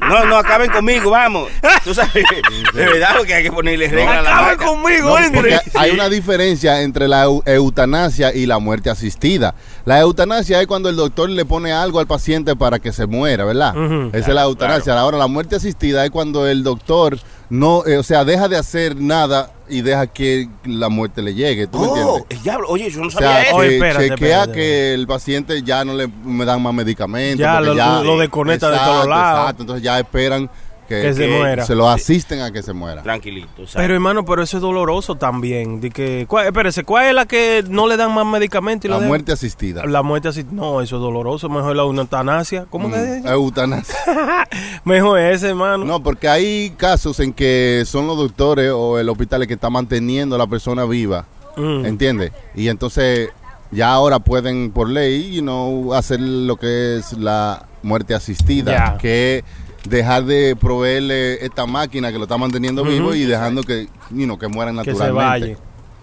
No, 0.00 0.24
no, 0.24 0.36
acaben 0.36 0.70
conmigo, 0.70 1.10
vamos. 1.10 1.48
Tú 1.84 1.94
sabes, 1.94 2.12
es 2.14 2.72
verdad, 2.74 3.10
porque 3.18 3.34
hay 3.34 3.42
que 3.44 3.52
ponerle 3.52 3.88
regla 3.88 4.18
a 4.18 4.22
la 4.22 4.30
Acaben 4.38 4.56
vaca. 4.58 4.66
conmigo, 4.66 5.18
No, 5.20 5.32
porque 5.32 5.58
hay 5.74 5.90
una 5.90 6.08
diferencia 6.08 6.82
entre 6.82 7.06
la 7.06 7.26
eu- 7.26 7.42
eutanasia 7.46 8.34
y 8.34 8.46
la 8.46 8.58
muerte 8.58 8.90
asistida. 8.90 9.54
La 9.84 10.00
eutanasia 10.00 10.60
es 10.60 10.66
cuando 10.66 10.88
el 10.88 10.96
doctor 10.96 11.28
le 11.30 11.44
pone 11.44 11.72
algo 11.72 12.00
al 12.00 12.06
paciente 12.06 12.56
para 12.56 12.78
que 12.78 12.92
se 12.92 13.06
muera, 13.06 13.44
¿verdad? 13.44 13.74
Esa 14.14 14.28
es 14.28 14.34
la 14.34 14.42
eutanasia. 14.42 14.98
Ahora, 14.98 15.18
la 15.18 15.26
muerte 15.26 15.56
asistida 15.56 16.04
es 16.04 16.10
cuando 16.10 16.46
el 16.48 16.62
doctor 16.62 17.18
no, 17.50 17.84
eh, 17.86 17.96
o 17.98 18.02
sea, 18.02 18.24
deja 18.24 18.48
de 18.48 18.56
hacer 18.56 18.96
nada 18.96 19.50
y 19.70 19.80
deja 19.82 20.06
que 20.08 20.48
la 20.64 20.88
muerte 20.88 21.22
le 21.22 21.34
llegue. 21.34 21.66
¿Tú 21.66 21.78
me 21.78 21.86
Oh, 21.86 22.16
entiendes? 22.18 22.42
diablo, 22.42 22.66
oye, 22.68 22.90
yo 22.90 23.00
no 23.00 23.06
O 23.06 23.10
sea, 23.10 23.20
sabía 23.20 23.42
eso. 23.42 23.56
Oye, 23.56 23.68
que 23.68 23.74
espérate, 23.76 24.08
chequea 24.10 24.28
espérate. 24.40 24.52
que 24.52 24.94
el 24.94 25.06
paciente 25.06 25.62
ya 25.62 25.84
no 25.84 25.94
le 25.94 26.08
me 26.24 26.44
dan 26.44 26.62
más 26.62 26.74
medicamentos. 26.74 27.38
Ya, 27.40 27.60
lo- 27.60 27.74
lo 28.04 28.18
desconecta 28.18 28.70
de 28.70 28.76
todos 28.78 29.06
lados. 29.06 29.40
Exacto, 29.40 29.62
entonces 29.62 29.82
ya 29.84 29.98
esperan 29.98 30.50
que, 30.90 31.00
Que 31.02 31.14
se 31.14 31.28
muera. 31.28 31.64
se 31.64 31.74
lo 31.76 31.88
asisten 31.88 32.40
a 32.40 32.50
que 32.50 32.62
se 32.62 32.72
muera. 32.72 33.02
Tranquilito. 33.02 33.48
¿sabes? 33.66 33.74
Pero 33.76 33.94
hermano, 33.94 34.24
pero 34.24 34.42
eso 34.42 34.56
es 34.56 34.60
doloroso 34.60 35.14
también. 35.14 35.80
De 35.80 35.90
que, 35.90 36.26
¿cuál, 36.28 36.46
espérese, 36.46 36.82
¿cuál 36.84 37.06
es 37.06 37.14
la 37.14 37.26
que 37.26 37.64
no 37.68 37.86
le 37.86 37.96
dan 37.96 38.12
más 38.12 38.26
medicamentos? 38.26 38.90
La 38.90 38.96
dejan? 38.96 39.08
muerte 39.08 39.30
asistida. 39.32 39.86
La 39.86 40.02
muerte 40.02 40.28
así. 40.28 40.44
No, 40.50 40.80
eso 40.82 40.96
es 40.96 41.02
doloroso. 41.02 41.48
Mejor 41.48 41.76
la 41.76 41.82
eutanasia. 41.84 42.66
¿Cómo 42.68 42.88
Mm, 42.88 42.92
que 42.92 43.16
es? 43.18 43.24
Eutanasia. 43.24 43.94
Mejor 44.84 45.20
ese, 45.20 45.50
hermano. 45.50 45.84
No, 45.84 46.02
porque 46.02 46.28
hay 46.28 46.70
casos 46.76 47.20
en 47.20 47.32
que 47.32 47.84
son 47.86 48.06
los 48.08 48.16
doctores 48.18 48.72
o 48.74 48.98
el 48.98 49.08
hospital 49.08 49.42
el 49.42 49.48
que 49.48 49.54
está 49.54 49.70
manteniendo 49.70 50.34
a 50.34 50.38
la 50.38 50.46
persona 50.48 50.84
viva, 50.84 51.24
Mm. 51.56 51.84
¿entiendes? 51.86 52.32
Y 52.54 52.68
entonces 52.68 53.28
ya 53.70 53.92
ahora 53.92 54.18
pueden 54.18 54.70
por 54.72 54.88
ley, 54.88 55.32
you 55.34 55.42
know, 55.42 55.94
hacer 55.94 56.18
lo 56.20 56.56
que 56.56 56.96
es 56.96 57.12
la 57.12 57.66
muerte 57.82 58.14
asistida, 58.14 58.98
que 58.98 59.38
es 59.38 59.44
dejar 59.84 60.24
de 60.24 60.56
proveerle 60.56 61.44
esta 61.44 61.66
máquina 61.66 62.10
que 62.12 62.18
lo 62.18 62.24
está 62.24 62.36
manteniendo 62.38 62.84
vivo 62.84 63.14
y 63.14 63.24
dejando 63.24 63.62
que, 63.62 63.88
you 64.10 64.24
know, 64.24 64.38
que 64.38 64.48
mueran 64.48 64.76
que 64.78 64.92
se 64.94 64.98
naturalmente. 64.98 65.56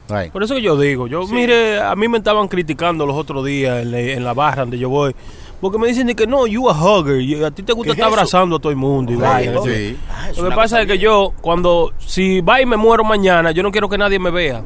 vaya. 0.07 0.21
Right. 0.23 0.31
Por 0.31 0.41
eso 0.43 0.55
que 0.55 0.61
yo 0.61 0.79
digo, 0.79 1.07
yo 1.07 1.27
mire, 1.27 1.81
a 1.81 1.93
mí 1.95 2.07
me 2.07 2.17
estaban 2.19 2.47
criticando 2.47 3.05
los 3.05 3.15
otros 3.17 3.45
días 3.45 3.81
en, 3.81 3.91
la- 3.91 3.99
en 3.99 4.23
la 4.23 4.33
barra 4.33 4.61
donde 4.61 4.79
yo 4.79 4.87
voy, 4.89 5.13
porque 5.59 5.77
me 5.77 5.87
dicen 5.87 6.07
que 6.15 6.25
no, 6.25 6.47
you 6.47 6.69
a 6.69 6.73
hugger, 6.73 7.19
y 7.19 7.43
a 7.43 7.51
ti 7.51 7.61
te 7.61 7.73
gusta 7.73 7.87
¿Qué 7.93 7.99
estar 7.99 8.07
es 8.07 8.13
abrazando 8.13 8.55
a 8.55 8.59
todo 8.59 8.69
el 8.71 8.77
mundo. 8.77 9.11
Y 9.11 9.21
así. 9.21 9.49
Sí. 9.69 9.97
Ah, 10.09 10.29
Lo 10.37 10.49
que 10.49 10.55
pasa 10.55 10.79
es 10.81 10.87
que 10.87 10.93
bien. 10.93 11.03
yo, 11.03 11.33
cuando, 11.41 11.91
si 11.99 12.39
va 12.39 12.61
y 12.61 12.65
me 12.65 12.77
muero 12.77 13.03
mañana, 13.03 13.51
yo 13.51 13.61
no 13.63 13.71
quiero 13.71 13.89
que 13.89 13.97
nadie 13.97 14.17
me 14.17 14.31
vea. 14.31 14.63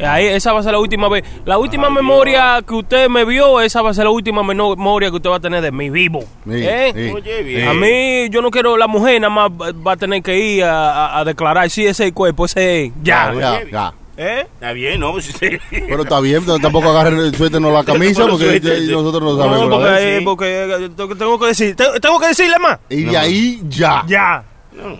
Ahí, 0.00 0.26
esa 0.26 0.52
va 0.52 0.60
a 0.60 0.62
ser 0.62 0.72
la 0.72 0.78
última 0.78 1.08
vez. 1.08 1.24
La 1.44 1.58
última 1.58 1.88
memoria 1.90 2.62
que 2.66 2.74
usted 2.74 3.08
me 3.08 3.24
vio, 3.24 3.60
esa 3.60 3.82
va 3.82 3.90
a 3.90 3.94
ser 3.94 4.04
la 4.04 4.10
última 4.10 4.42
memoria 4.42 5.10
que 5.10 5.16
usted 5.16 5.30
va 5.30 5.36
a 5.36 5.40
tener 5.40 5.62
de 5.62 5.70
mí 5.72 5.90
vivo. 5.90 6.20
Sí, 6.44 6.50
¿Eh? 6.52 6.92
sí. 6.94 7.12
Oye, 7.14 7.42
bien. 7.42 7.68
A 7.68 7.74
mí, 7.74 8.28
yo 8.30 8.42
no 8.42 8.50
quiero, 8.50 8.76
la 8.76 8.86
mujer 8.86 9.20
nada 9.20 9.30
más 9.32 9.50
va- 9.50 9.92
a 9.92 9.96
tener 9.96 10.22
que 10.22 10.38
ir 10.38 10.64
a, 10.64 11.06
a- 11.06 11.18
a 11.20 11.24
declarar 11.24 11.68
si 11.70 11.82
ese 11.82 11.90
es 11.90 12.00
el 12.08 12.14
cuerpo, 12.14 12.46
ese 12.46 12.86
es. 12.86 12.92
Ya. 13.02 13.32
Ya, 13.38 13.60
ya. 13.70 13.94
¿Eh? 14.16 14.46
Está 14.54 14.72
bien, 14.72 15.00
¿no? 15.00 15.12
Pero 15.70 16.02
está 16.04 16.20
bien, 16.20 16.44
pero 16.44 16.60
tampoco 16.60 16.90
agarren 16.90 17.18
el 17.18 17.34
suéter 17.34 17.60
no 17.60 17.72
la 17.72 17.82
camisa 17.82 18.24
porque 18.28 18.44
suéter, 18.44 18.78
sí. 18.82 18.92
nosotros 18.92 19.22
no 19.24 19.32
No, 19.36 19.42
sabemos. 19.42 19.68
porque, 19.70 19.84
nada 19.84 19.96
de 19.98 20.16
eh, 20.18 20.22
porque 20.24 20.62
eh, 20.84 20.90
tengo- 21.16 21.38
que 21.40 21.46
decir, 21.46 21.74
tengo, 21.74 21.92
tengo 22.00 22.20
que 22.20 22.26
decirle 22.28 22.58
más. 22.60 22.78
Y 22.88 23.02
de 23.04 23.16
ahí 23.18 23.60
ya. 23.68 24.04
Ya. 24.06 24.44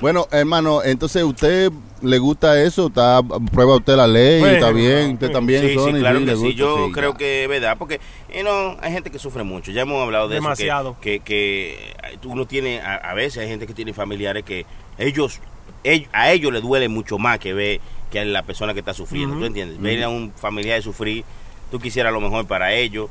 Bueno, 0.00 0.26
hermano, 0.32 0.82
entonces 0.84 1.22
usted 1.22 1.70
le 2.04 2.18
gusta 2.18 2.60
eso, 2.62 2.86
está, 2.88 3.20
prueba 3.52 3.76
usted 3.76 3.96
la 3.96 4.06
ley, 4.06 4.40
Bueno, 4.40 4.54
está 4.54 4.70
bien, 4.70 5.12
usted 5.14 5.30
también, 5.32 5.62
Sí, 5.62 5.68
sí, 5.70 5.74
Sony, 5.74 5.98
claro 5.98 6.18
sí, 6.20 6.24
que 6.24 6.30
le 6.30 6.36
sí. 6.36 6.42
gusta, 6.44 6.56
Yo 6.58 6.86
sí, 6.86 6.92
creo 6.92 7.12
ya. 7.12 7.18
que 7.18 7.42
es 7.44 7.48
verdad, 7.48 7.76
porque 7.78 8.00
you 8.34 8.42
know, 8.42 8.76
hay 8.80 8.92
gente 8.92 9.10
que 9.10 9.18
sufre 9.18 9.42
mucho. 9.42 9.72
Ya 9.72 9.82
hemos 9.82 10.02
hablado 10.02 10.28
de 10.28 10.36
Demasiado. 10.36 10.90
eso. 10.90 11.00
Que, 11.00 11.20
que, 11.20 11.94
que 12.20 12.28
uno 12.28 12.46
tiene, 12.46 12.80
a, 12.80 12.94
a 12.96 13.14
veces 13.14 13.42
hay 13.42 13.48
gente 13.48 13.66
que 13.66 13.74
tiene 13.74 13.92
familiares 13.92 14.44
que 14.44 14.66
ellos, 14.98 15.40
ell- 15.82 16.08
a 16.12 16.30
ellos 16.32 16.52
les 16.52 16.62
duele 16.62 16.88
mucho 16.88 17.18
más 17.18 17.38
que 17.38 17.52
ver 17.54 17.80
que 18.10 18.20
a 18.20 18.24
la 18.24 18.42
persona 18.42 18.72
que 18.74 18.80
está 18.80 18.94
sufriendo. 18.94 19.36
¿Tú 19.36 19.44
entiendes? 19.44 19.80
Ver 19.80 20.04
a 20.04 20.08
un 20.08 20.32
familiar 20.32 20.80
sufrir, 20.82 21.24
tú 21.70 21.80
quisieras 21.80 22.12
lo 22.12 22.20
mejor 22.20 22.46
para 22.46 22.72
ellos. 22.74 23.08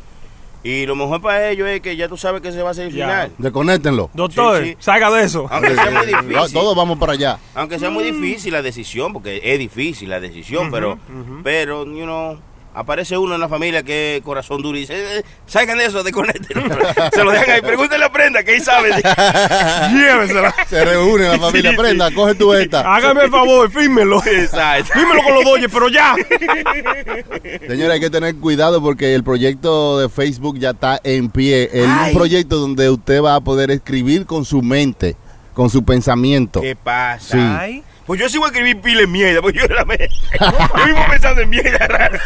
Y 0.64 0.86
lo 0.86 0.96
mejor 0.96 1.22
para 1.22 1.50
ellos 1.50 1.68
es 1.68 1.82
que 1.82 1.96
ya 1.98 2.08
tú 2.08 2.16
sabes 2.16 2.42
que 2.42 2.52
se 2.54 2.62
va 2.62 2.70
a 2.70 2.72
hacer 2.72 2.88
el 2.88 2.94
Ya. 2.94 3.06
final. 3.06 3.32
Desconéctenlo. 3.38 4.10
Doctor, 4.14 4.64
Sí, 4.64 4.70
sí. 4.70 4.76
salga 4.80 5.12
de 5.12 5.24
eso. 5.24 5.46
Aunque 5.50 5.76
sea 5.76 5.92
muy 5.92 6.06
difícil. 6.06 6.54
Todos 6.54 6.76
vamos 6.76 6.98
para 6.98 7.14
allá. 7.14 7.38
Aunque 7.54 7.80
sea 7.80 7.90
muy 7.90 8.04
difícil 8.06 8.54
la 8.54 8.62
decisión, 8.62 9.12
porque 9.12 9.42
es 9.44 9.60
difícil 9.60 10.10
la 10.10 10.20
decisión, 10.22 10.72
pero, 10.72 10.98
pero, 11.44 11.84
you 11.86 12.04
know, 12.06 12.38
aparece 12.74 13.18
uno 13.18 13.36
en 13.36 13.42
la 13.42 13.50
familia 13.50 13.84
que 13.84 14.18
es 14.18 14.24
corazón 14.24 14.62
duro 14.62 14.78
y 14.78 14.82
dice, 14.82 14.94
eh, 14.94 15.20
eh, 15.20 15.24
salgan 15.46 15.78
de 15.78 15.86
eso, 15.86 16.04
desconéctenlo. 16.04 16.64
Se 17.14 17.24
lo 17.24 17.32
dejan 17.32 17.50
ahí, 17.52 17.62
pregúntenle 17.62 18.06
a 18.06 18.12
Prenda, 18.12 18.44
que 18.44 18.52
ahí 18.52 18.60
sabe. 18.60 18.90
Llévesela. 19.92 20.54
Se 20.70 20.84
reúne 20.86 21.30
la 21.30 21.40
familia, 21.40 21.72
Sí, 21.72 21.78
prenda, 21.78 22.12
coge 22.12 22.36
tu 22.36 22.54
esta. 22.54 22.96
Hágame 22.96 23.24
el 23.24 23.32
favor, 23.32 23.72
fírmelo. 23.72 24.24
Exacto. 24.26 24.94
Fírmelo 24.94 25.24
con 25.24 25.34
los 25.36 25.44
doyes, 25.44 25.72
pero 25.72 25.90
ya. 25.90 26.16
Señora, 27.68 27.94
hay 27.94 28.00
que 28.00 28.10
tener 28.10 28.36
cuidado 28.36 28.82
porque 28.82 29.14
el 29.14 29.24
proyecto 29.24 30.00
de 30.00 30.10
Facebook 30.10 30.60
ya 30.60 30.72
está 30.72 31.00
en 31.04 31.30
pie. 31.30 31.70
Es 31.72 31.86
un 31.86 32.14
proyecto 32.14 32.58
donde 32.58 32.90
usted 32.90 33.22
va 33.22 33.36
a 33.36 33.42
poder 33.42 33.72
escribir 33.72 34.26
con 34.26 34.46
su 34.46 34.62
mente, 34.62 35.16
con 35.54 35.70
su 35.70 35.84
pensamiento. 35.84 36.62
¿Qué 36.62 36.76
pasa? 36.76 37.32
Sí. 37.32 37.38
Ay. 37.40 37.84
Pues 38.06 38.20
yo 38.20 38.28
sí 38.28 38.38
voy 38.38 38.48
a 38.48 38.52
escribir 38.52 38.82
pile 38.82 39.02
de 39.02 39.08
mierda, 39.08 39.42
porque 39.42 39.60
yo 39.60 39.68
la 39.74 39.86
me... 39.86 39.98
yo 39.98 40.86
vivo 40.86 41.00
pensando 41.10 41.42
en 41.42 41.50
mierda 41.50 41.88
rara. 41.88 42.20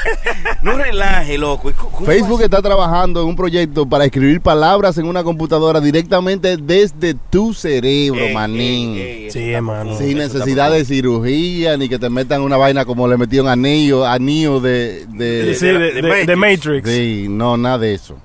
No 0.64 0.76
relaje, 0.76 1.38
loco. 1.38 1.72
¿Cómo- 1.78 1.92
cómo 1.92 2.06
Facebook 2.08 2.42
a 2.42 2.46
está 2.46 2.62
trabajando 2.64 3.22
en 3.22 3.28
un 3.28 3.36
proyecto 3.36 3.86
para 3.88 4.06
escribir 4.06 4.42
palabras 4.42 4.98
en 4.98 5.06
una 5.06 5.24
computadora 5.24 5.80
directamente 5.80 6.58
desde 6.58 7.14
tu 7.30 7.54
cerebro? 7.54 8.20
Ey, 8.22 8.34
manín. 8.34 8.96
ey, 8.98 9.32
Sí, 9.32 9.52
hermano. 9.52 9.96
Sin 9.98 10.18
necesidad 10.18 10.72
de 10.72 10.84
cirugía, 10.84 11.78
ni 11.78 11.88
que 11.88 12.00
te 12.00 12.10
metan 12.10 12.42
una 12.42 12.58
vaina 12.58 12.84
como 12.84 13.08
le 13.08 13.18
metieron 13.18 13.48
anillo, 13.48 14.06
anillo 14.06 14.60
de... 14.60 15.06
de- 15.10 15.56
Sí, 15.56 15.66
de, 15.68 15.74
de- 15.94 16.02
de 16.02 16.26
de 16.26 16.36
Matrix. 16.36 16.90
Sí, 16.90 17.28
no, 17.30 17.56
nada 17.56 17.78
de 17.78 17.94
eso. 17.94 18.18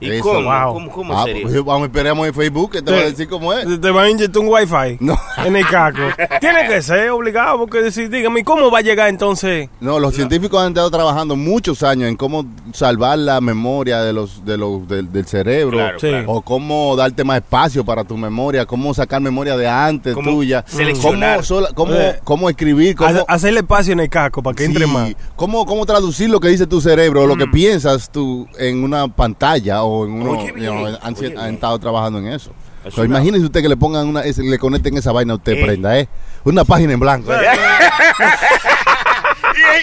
¿Y 0.00 0.10
Eso. 0.12 0.22
cómo? 0.24 0.42
Wow. 0.44 0.72
¿Cómo, 0.74 0.90
cómo 0.90 1.18
Ah, 1.20 1.24
sería? 1.24 1.42
pues, 1.42 1.64
vamos, 1.64 1.88
esperemos 1.88 2.26
en 2.26 2.34
Facebook 2.34 2.70
que 2.72 2.82
te 2.82 2.90
va 2.90 2.98
a 2.98 3.02
decir 3.02 3.28
cómo 3.28 3.52
es. 3.52 3.80
Te, 3.80 3.90
van 3.90 4.04
a 4.06 4.10
inyectar 4.10 4.42
un 4.42 4.48
wifi 4.48 4.96
No. 5.00 5.18
en 5.44 5.56
el 5.56 5.66
caco. 5.66 5.98
Tiene 6.40 6.66
que 6.68 6.80
ser 6.82 7.10
obligado, 7.10 7.58
porque 7.58 7.82
decir, 7.82 8.08
dígame, 8.08 8.42
¿cómo 8.44 8.70
va 8.70 8.78
a 8.78 8.82
llegar 8.82 9.08
entonces? 9.08 9.68
No, 9.80 9.98
los 9.98 10.14
científicos 10.14 10.60
han 10.62 10.68
estado 10.68 10.90
trabajando 10.90 11.36
muchos 11.36 11.82
años 11.82 12.08
en 12.08 12.16
cómo 12.16 12.46
salvar 12.72 13.18
la 13.18 13.40
memoria 13.40 14.00
de 14.02 14.12
los, 14.12 14.44
de 14.44 14.56
los, 14.56 14.88
del, 14.88 15.12
del 15.12 15.26
cerebro. 15.26 15.76
Claro, 15.76 16.00
Sí. 16.00 16.08
claro. 16.08 16.32
O 16.32 16.40
cómo 16.42 16.96
darte 16.96 17.22
más 17.24 17.36
espacio 17.38 17.84
para 17.84 18.02
tu 18.04 18.16
memoria, 18.16 18.64
cómo 18.66 18.94
sacar 18.94 19.20
memoria 19.20 19.56
de 19.56 19.68
antes 19.68 20.14
Cómo 20.14 20.30
tuya, 20.30 20.64
seleccionar. 20.66 21.36
cómo, 21.36 21.42
sola- 21.44 21.68
cómo, 21.74 21.92
Eh. 21.94 22.20
cómo 22.24 22.48
escribir, 22.48 22.96
cómo, 22.96 23.10
Ha- 23.10 23.24
Hacerle 23.34 23.60
espacio 23.60 23.92
en 23.92 24.00
el 24.00 24.08
caco 24.08 24.42
para 24.42 24.54
que 24.56 24.64
entre 24.64 24.86
más. 24.86 25.12
cómo, 25.36 25.66
cómo 25.66 25.84
traducir 25.84 26.30
lo 26.30 26.40
que 26.40 26.48
dice 26.48 26.66
tu 26.66 26.80
cerebro, 26.80 27.26
lo 27.26 27.36
que 27.36 27.46
Mm. 27.46 27.52
piensas 27.52 28.10
tú 28.10 28.46
en 28.58 28.82
una 28.82 29.08
pantalla 29.08 29.82
o 29.90 30.04
en 30.06 30.12
uno, 30.12 30.30
Oye, 30.32 30.52
bien, 30.52 30.66
you 30.66 30.72
know, 30.72 30.86
han, 30.86 30.92
oye, 31.14 31.26
han 31.28 31.34
bien. 31.34 31.54
estado 31.54 31.78
trabajando 31.78 32.18
en 32.20 32.28
eso. 32.28 32.52
Es 32.84 32.94
So, 32.94 33.02
una- 33.02 33.16
imagínese 33.18 33.44
usted 33.44 33.60
que 33.62 33.68
le 33.68 33.76
pongan 33.76 34.08
una, 34.08 34.22
le 34.22 34.58
conecten 34.58 34.96
esa 34.96 35.12
vaina 35.12 35.34
a 35.34 35.36
usted, 35.36 35.52
Eh. 35.52 35.62
prenda, 35.64 35.98
¿eh? 35.98 36.08
Una 36.44 36.64
página 36.64 36.94
en 36.94 37.00
blanco. 37.00 37.30
¿eh? 37.34 37.38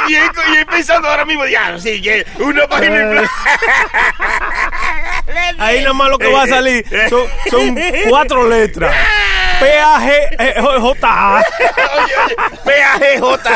y, 0.08 0.14
y, 0.14 0.16
y, 0.16 0.20
y 0.62 0.66
pensando 0.66 1.08
ahora 1.08 1.24
mismo, 1.26 1.46
ya, 1.46 1.78
sí, 1.80 2.02
que 2.02 2.26
una 2.40 2.68
página 2.68 2.96
en 3.04 3.12
blanco. 3.12 3.32
Ahí 5.60 5.84
nomás 5.84 6.10
lo 6.10 6.18
que 6.18 6.32
va 6.32 6.44
a 6.44 6.48
salir 6.48 6.84
son, 7.10 7.24
son 7.50 7.78
cuatro 8.10 8.48
letras. 8.50 8.96
Oye, 9.60 9.72
PAGJ. 12.64 13.48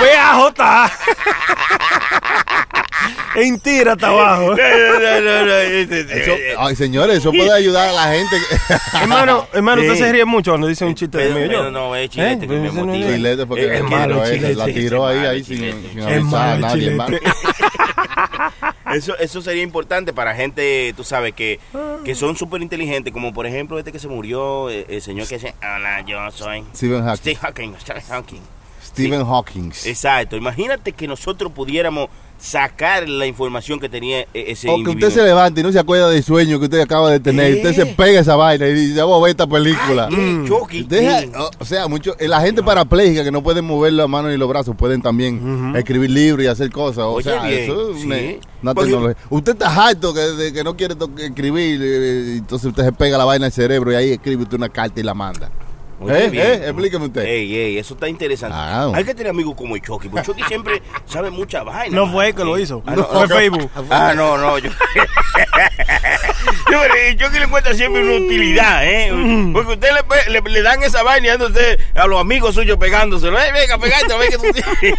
P-A-J-A. 0.00 0.90
En 3.36 3.58
tira 3.58 3.92
hasta 3.92 4.06
abajo. 4.08 4.54
No, 4.54 4.56
no, 4.56 5.20
no, 5.20 5.46
no, 5.46 5.52
Eso- 5.54 6.32
eh, 6.32 6.54
ay, 6.56 6.76
señores, 6.76 7.18
eso 7.18 7.30
puede 7.32 7.52
ayudar 7.52 7.88
a 7.88 7.92
la 7.92 8.12
gente. 8.12 8.36
Hermano, 9.02 9.46
hermano, 9.52 9.82
usted 9.82 9.96
se 9.96 10.12
ríe 10.12 10.24
mucho 10.24 10.52
cuando 10.52 10.68
dice 10.68 10.84
un 10.84 10.94
chiste 10.94 11.18
de 11.18 11.28
mí. 11.30 11.40
pero 11.48 11.64
Yo. 11.64 11.70
no, 11.72 11.96
es 11.96 12.10
chilete 12.10 12.46
que 12.46 12.54
me 12.54 12.70
motiva. 12.70 13.06
es- 13.08 13.14
Chilete 13.16 13.46
fue 13.46 13.56
que 13.60 13.74
Es 13.74 13.82
la 13.82 13.88
malo, 13.88 14.14
tiró, 14.22 14.24
eh, 14.26 14.34
chilete. 14.34 14.54
la 14.54 14.64
tiró 14.66 15.06
ahí, 15.06 15.18
Es 15.18 15.28
ahí 15.28 15.44
sin, 15.44 15.56
chilete. 15.58 15.88
sin 15.90 15.98
Es 15.98 16.06
avisar 16.06 16.48
a 16.48 16.58
nadie. 16.58 16.74
chilete. 16.74 16.90
hermano. 16.92 17.18
Eso, 18.94 19.16
eso 19.18 19.40
sería 19.42 19.62
importante 19.62 20.12
para 20.12 20.34
gente, 20.36 20.92
tú 20.96 21.02
sabes, 21.02 21.32
que, 21.34 21.58
que 22.04 22.14
son 22.14 22.36
súper 22.36 22.62
inteligentes, 22.62 23.12
como 23.12 23.32
por 23.32 23.44
ejemplo 23.46 23.76
este 23.78 23.90
que 23.90 23.98
se 23.98 24.06
murió, 24.06 24.70
eh, 24.70 24.86
el, 24.88 25.02
señor 25.02 25.26
que 25.26 25.36
dice, 25.36 25.54
hola, 25.60 26.02
yo 26.06 26.30
soy 26.30 26.62
Stephen 26.74 27.02
Hawking. 27.02 27.16
Steve 27.16 27.36
Hawking. 27.42 27.74
Stephen 27.80 28.02
Hawking. 28.08 28.40
Stephen 28.94 29.24
Hawking. 29.26 29.70
Exacto, 29.84 30.36
imagínate 30.36 30.92
que 30.92 31.06
nosotros 31.06 31.52
pudiéramos 31.52 32.08
sacar 32.36 33.08
la 33.08 33.26
información 33.26 33.78
que 33.80 33.88
tenía 33.88 34.20
e- 34.20 34.26
ese 34.34 34.68
O 34.68 34.72
que 34.74 34.80
individuo. 34.80 35.08
usted 35.08 35.20
se 35.20 35.26
levante 35.26 35.60
y 35.60 35.64
no 35.64 35.72
se 35.72 35.78
acuerda 35.78 36.10
del 36.10 36.22
sueño 36.22 36.58
que 36.58 36.64
usted 36.64 36.80
acaba 36.80 37.10
de 37.10 37.20
tener. 37.20 37.54
Usted 37.54 37.74
se 37.74 37.86
pega 37.86 38.20
esa 38.20 38.36
vaina 38.36 38.66
y 38.66 38.74
dice, 38.74 39.00
vamos 39.00 39.18
a 39.18 39.22
ver 39.22 39.30
esta 39.30 39.46
película. 39.46 40.08
Ay, 40.10 40.82
Deja- 40.86 41.20
sí. 41.20 41.30
o- 41.60 41.64
sea, 41.64 41.86
mucho, 41.88 42.14
eh, 42.18 42.28
la 42.28 42.40
gente 42.40 42.62
parapléjica 42.62 43.24
que 43.24 43.30
no 43.30 43.42
pueden 43.42 43.64
mover 43.64 43.92
las 43.94 44.08
manos 44.08 44.30
ni 44.32 44.36
los 44.36 44.48
brazos 44.48 44.74
pueden 44.76 45.00
también 45.00 45.74
escribir 45.76 46.10
libros 46.10 46.44
y 46.44 46.48
hacer 46.48 46.70
cosas. 46.70 47.04
O 47.04 47.12
Oye, 47.12 47.30
sea, 47.30 47.42
bien, 47.44 47.62
eso 47.64 47.92
es 47.92 48.00
sí. 48.02 48.38
una 48.62 48.74
tecnología. 48.74 49.16
Usted 49.30 49.52
está 49.52 49.86
harto 49.88 50.12
que, 50.12 50.20
de 50.20 50.52
que 50.52 50.64
no 50.64 50.76
quiere 50.76 50.96
escribir, 51.20 51.80
eh, 51.82 52.34
entonces 52.38 52.66
usted 52.68 52.84
se 52.84 52.92
pega 52.92 53.16
la 53.16 53.24
vaina 53.24 53.46
al 53.46 53.52
cerebro 53.52 53.92
y 53.92 53.94
ahí 53.94 54.10
escribe 54.12 54.42
usted 54.42 54.56
una 54.58 54.68
carta 54.68 55.00
y 55.00 55.02
la 55.04 55.14
manda. 55.14 55.50
Oye, 56.00 56.24
¿Eh? 56.24 56.28
bien. 56.30 56.46
¿Eh? 56.46 56.54
Explíqueme 56.68 57.06
usted. 57.06 57.22
Ey, 57.24 57.56
ey, 57.56 57.78
eso 57.78 57.94
está 57.94 58.08
interesante. 58.08 58.56
Ah. 58.58 58.90
Hay 58.94 59.04
que 59.04 59.14
tener 59.14 59.30
amigos 59.30 59.54
como 59.56 59.76
el 59.76 59.82
Chucky, 59.82 60.08
porque 60.08 60.26
Chucky 60.26 60.42
siempre 60.44 60.82
sabe 61.06 61.30
mucha 61.30 61.62
vaina. 61.62 61.94
No 61.94 62.10
fue 62.10 62.28
él 62.28 62.34
que 62.34 62.44
lo 62.44 62.58
hizo. 62.58 62.82
Ah, 62.86 62.94
no, 62.96 63.04
Fue 63.04 63.28
no. 63.28 63.34
Facebook. 63.36 63.70
Ah, 63.90 64.12
no, 64.14 64.36
no. 64.36 64.58
Yo... 64.58 64.70
Yo, 66.70 66.82
el 66.84 67.16
Chucky 67.18 67.38
le 67.38 67.44
encuentra 67.44 67.74
siempre 67.74 68.02
una 68.02 68.14
utilidad, 68.24 68.84
¿eh? 68.84 69.50
Porque 69.52 69.72
usted 69.74 69.88
le, 69.94 70.02
pe- 70.04 70.30
le, 70.30 70.40
le 70.40 70.62
dan 70.62 70.82
esa 70.82 71.02
vaina 71.02 71.26
y 71.26 71.30
anda 71.30 71.46
usted 71.46 71.78
a 71.94 72.06
los 72.06 72.20
amigos 72.20 72.54
suyos 72.54 72.76
pegándoselo. 72.78 73.38
Eh, 73.38 73.52
venga, 73.52 73.78
pegate, 73.78 74.12
a 74.12 74.16
ver 74.16 74.28
que 74.30 74.36
tú 74.36 74.42
tienes. 74.52 74.98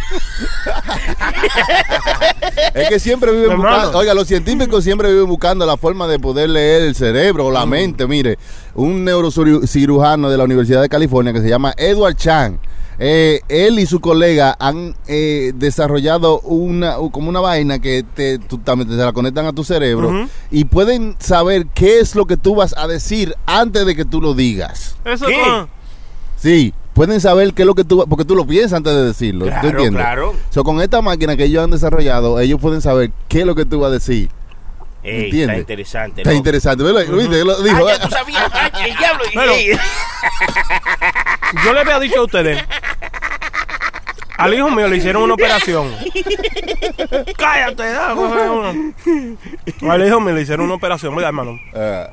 Es 2.74 2.88
que 2.88 2.98
siempre 3.00 3.32
viven 3.32 3.52
Hermano. 3.52 3.70
buscando, 3.76 3.98
oiga, 3.98 4.14
los 4.14 4.26
científicos 4.28 4.84
siempre 4.84 5.08
viven 5.12 5.26
buscando 5.26 5.64
la 5.66 5.76
forma 5.76 6.06
de 6.06 6.18
poder 6.18 6.50
leer 6.50 6.82
el 6.82 6.94
cerebro 6.94 7.46
o 7.46 7.50
la 7.50 7.66
mente. 7.66 8.06
Mire, 8.06 8.38
un 8.76 9.04
neurocirujano 9.04 10.30
de 10.30 10.36
la 10.38 10.44
Universidad 10.44 10.80
de 10.82 10.88
California 10.88 11.32
que 11.32 11.40
se 11.40 11.48
llama 11.48 11.72
Edward 11.76 12.14
Chan, 12.16 12.58
eh, 12.98 13.40
él 13.48 13.78
y 13.78 13.84
su 13.86 14.00
colega 14.00 14.56
han 14.58 14.94
eh, 15.06 15.52
desarrollado 15.54 16.40
una 16.40 16.96
como 17.12 17.28
una 17.28 17.40
vaina 17.40 17.78
que 17.78 18.04
te, 18.14 18.38
tú 18.38 18.56
también 18.58 18.88
te 18.88 18.94
la 18.96 19.12
conectan 19.12 19.44
a 19.46 19.52
tu 19.52 19.64
cerebro 19.64 20.28
y 20.50 20.64
pueden 20.64 21.14
saber 21.18 21.66
qué 21.74 21.98
es 22.00 22.14
lo 22.14 22.26
que 22.26 22.36
tú 22.38 22.54
vas 22.54 22.74
a 22.78 22.86
decir 22.86 23.34
antes 23.44 23.84
de 23.84 23.94
que 23.94 24.04
tú 24.06 24.20
lo 24.22 24.32
digas. 24.32 24.96
Eso 25.04 25.26
¿Qué? 25.26 25.66
Sí, 26.38 26.72
pueden 26.94 27.20
saber 27.20 27.52
qué 27.54 27.62
es 27.62 27.66
lo 27.66 27.74
que 27.74 27.84
tú, 27.84 28.04
porque 28.08 28.24
tú 28.24 28.34
lo 28.34 28.46
piensas 28.46 28.74
antes 28.78 28.94
de 28.94 29.04
decirlo. 29.04 29.44
¿tú 29.46 29.50
Claro, 29.50 29.68
entiendes? 29.68 30.02
claro. 30.02 30.34
So, 30.50 30.64
con 30.64 30.80
esta 30.80 31.02
máquina 31.02 31.36
que 31.36 31.44
ellos 31.44 31.64
han 31.64 31.70
desarrollado, 31.70 32.40
ellos 32.40 32.60
pueden 32.60 32.80
saber 32.80 33.10
qué 33.28 33.40
es 33.40 33.46
lo 33.46 33.54
que 33.54 33.64
tú 33.66 33.80
vas 33.80 33.88
a 33.90 33.92
decir. 33.94 34.30
Ey, 35.08 35.40
está 35.42 35.56
interesante. 35.56 36.22
Está 36.22 36.34
interesante. 36.34 36.82
¿Viste? 36.84 37.12
¿Viste? 37.12 37.44
Lo 37.44 37.52
Ah, 37.52 37.62
dijo. 37.62 37.88
ya 37.88 37.98
tú 38.00 38.08
sabías. 38.08 38.50
Ay, 38.52 38.90
el 38.90 38.96
diablo. 38.96 39.24
Pero-. 39.34 39.54
Yo 41.64 41.72
le 41.72 41.80
había 41.80 42.00
dicho 42.00 42.20
a 42.20 42.24
ustedes. 42.24 42.64
Al 44.38 44.52
hijo 44.52 44.68
mío 44.70 44.86
le 44.88 44.96
hicieron 44.98 45.22
una 45.22 45.34
operación. 45.34 45.90
Cállate, 47.38 47.90
da. 47.90 48.10
Al 48.10 50.06
hijo 50.06 50.20
mío 50.20 50.34
le 50.34 50.42
hicieron 50.42 50.66
una 50.66 50.74
operación, 50.74 51.14
¿verdad, 51.14 51.28
hermano? 51.28 51.58
Eh, 51.72 52.06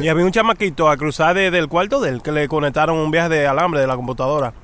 Y 0.00 0.08
había 0.08 0.24
un 0.24 0.32
chamaquito 0.32 0.88
a 0.90 0.96
cruzar 0.96 1.34
de- 1.36 1.50
del 1.50 1.68
cuarto 1.68 2.00
de 2.00 2.10
él 2.10 2.22
que 2.22 2.32
le 2.32 2.48
conectaron 2.48 2.96
un 2.96 3.10
viaje 3.10 3.28
de 3.28 3.46
alambre 3.46 3.80
de 3.80 3.86
la 3.86 3.94
computadora. 3.96 4.54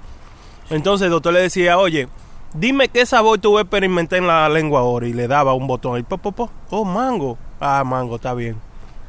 Entonces 0.71 1.05
el 1.07 1.11
doctor 1.11 1.35
le 1.35 1.41
decía, 1.43 1.79
oye, 1.79 2.09
dime 2.55 2.89
qué 2.89 3.07
sabor 3.07 3.39
tú 3.39 3.59
experimenté 3.59 4.17
en 4.17 4.27
la 4.27 4.49
lengua 4.49 4.81
ahora. 4.81 5.07
Y 5.07 5.13
le 5.13 5.29
daba 5.29 5.55
un 5.55 5.67
botón 5.67 5.99
y 5.99 6.03
po, 6.03 6.19
po, 6.19 6.33
po. 6.33 6.51
Oh, 6.71 6.85
mango. 6.85 7.39
Ah, 7.61 7.83
mango, 7.85 8.17
está 8.17 8.35
bien. 8.35 8.57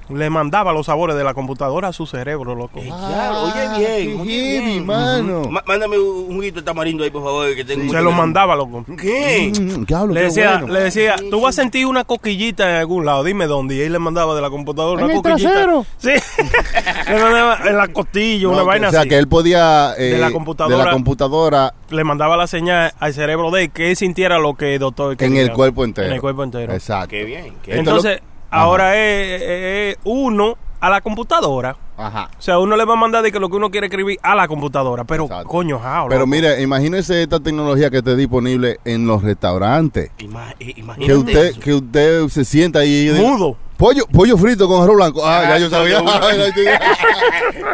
Le 0.10 0.30
mandaba 0.30 0.74
los 0.74 0.86
sabores 0.88 1.16
de 1.16 1.24
la 1.24 1.34
computadora 1.34 1.88
a 1.90 1.94
su 1.94 2.06
cerebro, 2.06 2.56
loco. 2.56 2.80
Eh, 2.80 2.90
Ah, 2.92 3.10
diablo, 3.10 3.42
oye 3.44 3.78
bien, 3.80 4.18
qué 4.18 4.22
oye 4.22 4.34
heavy, 4.52 4.66
bien. 4.72 4.86
mano. 4.86 5.44
Ma- 5.50 5.64
mándame 5.66 5.98
un 6.00 6.36
juguito 6.36 6.60
de 6.60 6.66
tamarindo 6.66 7.04
ahí, 7.04 7.10
por 7.10 7.24
favor, 7.24 7.56
que 7.56 7.64
tengo 7.64 7.82
Se 7.82 7.88
mucho 7.88 8.02
lo 8.02 8.12
mandaba, 8.12 8.56
loco. 8.56 8.86
¿Qué? 9.00 9.52
Mm, 9.60 9.82
Le 10.12 10.20
qué 10.20 10.26
decía, 10.26 10.58
bueno. 10.60 10.74
le 10.74 10.80
decía, 10.82 11.16
tú 11.30 11.42
vas 11.42 11.58
a 11.58 11.62
sentir 11.62 11.86
una 11.86 12.04
coquillita 12.04 12.70
en 12.70 12.76
algún 12.78 13.06
lado, 13.06 13.24
dime 13.24 13.48
dónde. 13.48 13.76
Y 13.76 13.82
él 13.82 13.92
le 13.94 14.00
mandaba 14.00 14.36
de 14.36 14.42
la 14.42 14.50
computadora 14.50 15.00
¿En 15.02 15.06
una 15.06 15.14
el 15.16 15.22
coquillita. 15.22 15.52
trasero? 15.52 15.86
Sí. 15.98 16.10
le 17.08 17.22
mandaba 17.22 17.60
en 17.66 17.78
la 17.78 17.88
costilla, 17.88 18.48
una 18.50 18.64
vaina 18.64 18.88
o 18.90 18.92
sea, 18.92 19.02
así. 19.02 19.10
que 19.10 19.18
él 19.18 19.28
podía... 19.28 19.94
eh, 19.98 20.04
De 20.14 20.18
la 20.18 20.32
computadora. 20.32 20.78
de 20.78 20.86
la 20.86 20.92
computadora 20.92 21.74
Le 21.90 22.04
mandaba 22.04 22.38
la 22.38 22.48
señal 22.48 22.94
al 23.00 23.14
cerebro 23.14 23.52
de 23.52 23.70
que 23.70 23.90
él 23.92 23.96
sintiera 23.96 24.38
lo 24.40 24.54
que 24.56 24.74
el 24.76 24.80
doctor 24.80 25.12
en 25.12 25.18
quería. 25.18 25.42
el 25.44 25.52
cuerpo 25.52 25.84
entero. 25.84 26.08
En 26.08 26.14
el 26.14 26.22
cuerpo 26.22 26.44
entero. 26.44 26.74
Exacto. 26.74 27.10
Qué 27.10 27.24
bien. 27.24 27.54
Qué 27.64 27.72
Esto 27.72 27.80
Entonces. 27.80 28.22
Ahora 28.62 28.96
es, 28.98 29.42
es- 29.42 29.94
es 29.94 29.98
uno 30.04 30.58
a 30.80 30.90
la 30.90 31.02
computadora. 31.02 31.76
Ajá. 31.96 32.30
O 32.38 32.42
sea, 32.42 32.58
uno 32.60 32.76
le 32.76 32.84
va 32.86 32.94
a 32.94 32.98
mandar 32.98 33.22
de 33.24 33.32
que 33.32 33.40
lo 33.40 33.50
que 33.50 33.56
uno 33.56 33.70
quiere 33.70 33.88
escribir 33.88 34.18
a 34.24 34.34
la 34.36 34.48
computadora. 34.48 35.04
Pero, 35.06 35.26
Exacto. 35.26 35.48
coño, 35.48 35.78
how, 35.78 36.10
Pero 36.10 36.26
mire, 36.28 36.62
imagínese 36.62 37.22
esta 37.22 37.40
tecnología 37.40 37.90
que 37.92 37.98
está 37.98 38.16
disponible 38.16 38.80
en 38.84 39.06
los 39.08 39.22
restaurantes. 39.22 40.10
Ima- 40.18 40.56
eh, 40.60 40.74
Que 41.06 41.14
usted, 41.16 41.46
eso. 41.46 41.60
que 41.62 41.74
usted 41.76 42.28
se 42.30 42.44
sienta 42.44 42.80
ahí 42.80 42.90
y 42.90 43.08
diga, 43.10 43.22
Mudo. 43.22 43.56
Pollo, 43.78 44.06
pollo 44.08 44.38
frito 44.38 44.68
con 44.68 44.82
arroz 44.84 44.96
blanco. 44.96 45.22
Ah, 45.26 45.44
ya 45.50 45.58
yo 45.60 45.70
sabía. 45.70 46.00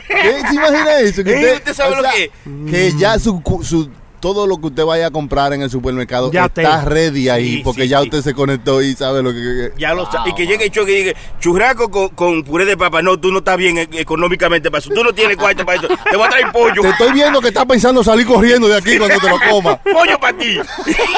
¿Qué 0.07 0.41
se 0.47 0.55
imagina 0.55 0.99
eso? 0.99 1.23
Que 1.23 1.53
¿usted 1.55 1.73
sabe 1.73 1.95
lo 1.95 2.03
que- 2.03 2.31
Que 2.69 2.93
ya 2.97 3.17
su, 3.19 3.41
cu- 3.41 3.63
su- 3.63 3.89
todo 4.19 4.47
lo 4.47 4.57
que 4.57 4.67
usted 4.67 4.85
vaya 4.85 5.07
a 5.07 5.11
comprar 5.11 5.53
en 5.53 5.61
el 5.61 5.69
supermercado 5.69 6.31
Ya 6.31 6.45
está 6.45 6.83
te- 6.83 6.89
ready 6.89 7.29
ahí 7.29 7.57
Sí, 7.57 7.61
porque 7.63 7.83
sí, 7.83 7.87
ya 7.89 7.99
sí. 8.01 8.05
usted 8.05 8.21
se 8.21 8.33
conectó 8.33 8.81
y 8.81 8.93
sabe 8.95 9.23
lo 9.23 9.31
que... 9.31 9.71
Ya 9.77 9.93
lo 9.93 10.05
Wow, 10.05 10.27
Y 10.27 10.33
que 10.33 10.47
llegue 10.47 10.65
el 10.65 10.71
choque 10.71 10.91
y 10.91 11.03
diga, 11.03 11.19
churraco 11.39 11.89
con, 11.91 12.09
con 12.09 12.43
puré 12.43 12.65
de 12.65 12.75
papa. 12.77 13.01
No, 13.01 13.17
tú 13.19 13.31
no 13.31 13.39
estás 13.39 13.57
bien 13.57 13.77
eh, 13.77 13.87
económicamente 13.93 14.69
para 14.71 14.79
eso. 14.79 14.89
Tú 14.93 15.03
no 15.03 15.13
tienes 15.13 15.37
cuarto 15.37 15.65
para 15.65 15.77
eso. 15.79 15.87
Te 16.09 16.15
voy 16.17 16.25
a 16.25 16.29
traer 16.29 16.51
pollo. 16.51 16.81
Te 16.81 16.89
estoy 16.89 17.11
viendo 17.13 17.39
que 17.41 17.49
estás 17.49 17.65
pensando 17.65 18.03
salir 18.03 18.25
corriendo 18.25 18.67
de 18.67 18.77
aquí 18.77 18.97
cuando 18.97 19.17
te 19.19 19.29
lo 19.29 19.37
comas. 19.49 19.77
Pollo 19.83 20.19
para 20.19 20.37
ti. 20.37 20.57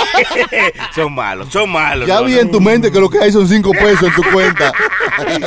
son 0.95 1.14
malos, 1.14 1.47
son 1.52 1.70
malos. 1.70 2.08
Ya 2.08 2.20
no, 2.20 2.26
vi 2.26 2.34
no. 2.34 2.39
en 2.41 2.52
tu 2.52 2.62
mente 2.62 2.91
que 2.91 2.99
lo 2.99 3.10
que 3.10 3.20
hay 3.20 3.32
son 3.32 3.47
cinco 3.47 3.72
pesos 3.72 4.04
en 4.04 4.14
tu 4.16 4.24
cuenta. 4.32 4.72
Sí, 5.22 5.38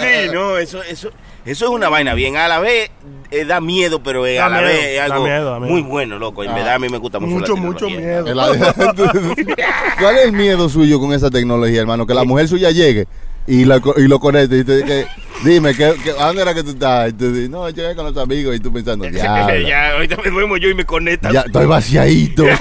sí, 0.00 0.30
no, 0.32 0.58
eso, 0.58 0.82
eso, 0.82 1.10
eso 1.46 1.64
es 1.66 1.70
una 1.70 1.88
vaina 1.88 2.14
bien. 2.14 2.36
A 2.36 2.48
la 2.48 2.58
vez 2.60 2.90
eh, 3.30 3.44
da 3.44 3.60
miedo, 3.60 4.02
pero 4.02 4.26
eh, 4.26 4.34
Da 4.36 4.46
a 4.46 4.48
la 4.48 4.56
miedo, 4.62 4.68
vez 4.72 4.84
es 4.86 4.96
da 4.96 5.04
algo 5.04 5.24
miedo, 5.24 5.50
da 5.52 5.60
miedo. 5.60 5.72
muy 5.72 5.82
bueno, 5.82 6.18
loco. 6.18 6.42
En 6.44 6.54
verdad 6.54 6.74
a 6.74 6.78
mí 6.78 6.88
me 6.88 6.98
gusta 6.98 7.18
mucho, 7.20 7.34
Mucho, 7.34 7.54
la 7.54 7.60
mucho 7.60 7.86
tecnología. 7.86 8.22
miedo. 8.22 8.42
El- 8.42 9.54
¿Cuál 10.00 10.16
es 10.18 10.24
el 10.26 10.32
miedo 10.32 10.68
suyo 10.68 10.98
con 11.00 11.12
esa 11.12 11.30
tecnología, 11.30 11.80
hermano? 11.80 12.06
Que 12.06 12.14
la 12.14 12.24
mujer 12.24 12.48
suya 12.48 12.70
llegue 12.70 13.06
y, 13.46 13.64
la, 13.64 13.80
co- 13.80 13.94
y 13.98 14.08
lo 14.08 14.18
conecte 14.20 14.58
y 14.58 14.64
te 14.64 14.82
que, 14.84 15.06
dime, 15.44 15.74
¿qué, 15.74 15.94
qué, 16.02 16.12
¿a 16.18 16.26
dónde 16.28 16.40
era 16.42 16.54
que 16.54 16.62
tú 16.62 16.70
estás? 16.70 17.10
Y 17.10 17.12
tú 17.12 17.30
dices, 17.32 17.50
no, 17.50 17.68
llegué 17.68 17.94
con 17.94 18.06
los 18.06 18.16
amigos 18.16 18.56
y 18.56 18.60
tú 18.60 18.72
pensando, 18.72 19.04
ya, 19.10 19.54
ya, 19.58 19.90
ahorita 19.92 20.16
me 20.24 20.30
duermo 20.30 20.56
yo 20.56 20.68
y 20.70 20.74
me 20.74 20.84
conecta. 20.86 21.30
ya 21.30 21.40
estoy 21.42 21.66
vaciadito. 21.66 22.44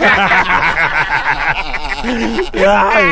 Ay. 2.03 3.05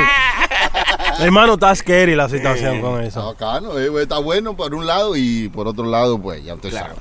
Hermano, 1.21 1.53
está 1.53 1.75
scary 1.75 2.15
la 2.15 2.27
situación 2.27 2.81
con 2.81 3.01
eso. 3.01 3.25
Bacano, 3.25 3.77
eh, 3.77 3.89
está 4.01 4.17
bueno 4.19 4.55
por 4.55 4.73
un 4.73 4.85
lado 4.85 5.15
y 5.15 5.49
por 5.49 5.67
otro 5.67 5.85
lado, 5.85 6.19
pues 6.19 6.43
ya 6.43 6.55
usted 6.55 6.71
sabe. 6.71 6.95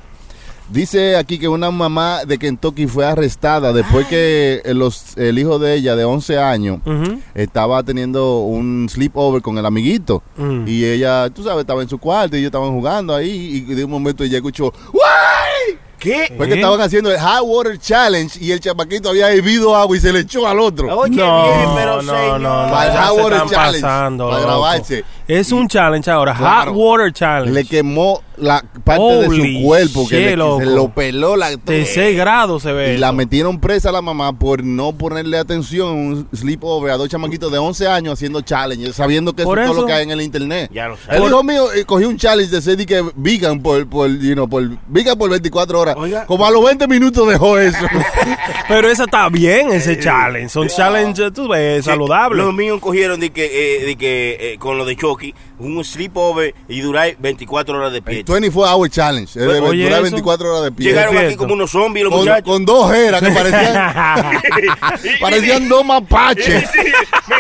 Dice 0.71 1.16
aquí 1.16 1.39
que 1.41 1.49
una 1.49 1.73
mamá 1.73 2.25
de 2.25 2.39
Kentucky 2.39 2.87
fue 2.87 3.05
arrestada 3.05 3.73
después 3.73 4.07
que 4.07 4.62
eh, 4.64 4.73
los, 4.73 5.16
el 5.16 5.37
hijo 5.37 5.59
de 5.59 5.75
ella, 5.75 5.97
de 5.97 6.05
11 6.05 6.39
años, 6.39 6.79
estaba 7.35 7.83
teniendo 7.83 8.39
un 8.41 8.87
sleepover 8.89 9.43
con 9.43 9.59
el 9.59 9.66
amiguito. 9.66 10.23
Mm. 10.37 10.68
Y 10.68 10.85
ella, 10.85 11.29
tú 11.31 11.43
sabes, 11.43 11.62
estaba 11.62 11.83
en 11.83 11.89
su 11.89 11.99
cuarto 11.99 12.37
y 12.37 12.41
ellos 12.41 12.51
estaban 12.51 12.71
jugando 12.71 13.14
ahí. 13.16 13.66
Y 13.68 13.75
de 13.75 13.85
un 13.85 13.91
momento 13.91 14.23
ella 14.23 14.37
escuchó, 14.37 14.73
¡Guay! 14.93 15.39
¿Qué? 16.01 16.32
Fue 16.36 16.48
que 16.48 16.55
estaban 16.55 16.80
haciendo 16.80 17.11
el 17.12 17.20
Hot 17.20 17.42
Water 17.44 17.78
Challenge 17.78 18.38
y 18.42 18.51
el 18.53 18.59
chamaquito 18.61 19.11
había 19.11 19.26
bebido 19.28 19.76
agua 19.76 19.96
y 19.96 20.01
se 20.01 20.12
le 20.12 20.20
echó 20.20 20.48
al 20.48 20.59
otro. 20.59 20.98
Oye, 20.98 21.14
No, 21.14 21.44
bien, 21.44 21.68
pero 21.76 22.03
no, 22.03 22.12
señor. 22.16 22.40
no, 22.40 22.66
no, 22.66 22.72
Para 22.72 22.86
el 23.03 23.14
se 23.16 23.22
Water 23.22 23.42
Challenge, 23.51 23.80
pasando, 23.82 24.30
para 24.30 24.40
grabarse. 24.42 25.05
Es 25.31 25.53
un 25.53 25.68
challenge 25.68 26.11
ahora, 26.11 26.35
Claro. 26.35 26.72
Hot 26.72 26.76
Water 26.81 27.12
Challenge. 27.12 27.53
Le 27.53 27.64
quemó 27.64 28.22
la 28.37 28.64
parte 28.85 29.03
de 29.05 29.26
su 29.26 29.62
cuerpo, 29.64 30.09
que, 30.09 30.16
shit, 30.16 30.24
le- 30.24 30.31
que 30.31 30.37
loco. 30.37 30.59
se 30.61 30.66
lo 30.66 30.89
peló 30.95 31.37
la 31.37 31.51
de 31.57 31.85
6 31.85 32.16
grados 32.16 32.62
se 32.62 32.72
ve. 32.72 32.95
Y 32.95 32.97
la 32.97 33.09
eso. 33.09 33.14
metieron 33.16 33.61
presa 33.61 33.91
a 33.91 33.93
la 33.93 34.01
mamá 34.03 34.33
por 34.39 34.64
no 34.64 34.93
ponerle 34.93 35.37
atención 35.39 35.89
a 35.89 35.93
un 35.93 36.28
sleepover 36.35 36.91
a 36.93 36.97
dos 36.97 37.09
chamaquitos 37.09 37.53
de 37.53 37.59
11 37.59 37.87
años 37.87 38.14
haciendo 38.14 38.41
challenge, 38.41 38.93
sabiendo 38.95 39.35
que 39.35 39.43
eso 39.43 39.51
Por 39.51 39.59
es 39.59 39.66
todo 39.66 39.72
eso- 39.74 39.81
lo 39.83 39.87
que 39.87 39.93
hay 39.93 40.05
en 40.05 40.11
el 40.11 40.22
internet. 40.22 40.70
Ya 40.72 40.89
lo 40.89 40.97
sé. 40.97 41.03
El 41.14 41.22
hijo 41.24 41.45
mío 41.45 41.70
eh, 41.72 41.85
cogió 41.85 42.09
un 42.09 42.16
challenge 42.16 42.51
de 42.51 42.62
ser 42.62 42.76
de 42.78 42.87
que 42.87 43.05
vegan 43.14 43.61
por, 43.61 43.87
por, 43.89 44.09
you 44.18 44.33
know, 44.33 44.49
por, 44.49 44.66
vegan 44.89 45.18
por 45.18 45.28
24 45.31 45.78
horas. 45.78 45.97
Oiga. 45.99 46.24
Como 46.26 46.47
a 46.47 46.51
los 46.51 46.64
20 46.64 46.89
minutos 46.89 47.28
dejó 47.28 47.59
eso. 47.59 47.78
Pero 48.68 48.89
esa 48.89 49.05
está 49.05 49.28
bien, 49.28 49.70
ese 49.70 49.99
challenge. 49.99 50.49
Son 50.49 50.66
challenges, 50.68 51.33
tú 51.33 51.49
ves, 51.49 51.85
saludables. 51.85 52.43
Los 52.45 52.55
míos 52.55 52.78
cogieron 52.81 53.20
de 53.20 53.31
que, 53.31 53.45
eh, 53.83 53.85
de 53.85 53.97
que 53.97 54.37
eh, 54.55 54.59
con 54.59 54.78
lo 54.78 54.85
de 54.85 54.97
Un 55.59 55.85
sleepover 55.85 56.55
y 56.68 56.81
durar 56.81 57.14
24 57.18 57.77
horas 57.79 57.93
de 57.93 58.01
pie. 58.03 58.25
24 58.27 58.75
hour 58.77 58.89
challenge. 58.91 59.39
De 59.39 59.45
durar 59.47 59.75
eso. 59.75 60.03
24 60.03 60.51
horas 60.51 60.64
de 60.64 60.73
pie. 60.73 60.87
Llegaron 60.89 61.16
aquí 61.18 61.37
como 61.37 61.55
unos 61.55 61.71
zombies 61.71 62.05
los 62.05 62.12
con, 62.12 62.21
muchachos. 62.21 62.45
con 62.45 62.64
dos 62.64 62.93
eras 62.95 63.21
que 63.23 63.31
parecían, 63.31 63.95
parecían 65.21 65.68
dos 65.68 65.85
mapaches. 65.85 66.71
Sí, 66.71 66.79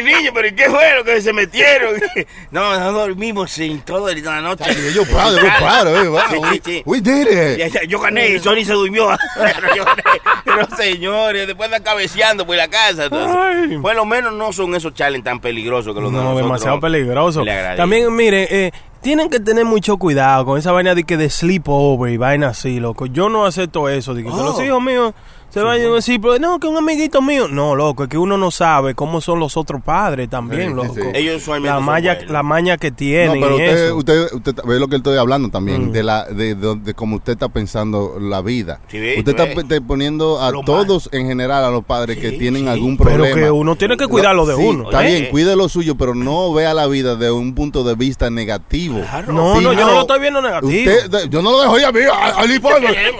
mi 0.04 0.12
niño, 0.12 0.30
pero 0.34 0.48
¿y 0.48 0.52
qué 0.52 0.68
fue 0.70 0.94
lo 0.96 1.04
que 1.04 1.20
se 1.20 1.32
metieron? 1.32 1.94
No, 2.50 2.78
no 2.78 2.92
dormimos 2.92 3.50
sin 3.52 3.80
todo 3.80 4.08
el- 4.08 4.22
la 4.24 4.40
noche. 4.40 4.64
Yo 4.94 5.04
proud, 5.04 5.36
yo 5.36 5.42
proud, 5.58 5.86
eh, 6.04 6.08
wow, 6.08 6.20
Sí, 6.30 6.36
we, 6.36 6.50
sí, 6.54 6.60
sí. 6.64 6.82
we 6.84 7.00
did 7.00 7.26
it. 7.62 7.88
Yo 7.88 8.00
gané 8.00 8.28
y 8.30 8.38
Sony 8.40 8.64
se 8.64 8.72
durmió. 8.72 9.08
Pero 10.44 10.68
señores, 10.76 11.46
después 11.46 11.70
de 11.70 11.80
cabeceando 11.82 12.46
por 12.46 12.56
la 12.56 12.68
casa. 12.68 13.08
por 13.08 13.94
lo 13.94 14.04
menos 14.04 14.32
no 14.32 14.52
son 14.52 14.74
esos 14.74 14.94
challenges 14.94 15.24
tan 15.24 15.40
peligrosos 15.40 15.94
que 15.94 16.00
los 16.00 16.12
de 16.12 16.18
No, 16.18 16.36
demasiado 16.36 16.80
peligroso. 16.80 17.44
También, 17.76 18.14
mire, 18.14 18.66
eh, 18.66 18.72
tienen 19.00 19.30
que 19.30 19.40
tener 19.40 19.64
mucho 19.64 19.96
cuidado 19.96 20.44
con 20.44 20.58
esa 20.58 20.72
vaina 20.72 20.94
de 20.94 21.04
que 21.04 21.16
de 21.16 21.30
sleepover 21.30 22.12
y 22.12 22.16
vaina 22.16 22.48
así, 22.48 22.80
loco. 22.80 23.06
Yo 23.06 23.28
no 23.28 23.46
acepto 23.46 23.88
eso, 23.88 24.14
de 24.14 24.22
que, 24.24 24.28
que 24.30 24.36
los 24.36 24.58
Oh. 24.58 24.62
hijos 24.62 24.82
míos 24.82 25.14
se 25.50 25.60
vayan 25.60 25.90
a 25.92 25.94
decir, 25.96 26.20
pero 26.20 26.38
no, 26.38 26.58
que 26.58 26.66
un 26.66 26.76
amiguito 26.76 27.20
mío. 27.20 27.48
No, 27.48 27.74
loco, 27.74 28.04
es 28.04 28.08
que 28.08 28.16
uno 28.18 28.38
no 28.38 28.50
sabe 28.50 28.94
cómo 28.94 29.20
son 29.20 29.40
los 29.40 29.56
otros 29.56 29.82
padres 29.82 30.28
también, 30.30 30.68
Sí, 30.70 30.74
loco. 30.74 30.94
sí. 30.94 31.00
Ellos 31.14 31.46
La 31.48 31.74
son 31.76 31.84
maña, 31.84 32.14
buenos. 32.14 32.30
la 32.32 32.42
maña 32.42 32.76
que 32.78 32.90
No, 32.90 32.96
tienen 32.96 33.40
pero 33.40 33.50
y 33.50 33.54
usted, 33.62 33.84
eso. 33.86 33.96
usted, 33.96 34.32
usted 34.32 34.54
ve 34.64 34.78
lo 34.80 34.88
que 34.88 34.96
estoy 34.96 35.16
hablando 35.18 35.48
también, 35.48 35.88
Mm. 35.88 35.92
de 35.92 36.02
la 36.02 36.24
de, 36.24 36.54
de, 36.54 36.76
de 36.76 36.94
cómo 36.94 37.16
usted 37.16 37.32
está 37.32 37.48
pensando 37.48 38.16
la 38.20 38.40
vida. 38.42 38.80
Sí, 38.88 38.98
ve, 38.98 39.16
usted 39.18 39.32
está 39.32 39.44
ves. 39.46 39.80
poniendo 39.86 40.40
a 40.40 40.50
Lo 40.52 40.62
todos 40.62 41.08
en 41.12 41.26
general, 41.26 41.64
a 41.64 41.70
los 41.70 41.84
padres 41.84 42.18
que 42.18 42.32
tienen 42.32 42.62
sí. 42.62 42.68
algún 42.68 42.96
pero 42.96 43.10
problema. 43.10 43.34
que 43.40 43.50
uno 43.50 43.76
tiene 43.76 43.96
que 43.96 44.06
cuidar 44.06 44.34
lo 44.34 44.46
de 44.46 44.56
Sí, 44.56 44.62
uno. 44.64 44.84
Está 44.84 45.06
¿eh? 45.06 45.12
bien, 45.20 45.30
cuide 45.30 45.56
lo 45.56 45.68
suyo, 45.68 45.94
pero 45.96 46.14
no 46.14 46.52
vea 46.52 46.74
la 46.74 46.86
vida 46.86 47.16
de 47.16 47.30
un 47.30 47.54
punto 47.54 47.82
de 47.84 47.94
vista 47.94 48.30
negativo. 48.30 49.00
Claro. 49.00 49.32
No, 49.32 49.60
no, 49.60 49.72
yo 49.72 49.84
no 49.86 49.92
lo 49.94 50.00
estoy 50.02 50.20
viendo 50.20 50.40
negativo. 50.40 50.70
Usted, 50.72 51.28
yo 51.28 51.42
no 51.42 51.50
lo 51.52 51.60
dejo 51.62 51.78
ir 51.78 51.84
a 51.86 51.92
mí, 51.92 52.00
a-. 52.12 52.34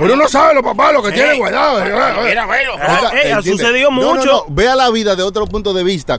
Uno 0.00 0.16
no 0.16 0.28
sabe 0.28 0.54
los 0.54 0.62
papás 0.62 0.92
lo 0.92 1.02
que 1.02 1.12
tienen 1.12 1.38
guardado. 1.38 1.80
Mira, 2.28 2.42
abuelo. 2.44 2.74
Ah, 2.80 3.10
eh, 3.14 3.32
ha 3.32 3.36
¿entiende? 3.38 3.62
sucedido 3.62 3.90
No, 3.90 4.00
no, 4.00 4.14
mucho. 4.16 4.26
no, 4.26 4.44
Vea 4.48 4.76
la 4.76 4.90
vida 4.90 5.16
de 5.16 5.22
otro 5.22 5.46
punto 5.46 5.72
de 5.72 5.84
vista. 5.84 6.18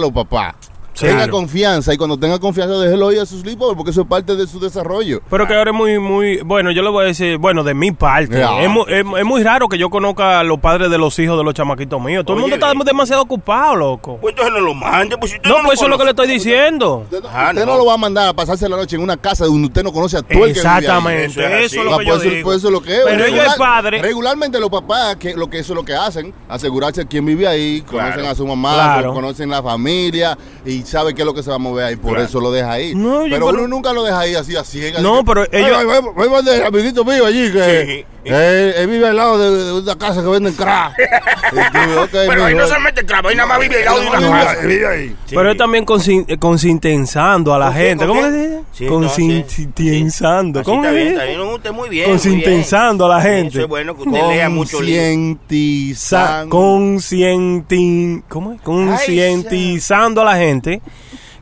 Los 0.00 0.12
papás. 0.12 0.54
Sí. 0.60 0.68
Tenga 0.94 1.14
Claro. 1.16 1.32
confianza 1.32 1.92
y 1.92 1.96
cuando 1.96 2.16
tenga 2.18 2.38
confianza 2.38 2.78
déjelo 2.78 3.10
ir 3.12 3.20
a 3.20 3.26
sus 3.26 3.40
sleepovers 3.40 3.76
porque 3.76 3.90
eso 3.90 4.02
es 4.02 4.06
parte 4.06 4.36
de 4.36 4.46
su 4.46 4.60
desarrollo. 4.60 5.20
Pero 5.28 5.46
que 5.46 5.54
ahora 5.54 5.70
es 5.72 5.76
muy, 5.76 5.98
muy, 5.98 6.38
bueno, 6.44 6.70
yo 6.70 6.82
le 6.82 6.90
voy 6.90 7.04
a 7.04 7.08
decir, 7.08 7.36
bueno, 7.38 7.64
de 7.64 7.74
mi 7.74 7.90
parte, 7.92 8.40
es, 8.60 8.68
mu- 8.70 8.84
es- 8.86 9.04
es 9.18 9.24
muy 9.24 9.42
raro 9.42 9.68
que 9.68 9.76
yo 9.78 9.90
conozca 9.90 10.40
a 10.40 10.44
los 10.44 10.58
padres 10.60 10.90
de 10.90 10.98
los 10.98 11.18
hijos 11.18 11.36
de 11.36 11.44
los 11.44 11.52
chamaquitos 11.54 12.00
míos. 12.00 12.24
Todo 12.24 12.36
el 12.36 12.40
mundo 12.42 12.54
está 12.56 12.72
demasiado 12.84 13.22
ocupado, 13.22 13.74
loco. 13.76 14.18
Pues 14.20 14.32
entonces 14.32 14.54
no 14.54 14.60
lo 14.60 14.74
mande. 14.74 15.16
Pues 15.18 15.32
si 15.32 15.36
usted 15.38 15.50
No, 15.50 15.58
lo 15.58 15.64
pues 15.64 15.74
eso 15.78 15.84
es 15.84 15.90
lo 15.90 15.98
que 15.98 16.04
le 16.04 16.10
estoy 16.10 16.28
diciendo. 16.28 16.96
Usted, 17.04 17.22
no, 17.22 17.28
Ah, 17.32 17.48
usted 17.50 17.66
no. 17.66 17.72
no. 17.72 17.78
lo 17.78 17.86
va 17.86 17.94
a 17.94 17.98
mandar 17.98 18.28
a 18.28 18.32
pasarse 18.32 18.68
la 18.68 18.76
noche 18.76 18.96
en 18.96 19.02
una 19.02 19.16
casa 19.16 19.46
donde 19.46 19.66
usted 19.66 19.82
no 19.82 19.92
conoce 19.92 20.16
a 20.18 20.22
todo 20.22 20.44
el 20.46 20.54
que 20.54 20.60
vive 20.60 20.68
ahí. 20.88 21.24
Eso 21.24 21.40
eso 21.40 21.80
es 21.80 21.84
lo 21.84 21.94
Ah, 21.94 21.98
que 21.98 22.04
pues 22.04 22.06
yo 22.06 22.14
eso- 22.14 22.22
digo. 22.34 22.44
pues 22.44 22.58
eso 22.58 22.66
es 22.68 22.72
lo 22.72 22.80
que 22.82 22.92
es. 22.94 23.00
Pero 23.04 23.24
ellos 23.24 23.46
es 23.46 23.54
padre. 23.54 24.00
Regularmente 24.00 24.60
los 24.60 24.70
papás, 24.70 25.16
que, 25.16 25.34
lo 25.34 25.48
que 25.50 25.58
eso 25.58 25.72
es 25.72 25.76
lo 25.76 25.84
que 25.84 25.94
hacen, 25.94 26.32
asegurarse 26.48 27.06
quién 27.06 27.26
vive 27.26 27.48
ahí, 27.48 27.80
conocen 27.82 28.12
Claro. 28.14 28.28
a 28.30 28.34
su 28.36 28.46
mamá, 28.46 28.74
Claro. 28.74 29.12
conocen 29.14 29.50
la 29.50 29.62
familia 29.62 30.38
y 30.64 30.82
sabe 30.84 31.14
qué 31.14 31.22
es 31.22 31.26
lo 31.26 31.34
que 31.34 31.42
se 31.42 31.50
va 31.50 31.56
a 31.56 31.58
mover 31.58 31.84
ahí, 31.86 31.96
por 31.96 32.12
Claro. 32.12 32.24
eso 32.26 32.40
lo 32.40 32.50
deja 32.52 32.72
ahí. 32.72 32.94
No, 32.94 33.24
pero 33.30 33.48
uno 33.48 33.66
nunca 33.68 33.92
lo 33.92 34.02
deja 34.04 34.20
ahí 34.20 34.34
así 34.34 34.54
a 34.56 34.64
ciegas. 34.64 35.02
No, 35.02 35.18
que, 35.18 35.24
pero 35.26 35.40
"Ay, 35.42 35.48
ellos- 35.64 35.76
ay, 35.78 35.86
ay, 35.90 36.00
voy 36.14 36.26
a 36.26 36.30
mandar 36.30 36.54
el 36.56 36.64
amiguito 36.64 37.04
mío 37.04 37.26
allí 37.26 37.52
que 37.52 37.86
Sí. 37.86 38.06
eh, 38.24 38.74
él 38.78 38.86
vive 38.88 39.06
al 39.08 39.16
lado 39.16 39.38
de, 39.38 39.64
de 39.64 39.72
una 39.72 39.96
casa 39.98 40.22
que 40.22 40.28
venden 40.28 40.54
crack. 40.54 40.94
Y 41.52 41.56
tú, 41.56 42.00
"Ok, 42.00 42.08
Pero 42.12 42.44
ahí 42.46 42.54
mijo". 42.54 42.66
no 42.66 42.74
se 42.74 42.80
mete 42.80 43.04
clavo, 43.04 43.28
ahí 43.28 43.36
nada 43.36 43.46
más 43.48 43.60
vive 43.60 43.78
al 43.78 43.84
lado 43.84 44.00
de 44.00 44.08
una 44.08 44.44
casa. 44.44 44.60
vive 44.66 44.86
ahí. 44.86 45.08
Sí. 45.26 45.34
Pero 45.34 45.50
es 45.52 45.56
también 45.56 45.84
consin- 45.86 46.38
consintenzando 46.38 47.54
a 47.54 47.58
la 47.58 47.66
¿Con 47.66 47.74
qué, 47.74 47.80
gente. 47.80 48.06
con 48.06 48.16
¿Cómo 48.16 48.28
que 48.28 48.32
dice? 48.36 48.63
Sí, 48.74 48.84
no, 48.86 49.08
sí. 49.08 49.22
Consintenzando. 49.40 50.60
Así 50.60 50.68
¿Cómo 50.70 50.82
está 50.82 50.90
que 50.94 50.96
bien, 50.96 51.06
se 51.08 51.12
está 51.14 51.24
dice? 51.26 51.36
bien, 51.38 51.54
usted 51.54 51.72
muy 51.72 51.88
bien. 51.88 52.10
Consintenzando 52.10 53.06
a 53.06 53.08
la 53.08 53.20
gente. 53.22 53.48
Eso 53.48 53.60
es 53.62 53.68
bueno 53.68 53.94
que 53.96 54.02
usted 54.02 54.20
lea 54.28 54.48
mucho 54.50 54.82
libro. 54.82 55.00
Concientizando. 55.00 55.96
Sa- 56.00 56.46
concientin- 56.48 58.22
¿cómo 58.28 58.52
es? 58.52 58.60
Concientizando 58.62 60.20
a 60.22 60.24
la 60.24 60.36
gente 60.36 60.80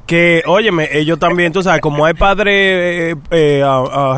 Que, 0.07 0.43
óyeme, 0.47 0.89
ellos 0.93 1.19
también, 1.19 1.53
tú 1.53 1.63
sabes, 1.63 1.81
como 1.81 2.05
hay 2.05 2.13
padres 2.15 2.53
eh, 2.55 3.15
eh, 3.31 3.65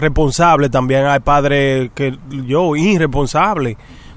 responsables, 0.01 0.71
también 0.71 1.05
hay 1.07 1.21
padres 1.21 1.91
que 1.95 2.17
yo, 2.47 2.75
irresponsables. 2.75 3.77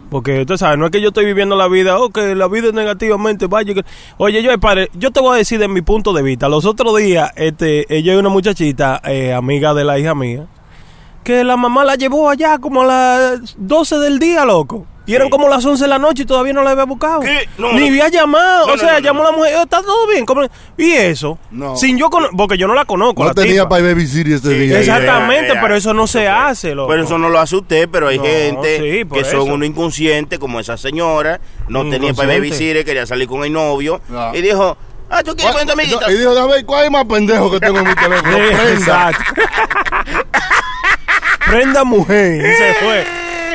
Porque 0.10 0.46
tú 0.46 0.58
sabes, 0.58 0.78
no 0.80 0.86
es 0.86 0.92
que 0.92 1.02
yo 1.02 1.10
estoy 1.10 1.26
viviendo 1.26 1.56
la 1.56 1.68
vida, 1.68 2.00
oh, 2.00 2.10
que 2.10 2.34
la 2.34 2.48
vida 2.48 2.68
es 2.68 2.74
negativamente, 2.74 3.48
vaya. 3.48 3.74
que- 3.74 3.84
Oye, 4.18 4.42
yo, 4.42 4.58
padre, 4.60 4.90
yo 4.94 5.12
te 5.12 5.20
voy 5.20 5.36
a 5.36 5.38
decir 5.38 5.60
de 5.60 5.68
mi 5.68 5.82
punto 5.82 6.14
de 6.14 6.22
vista. 6.22 6.48
Los 6.48 6.66
otros 6.66 6.96
días, 6.98 7.32
este, 7.36 7.86
ella 7.96 8.14
es 8.14 8.20
una 8.20 8.30
muchachita, 8.30 9.02
eh, 9.06 9.34
amiga 9.34 9.74
de 9.74 9.84
la 9.84 10.00
hija 10.00 10.16
mía, 10.16 10.48
que 11.24 11.44
la 11.44 11.58
mamá 11.58 11.84
la 11.84 11.96
llevó 11.96 12.30
allá 12.30 12.58
como 12.58 12.84
a 12.84 12.86
las 12.86 13.56
12 13.58 13.98
del 13.98 14.18
día, 14.20 14.46
loco. 14.46 14.86
Y 15.08 15.16
eran 15.16 15.30
como 15.30 15.48
las 15.50 15.66
11 15.66 15.86
de 15.86 15.88
la 15.88 15.98
noche 16.00 16.24
y 16.24 16.26
todavía 16.26 16.52
no 16.54 16.62
la 16.64 16.72
había 16.72 16.84
buscado. 16.84 17.22
¿Qué? 17.22 17.48
No, 17.58 17.72
Ni 17.72 17.80
no. 17.80 17.86
había 17.88 18.10
llamado. 18.10 18.68
No, 18.68 18.74
o 18.74 18.78
sea, 18.78 19.00
llamó 19.00 19.24
la 19.24 19.32
mujer, 19.32 19.56
"Oh, 19.58 19.64
¿está 19.64 19.82
todo 19.82 20.06
bien? 20.08 20.26
¿Cómo? 20.26 20.42
Y 20.78 20.92
eso, 20.92 21.40
sin 21.78 21.98
yo 21.98 22.10
cono- 22.10 22.28
porque 22.38 22.58
yo 22.58 22.68
no 22.68 22.74
la 22.76 22.84
conozco. 22.86 23.22
No 23.24 23.30
la 23.30 23.34
tenía 23.34 23.54
tipa. 23.64 23.70
para 23.70 23.82
ir 23.84 23.88
babysitter 23.96 24.34
este 24.34 24.50
Sí, 24.50 24.56
día. 24.60 24.80
Exactamente, 24.82 25.54
pero 25.62 25.76
eso 25.76 25.94
no 25.94 26.06
se 26.08 26.28
hace, 26.28 26.76
loco. 26.76 26.90
Pero 26.90 27.04
eso 27.06 27.18
no 27.18 27.30
lo 27.30 27.40
hace 27.40 27.56
usted, 27.56 27.88
pero 27.90 28.10
hay 28.10 28.20
gente 28.20 28.78
sí, 28.78 29.10
que 29.10 29.24
son 29.24 29.42
eso. 29.42 29.44
unos 29.46 29.68
inconscientes, 29.68 30.38
como 30.40 30.60
esa 30.60 30.76
señora, 30.78 31.40
no 31.70 31.80
tenía 31.90 32.14
para 32.14 32.34
Inconsciente. 32.36 32.40
babysitter, 32.40 32.86
quería 32.86 33.06
salir 33.08 33.28
con 33.30 33.44
el 33.46 33.54
novio, 33.54 34.02
y 34.34 34.42
dijo, 34.42 34.78
ah, 35.10 35.24
¿tú 35.24 35.36
quieres 35.38 35.56
con 35.56 35.66
tu 35.68 35.72
amiguita? 35.74 36.12
Y 36.12 36.18
dijo, 36.18 36.34
dame, 36.34 36.66
¿cuál 36.66 36.84
es 36.86 36.92
más 36.92 37.06
pendejo 37.06 37.50
que 37.50 37.60
tengo 37.62 37.80
en 37.80 37.88
mi 37.88 37.96
teléfono? 37.96 38.38
Sí, 38.38 38.44
Prenda. 38.56 38.74
exacto. 38.74 39.24
Prenda 41.50 41.84
mujer. 41.86 42.42
Y 42.46 42.56
se 42.56 42.74
fue. 42.84 43.06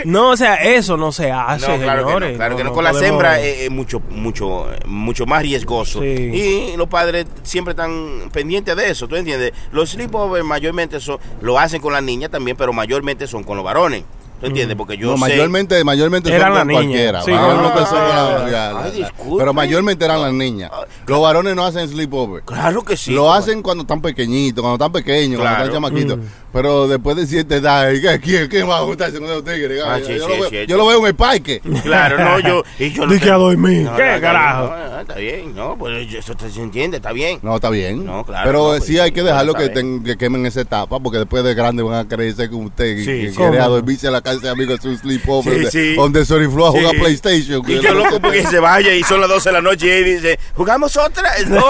No, 0.05 0.31
o 0.31 0.37
sea, 0.37 0.55
eso 0.57 0.97
no 0.97 1.13
se 1.13 1.31
hace, 1.31 1.69
No, 1.69 1.83
claro 1.83 2.05
señores. 2.07 2.29
que 2.29 2.33
no, 2.33 2.39
claro 2.39 2.57
que 2.57 2.65
no. 2.65 2.73
Con 2.73 2.85
las 2.85 3.01
hembras 3.03 3.39
es, 3.39 3.61
es 3.63 3.71
mucho, 3.71 4.01
mucho, 4.11 4.67
mucho 4.87 5.27
más 5.27 5.43
riesgoso. 5.43 6.01
Sí. 6.01 6.07
Y 6.07 6.77
los 6.77 6.89
padres 6.89 7.27
siempre 7.43 7.73
están 7.73 8.31
pendientes 8.33 8.75
de 8.77 8.91
eso, 8.91 9.09
¿tú 9.09 9.17
entiendes? 9.17 9.53
Los 9.73 9.91
sleepovers 9.91 10.45
mayormente 10.45 11.01
son, 11.01 11.19
lo 11.41 11.59
hacen 11.59 11.81
con 11.81 11.93
las 11.93 12.03
niñas 12.03 12.31
también, 12.31 12.57
pero 12.57 12.73
mayormente 12.73 13.27
son 13.27 13.45
con 13.45 13.57
los 13.57 13.65
varones. 13.65 14.05
¿Tú 14.43 14.47
entiendes? 14.49 14.77
Porque 14.77 14.97
yo 14.99 15.07
No, 15.07 15.15
sé... 15.15 15.21
mayormente, 15.21 15.85
mayormente 15.85 16.35
Eran 16.35 16.49
son 16.49 16.57
las 16.57 16.67
niñas. 16.67 17.25
Sí, 17.25 17.31
mayormente 17.31 17.87
son 17.87 17.99
la- 18.09 18.49
la- 18.51 18.73
la-. 18.73 19.13
Pero 19.39 19.55
mayormente 19.55 20.05
eran 20.05 20.21
las 20.21 20.33
niñas. 20.33 20.71
Los 21.07 21.23
varones 21.23 21.55
no 21.57 21.65
hacen 21.65 21.89
sleepover. 21.89 22.43
Claro 22.43 22.83
que 22.83 22.97
sí. 22.97 23.13
Lo 23.13 23.23
como- 23.23 23.35
hacen 23.35 23.63
cuando 23.63 23.83
están 23.83 24.03
pequeñitos, 24.03 24.61
cuando 24.63 24.85
están 24.85 24.93
pequeños, 24.93 25.41
Claro. 25.41 25.57
cuando 25.57 25.77
están 25.77 25.83
chamaquitos. 25.91 26.19
Mm. 26.19 26.43
Pero 26.53 26.87
después 26.87 27.17
de 27.17 27.27
cierta 27.27 27.57
edad, 27.57 27.91
¿qué- 27.93 28.21
¿quién, 28.21 28.49
quién 28.49 28.69
va 28.69 28.79
a 28.79 28.83
juntarse 28.83 29.19
con 29.19 29.25
esos 29.25 29.43
tigres? 29.45 29.83
Ah, 29.87 29.99
yo, 29.99 30.07
sí, 30.07 30.15
lo 30.19 30.27
sí, 30.27 30.33
veo, 30.41 30.51
sí. 30.51 30.57
yo 30.69 30.77
lo 30.77 30.87
veo 30.87 30.99
en 31.01 31.07
el 31.07 31.15
parque. 31.15 31.61
Claro, 31.83 32.19
no, 32.19 32.41
yo... 32.41 32.63
Y 32.79 32.91
yo 32.93 33.07
no 33.07 33.19
que 33.19 33.31
a 33.31 33.35
dormir. 33.37 33.83
No, 33.85 33.97
¿Qué 33.97 34.19
carajo? 34.21 34.75
no, 34.77 35.01
está 35.01 35.15
bien, 35.15 35.55
no, 35.55 35.77
pues 35.79 36.13
eso 36.13 36.35
te- 36.35 36.51
se 36.51 36.61
entiende, 36.61 36.97
está 36.99 37.13
bien. 37.13 37.39
No, 37.43 37.55
está 37.57 37.71
bien. 37.71 38.05
No, 38.05 38.25
claro, 38.25 38.43
Pero 38.47 38.59
no, 38.65 38.69
pues, 38.71 38.85
sí 38.85 38.99
hay 38.99 39.13
que 39.13 39.23
dejarlo 39.23 39.55
que, 39.55 39.61
saber. 39.67 39.75
ten- 39.75 40.03
que 40.05 40.17
quemen 40.19 40.45
esa 40.47 40.61
etapa, 40.63 40.99
porque 41.01 41.19
después 41.19 41.43
de 41.45 41.55
grande 41.55 41.83
van 41.83 41.95
a 41.95 42.09
creerse 42.09 42.51
con 42.51 42.67
usted 42.67 42.97
y 42.97 43.01
Sí, 43.01 43.07
que 43.07 43.31
sí. 43.31 43.37
quiere 43.37 43.53
¿Cómo? 43.53 43.63
a 43.65 43.69
dormirse 43.69 44.07
en 44.09 44.13
la 44.13 44.21
casa 44.33 44.43
de 44.43 44.51
amigos 44.51 44.81
en 44.85 44.91
un 44.91 44.99
sleepover 44.99 45.53
Sí, 45.55 45.61
donde, 45.63 45.71
sí. 45.71 45.95
donde 45.95 46.25
Soriflu 46.25 46.67
a 46.67 46.71
jugar 46.71 46.91
Sí. 46.93 46.99
PlayStation. 46.99 47.63
Y 47.67 47.81
yo 47.81 47.95
loco 47.95 48.21
porque 48.21 48.47
se 48.47 48.59
vaya 48.59 48.93
y 48.95 49.03
son 49.03 49.21
las 49.21 49.29
12 49.31 49.49
de 49.49 49.53
la 49.53 49.61
noche 49.61 49.87
y 49.87 49.91
él 49.91 50.05
dice, 50.05 50.39
¿jugamos 50.55 50.97
otra? 50.97 51.31
No, 51.47 51.65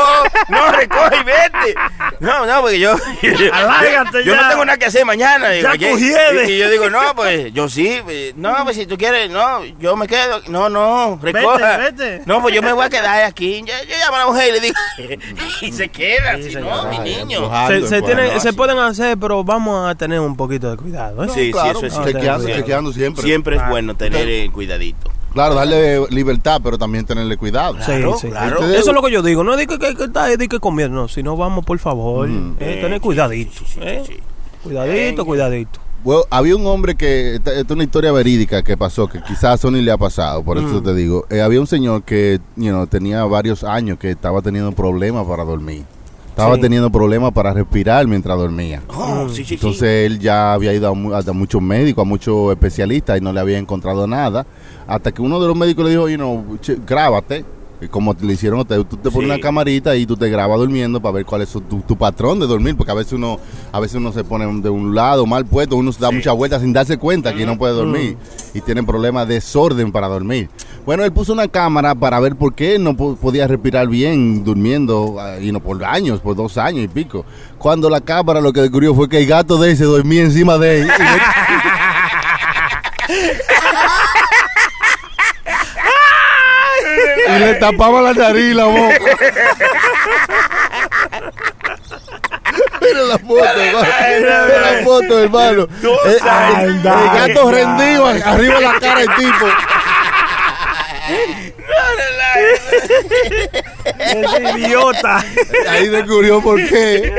no, 0.48 0.72
recoge 0.72 1.16
y 1.20 1.24
vete. 1.24 1.74
No, 2.20 2.46
no, 2.46 2.60
porque 2.62 2.78
yo... 2.80 2.94
Alárgate 3.52 4.24
yo 4.24 4.34
ya. 4.34 4.42
no 4.42 4.48
tengo 4.48 4.64
nada 4.64 4.78
que 4.78 4.86
hacer 4.86 5.04
mañana. 5.04 5.54
Y, 5.56 5.60
y 5.60 6.58
yo 6.58 6.70
digo, 6.70 6.90
no, 6.90 7.00
pues 7.14 7.52
yo 7.52 7.68
sí. 7.68 8.00
pues, 8.04 8.34
No, 8.36 8.54
pues 8.64 8.76
si 8.76 8.86
tú 8.86 8.96
quieres, 8.96 9.30
no, 9.30 9.64
yo 9.80 9.96
me 9.96 10.06
quedo. 10.06 10.40
No, 10.48 10.68
no, 10.68 11.18
recoja. 11.22 11.76
Vete, 11.78 11.92
vete. 12.04 12.22
No, 12.26 12.40
pues 12.42 12.54
yo 12.54 12.62
me 12.62 12.72
voy 12.72 12.84
a 12.84 12.90
quedar 12.90 13.24
aquí. 13.24 13.62
Yo, 13.66 13.74
yo 13.88 13.96
llamo 13.98 14.16
a 14.16 14.18
la 14.20 14.26
mujer 14.26 14.48
y 14.48 14.52
le 14.52 14.60
digo, 14.60 14.74
y 15.62 15.72
se 15.72 15.88
queda, 15.88 16.36
si 16.42 16.54
no, 16.56 16.86
mi 16.86 16.98
niño. 16.98 17.50
Se, 17.68 17.86
se, 17.86 18.40
se 18.40 18.52
pueden 18.52 18.78
hacer, 18.78 19.16
pero 19.18 19.44
vamos 19.44 19.88
a 19.88 19.94
tener 19.94 20.20
un 20.20 20.36
poquito 20.36 20.70
de 20.70 20.76
cuidado. 20.76 21.24
¿eh? 21.24 21.28
Sí, 21.32 21.46
sí, 21.46 21.52
claro, 21.52 21.78
eso 21.80 21.86
es 21.86 21.94
chequeando, 22.56 22.92
siempre. 22.92 23.22
Siempre 23.24 23.56
es 23.56 23.68
bueno 23.68 23.94
tener 23.96 24.50
cuidadito. 24.50 25.10
Claro, 25.32 25.54
darle 25.54 26.06
libertad, 26.10 26.60
pero 26.62 26.76
también 26.76 27.06
tenerle 27.06 27.38
cuidado. 27.38 27.74
Sí, 27.78 27.84
Claro, 27.86 28.16
sí. 28.20 28.28
claro. 28.28 28.60
Ustedes- 28.60 28.80
Eso 28.80 28.90
es 28.90 28.94
lo 28.94 29.02
que 29.02 29.10
yo 29.10 29.22
digo. 29.22 29.42
No 29.42 29.56
digo 29.56 29.78
que, 29.78 29.94
que, 29.94 30.10
que, 30.10 30.36
que, 30.38 30.48
que 30.48 30.60
comer, 30.60 30.90
no. 30.90 31.08
Si 31.08 31.22
no, 31.22 31.36
vamos, 31.38 31.64
por 31.64 31.78
favor. 31.78 32.28
Mm. 32.28 32.56
eh, 32.60 32.74
Eh, 32.74 32.80
tener 32.82 32.98
sí, 32.98 33.00
cuidadito. 33.00 33.52
sí, 33.52 33.64
sí, 33.66 33.72
sí, 33.74 33.80
eh. 33.82 34.02
sí. 34.06 34.16
Cuidadito, 34.62 35.22
Eh, 35.22 35.24
cuidadito. 35.24 35.80
Bueno, 36.04 36.22
había 36.30 36.54
un 36.56 36.66
hombre 36.66 36.96
que, 36.96 37.36
esta, 37.36 37.50
esta 37.52 37.62
es 37.62 37.70
una 37.70 37.84
historia 37.84 38.12
verídica 38.12 38.62
que 38.62 38.76
pasó, 38.76 39.06
que 39.06 39.22
quizás 39.22 39.44
a 39.44 39.56
Sony 39.56 39.80
le 39.80 39.90
ha 39.92 39.96
pasado, 39.96 40.42
por 40.42 40.60
Mm. 40.60 40.66
eso 40.68 40.82
te 40.82 40.94
digo. 40.94 41.24
Eh, 41.30 41.40
había 41.40 41.60
un 41.60 41.66
señor 41.66 42.02
que 42.02 42.38
you 42.56 42.68
know, 42.70 42.86
tenía 42.86 43.24
varios 43.24 43.64
años 43.64 43.98
que 43.98 44.10
estaba 44.10 44.42
teniendo 44.42 44.72
problemas 44.72 45.24
para 45.26 45.44
dormir. 45.44 45.84
Estaba 46.32 46.54
Sí. 46.54 46.62
teniendo 46.62 46.90
problemas 46.90 47.30
para 47.32 47.52
respirar 47.52 48.06
mientras 48.06 48.36
dormía. 48.38 48.82
Oh, 48.88 49.28
sí, 49.28 49.36
sí, 49.36 49.44
sí. 49.44 49.54
Entonces 49.56 50.06
él 50.06 50.18
ya 50.18 50.54
había 50.54 50.72
ido 50.72 50.88
a, 50.88 50.94
mu- 50.94 51.14
a 51.14 51.22
muchos 51.34 51.60
médicos, 51.60 52.02
a 52.02 52.08
muchos 52.08 52.50
especialistas 52.52 53.18
y 53.18 53.20
no 53.20 53.32
le 53.34 53.40
había 53.40 53.58
encontrado 53.58 54.06
nada. 54.06 54.46
Hasta 54.86 55.12
que 55.12 55.20
uno 55.20 55.38
de 55.40 55.46
los 55.46 55.56
médicos 55.56 55.84
le 55.84 55.90
dijo, 55.90 56.08
know, 56.16 56.56
che, 56.62 56.78
grábate. 56.86 57.44
Como 57.90 58.14
le 58.20 58.32
hicieron 58.32 58.58
a 58.58 58.62
usted, 58.62 58.76
tú 58.84 58.96
te 58.96 59.10
pones 59.10 59.28
Sí. 59.28 59.34
una 59.34 59.40
camarita 59.40 59.94
y 59.96 60.06
tú 60.06 60.16
te 60.16 60.28
grabas 60.28 60.58
durmiendo 60.58 61.00
para 61.00 61.14
ver 61.14 61.24
cuál 61.24 61.42
es 61.42 61.50
tu, 61.50 61.60
tu 61.60 61.96
patrón 61.96 62.40
de 62.40 62.46
dormir, 62.46 62.76
porque 62.76 62.92
a 62.92 62.94
veces 62.94 63.12
uno 63.14 63.38
a 63.72 63.80
veces 63.80 63.96
uno 63.96 64.12
se 64.12 64.24
pone 64.24 64.44
de 64.60 64.70
un 64.70 64.94
lado 64.94 65.26
mal 65.26 65.44
puesto, 65.46 65.76
uno 65.76 65.92
se 65.92 66.00
da 66.00 66.10
muchas 66.10 66.34
vueltas 66.36 66.62
sin 66.62 66.72
darse 66.72 66.98
cuenta 66.98 67.34
que 67.34 67.46
no 67.46 67.56
puede 67.58 67.74
dormir 67.74 68.16
y 68.54 68.60
tiene 68.60 68.82
problemas 68.82 69.26
de 69.28 69.34
desorden 69.34 69.92
para 69.92 70.08
dormir. 70.08 70.48
Bueno, 70.84 71.04
él 71.04 71.12
puso 71.12 71.32
una 71.32 71.46
cámara 71.48 71.94
para 71.94 72.18
ver 72.18 72.34
por 72.36 72.54
qué 72.54 72.78
no 72.78 72.96
po- 72.96 73.14
podía 73.16 73.46
respirar 73.46 73.86
bien 73.88 74.42
durmiendo 74.44 75.16
ah, 75.20 75.38
y 75.40 75.52
no 75.52 75.60
por 75.60 75.82
años, 75.84 76.20
por 76.20 76.34
dos 76.34 76.58
años 76.58 76.84
y 76.84 76.88
pico. 76.88 77.24
Cuando 77.56 77.88
la 77.88 78.00
cámara 78.00 78.40
lo 78.40 78.52
que 78.52 78.62
descubrió 78.62 78.92
fue 78.94 79.08
que 79.08 79.18
el 79.18 79.26
gato 79.26 79.56
de 79.58 79.70
él 79.70 79.76
se 79.76 79.84
dormía 79.84 80.22
encima 80.22 80.58
de 80.58 80.80
él. 80.82 80.88
Y 87.36 87.38
le- 87.38 87.54
tapaba 87.54 88.02
la 88.02 88.12
nariz 88.14 88.50
y 88.50 88.54
la 88.54 88.64
boca. 88.64 88.98
Mira 92.80 93.00
la 93.02 93.18
foto, 93.18 93.44
hermano. 93.60 93.86
Mira 94.20 94.60
la 94.60 94.84
foto, 94.84 95.18
hermano. 95.22 95.62
Eh, 96.06 96.18
sabes. 96.20 96.58
el, 96.64 96.70
el 96.76 96.82
gato 96.82 97.50
rendido 97.50 98.06
arriba 98.06 98.54
de 98.56 98.60
la 98.60 98.80
cara 98.80 99.00
del 99.00 99.14
tipo. 99.16 99.46
Ese 103.98 104.58
idiota. 104.58 105.24
Ahí 105.68 105.88
descubrió 105.88 106.40
por 106.40 106.56
qué. 106.68 107.12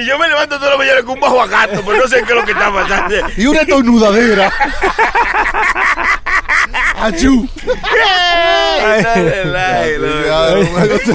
Y 0.00 0.06
yo 0.06 0.18
me 0.18 0.28
levanto 0.28 0.58
toda 0.58 0.72
la 0.72 0.76
mañana 0.76 1.02
con 1.02 1.10
un 1.14 1.20
bajo 1.20 1.40
a 1.42 1.46
gato, 1.46 1.82
pero 1.84 1.98
no 1.98 2.08
sé 2.08 2.16
qué 2.24 2.32
es 2.32 2.38
lo 2.38 2.44
que 2.44 2.52
está 2.52 2.72
pasando. 2.72 3.14
Y 3.36 3.46
una 3.46 3.60
estornudadera. 3.62 4.52
Achú. 6.96 7.48
Ay, 8.84 9.02
dale, 9.02 9.44
dale, 9.50 9.98
Ya, 10.26 10.38
dale. 10.40 10.68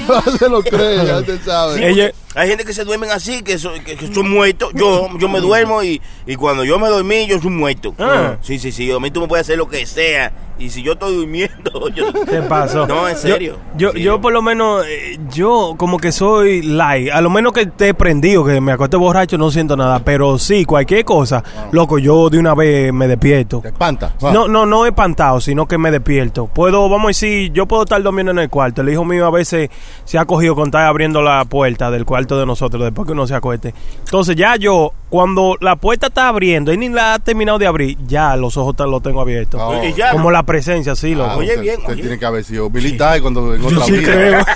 no 0.07 0.37
se, 0.37 0.49
lo 0.49 0.63
cree, 0.63 1.05
ya 1.05 1.17
usted 1.17 1.39
sabe. 1.45 1.87
Ella, 1.89 2.11
Hay 2.35 2.47
gente 2.49 2.65
que 2.65 2.73
se 2.73 2.83
duermen 2.83 3.11
así, 3.11 3.41
que 3.43 3.57
son, 3.57 3.83
que, 3.83 3.95
que 3.95 4.13
son 4.13 4.29
muertos. 4.29 4.71
Yo, 4.73 5.07
yo 5.19 5.29
me 5.29 5.39
duermo 5.39 5.83
y, 5.83 6.01
y 6.25 6.35
cuando 6.35 6.63
yo 6.63 6.79
me 6.79 6.87
dormí, 6.89 7.27
yo 7.27 7.39
soy 7.39 7.51
muerto. 7.51 7.93
Ah. 7.99 8.37
Sí, 8.41 8.57
sí, 8.59 8.71
sí. 8.71 8.91
A 8.91 8.99
mí 8.99 9.11
tú 9.11 9.21
me 9.21 9.27
puedes 9.27 9.45
hacer 9.45 9.57
lo 9.57 9.67
que 9.67 9.85
sea. 9.85 10.31
Y 10.59 10.69
si 10.69 10.83
yo 10.83 10.93
estoy 10.93 11.15
durmiendo, 11.15 11.89
yo... 11.95 12.13
¿Qué 12.29 12.41
pasó? 12.43 12.85
No, 12.87 13.07
en 13.09 13.17
serio. 13.17 13.57
Yo, 13.75 13.89
yo, 13.89 13.91
Sí. 13.93 14.01
yo 14.03 14.21
por 14.21 14.31
lo 14.33 14.41
menos, 14.41 14.85
eh, 14.87 15.17
yo 15.31 15.73
como 15.77 15.97
que 15.97 16.11
soy 16.11 16.61
light. 16.61 17.09
A 17.11 17.21
lo 17.21 17.29
menos 17.29 17.53
que 17.53 17.61
esté 17.61 17.93
prendido, 17.93 18.45
que 18.45 18.61
me 18.61 18.71
acueste 18.71 18.95
borracho, 18.97 19.37
no 19.37 19.49
siento 19.51 19.75
nada. 19.75 19.99
Pero 20.05 20.37
sí, 20.37 20.63
cualquier 20.65 21.05
cosa, 21.05 21.43
loco, 21.71 21.97
yo 21.99 22.29
de 22.29 22.37
una 22.39 22.53
vez 22.55 22.93
me 22.93 23.07
despierto. 23.07 23.59
Te 23.61 23.69
espanta. 23.69 24.13
No, 24.21 24.47
no, 24.47 24.65
no 24.65 24.85
espantado, 24.85 25.41
sino 25.41 25.67
que 25.67 25.77
me 25.77 25.91
despierto. 25.91 26.47
Puedo, 26.47 26.87
vamos 26.87 27.05
a 27.05 27.07
decir, 27.09 27.51
yo 27.51 27.65
puedo 27.67 27.83
estar 27.83 28.01
durmiendo 28.01 28.31
en 28.31 28.39
el 28.39 28.49
cuarto. 28.49 28.81
El 28.81 28.89
hijo 28.89 29.03
mío 29.05 29.25
a 29.25 29.31
veces 29.31 29.69
se 30.05 30.17
ha 30.19 30.25
cogido 30.25 30.55
con 30.55 30.65
estar 30.67 30.85
abriendo 30.85 31.21
la 31.21 31.43
puerta 31.45 31.89
del 31.91 32.05
cuarto 32.05 32.22
de 32.27 32.45
nosotros 32.45 32.81
después 32.83 33.05
que 33.05 33.11
uno 33.13 33.27
se 33.27 33.35
acueste. 33.35 33.73
Entonces 33.99 34.35
ya 34.35 34.55
yo, 34.55 34.91
cuando 35.09 35.55
la 35.61 35.75
puerta 35.75 36.07
está 36.07 36.27
abriendo 36.27 36.71
y 36.73 36.77
ni 36.77 36.89
la 36.89 37.13
ha 37.15 37.19
terminado 37.19 37.59
de 37.59 37.67
abrir, 37.67 37.97
ya 38.07 38.35
los 38.35 38.57
ojos 38.57 38.75
los 38.79 39.01
tengo 39.01 39.21
abiertos. 39.21 39.61
Oh. 39.63 39.83
Y 39.83 39.93
ya, 39.93 40.11
Como 40.11 40.25
¿no? 40.25 40.31
la 40.31 40.43
presencia, 40.43 40.95
sí, 40.95 41.15
loco. 41.15 41.31
Ah, 41.31 41.37
Oye, 41.37 41.57
bien, 41.57 41.79
usted 41.79 41.93
oye. 41.93 42.01
tiene 42.01 42.19
que 42.19 42.25
haber 42.25 42.43
sido 42.43 42.69
militar 42.69 43.21
cuando 43.21 43.53
en 43.53 43.61
yo 43.61 43.67
otra 43.67 43.85
sí 43.85 43.91
vida. 43.93 44.11
creo. 44.11 44.39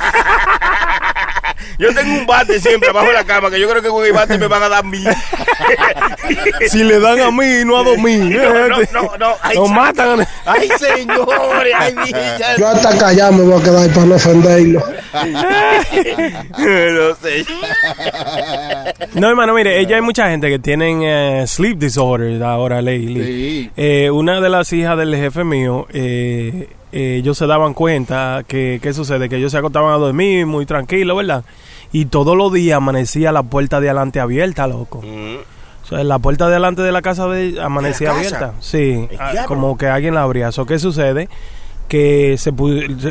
Yo 1.77 1.93
tengo 1.93 2.13
un 2.13 2.25
bate 2.25 2.59
siempre 2.59 2.89
abajo 2.89 3.07
de 3.07 3.13
la 3.13 3.23
cama, 3.23 3.49
que 3.49 3.59
yo 3.59 3.69
creo 3.69 3.81
que 3.81 3.89
con 3.89 4.05
el 4.05 4.13
bate 4.13 4.37
me 4.37 4.47
van 4.47 4.63
a 4.63 4.69
dar 4.69 4.83
mil. 4.83 5.07
si 6.69 6.83
le 6.83 6.99
dan 6.99 7.19
a 7.21 7.31
mí, 7.31 7.63
no 7.65 7.77
a 7.77 7.83
dormir. 7.83 8.37
No, 8.47 8.67
no, 8.67 8.77
no, 8.91 9.17
no. 9.17 9.35
Ay, 9.41 9.57
Nos 9.57 9.69
matan. 9.69 10.27
Ay, 10.45 10.69
señores, 10.77 11.73
ay, 11.77 11.95
mija. 12.05 12.55
Yo 12.57 12.67
hasta 12.67 12.97
callado 12.97 13.33
me 13.33 13.43
voy 13.43 13.61
a 13.61 13.63
quedar 13.63 13.89
para 13.93 14.05
no 14.05 14.15
ofenderlo. 14.15 14.83
No 16.57 17.15
sé. 17.21 17.45
No, 19.13 19.29
hermano, 19.29 19.53
mire, 19.53 19.79
ella 19.79 19.95
hay 19.95 20.01
mucha 20.01 20.29
gente 20.29 20.49
que 20.49 20.59
tienen 20.59 21.01
eh, 21.03 21.45
sleep 21.47 21.77
disorders 21.77 22.41
ahora, 22.41 22.81
lately. 22.81 23.23
Sí. 23.23 23.71
Eh, 23.77 24.09
una 24.11 24.41
de 24.41 24.49
las 24.49 24.71
hijas 24.73 24.97
del 24.97 25.15
jefe 25.15 25.43
mío, 25.43 25.87
eh, 25.91 26.69
eh, 26.99 27.17
ellos 27.17 27.37
se 27.37 27.45
daban 27.45 27.73
cuenta 27.73 28.43
que, 28.47 28.79
¿qué 28.81 28.91
sucede? 28.93 29.29
Que 29.29 29.35
ellos 29.37 29.51
se 29.51 29.57
acostaban 29.59 29.93
a 29.93 29.97
dormir 29.97 30.45
muy 30.45 30.65
tranquilo, 30.65 31.15
¿verdad? 31.15 31.43
Y 31.91 32.05
todos 32.05 32.35
los 32.35 32.51
días 32.51 32.77
amanecía 32.77 33.31
la 33.31 33.43
puerta 33.43 33.79
de 33.79 33.89
adelante 33.89 34.19
abierta, 34.19 34.65
loco. 34.67 35.01
Mm. 35.03 35.35
O 35.83 35.87
sea, 35.87 36.03
la 36.03 36.19
puerta 36.19 36.45
de 36.47 36.53
adelante 36.55 36.81
de 36.81 36.91
la 36.91 37.01
casa 37.01 37.27
de 37.27 37.61
amanecía 37.61 38.11
abierta. 38.11 38.53
Sí, 38.59 39.07
ah, 39.19 39.45
como 39.47 39.77
que 39.77 39.87
alguien 39.87 40.15
la 40.15 40.23
abría. 40.23 40.49
Eso, 40.49 40.65
¿qué 40.65 40.79
sucede? 40.79 41.29
Que 41.87 42.35
se, 42.37 42.49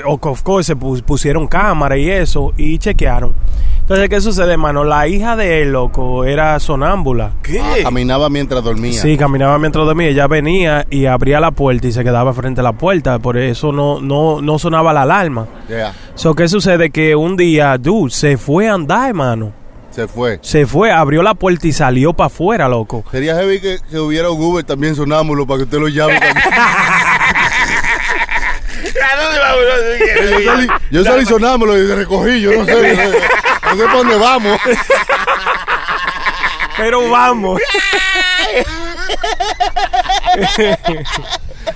o- 0.05 0.18
of 0.20 0.43
course, 0.43 0.74
se 0.74 0.76
pu- 0.76 1.03
pusieron 1.03 1.47
cámara 1.47 1.97
y 1.97 2.11
eso 2.11 2.53
y 2.59 2.76
chequearon. 2.78 3.32
Entonces, 3.87 4.09
¿qué 4.09 4.20
sucede, 4.20 4.51
hermano? 4.51 4.82
La 4.82 5.07
hija 5.07 5.37
de 5.37 5.62
él, 5.62 5.70
loco, 5.70 6.24
era 6.24 6.59
sonámbula. 6.59 7.34
¿Qué? 7.41 7.61
Ah, 7.61 7.76
Caminaba 7.84 8.28
mientras 8.28 8.64
dormía. 8.64 9.01
Sí, 9.01 9.16
caminaba 9.16 9.61
mientras 9.61 9.87
dormía. 9.87 10.09
Ella 10.09 10.26
venía 10.26 10.84
y 10.91 11.07
abría 11.07 11.39
la 11.39 11.53
puerta 11.53 11.87
y 11.87 11.93
se 11.93 12.03
quedaba 12.03 12.34
frente 12.34 12.62
a 12.62 12.64
la 12.64 12.72
puerta. 12.72 13.20
Por 13.20 13.39
eso 13.39 13.70
no, 13.70 14.01
no, 14.01 14.43
no 14.43 14.59
sonaba 14.59 14.93
la 14.93 15.03
alarma. 15.03 15.47
Yeah. 15.68 15.95
So, 16.16 16.34
¿qué 16.34 16.49
sucede? 16.49 16.91
Que 16.91 17.14
un 17.14 17.37
día, 17.37 17.78
dude, 17.78 18.11
se 18.11 18.37
fue 18.37 18.68
a 18.68 18.74
andar, 18.74 19.11
hermano. 19.11 19.53
Se 19.93 20.09
fue. 20.09 20.41
Se 20.43 20.66
fue, 20.66 20.91
abrió 20.91 21.22
la 21.22 21.34
puerta 21.34 21.68
y 21.68 21.72
salió 21.72 22.12
para 22.12 22.26
afuera, 22.26 22.68
loco. 22.68 23.05
Sería 23.12 23.37
heavy 23.37 23.61
que, 23.61 23.78
que 23.89 24.01
hubiera 24.01 24.30
un 24.30 24.43
Uber 24.43 24.64
también 24.64 24.97
sonámbulo 24.97 25.47
para 25.47 25.59
que 25.59 25.62
usted 25.62 25.78
lo 25.78 25.87
llame. 25.87 26.18
yo 30.45 30.53
salí, 30.53 30.68
yo 30.91 31.05
salí 31.05 31.24
sonámbulo 31.24 31.78
y 31.78 31.87
recogí, 31.87 32.41
yo 32.41 32.51
no 32.53 32.64
sé. 32.64 32.97
No 33.67 33.77
sé, 33.77 33.77
no 33.77 33.77
sé 33.77 33.85
para 33.85 33.97
dónde 33.99 34.17
vamos. 34.17 34.59
Pero 36.77 37.09
vamos. 37.11 37.61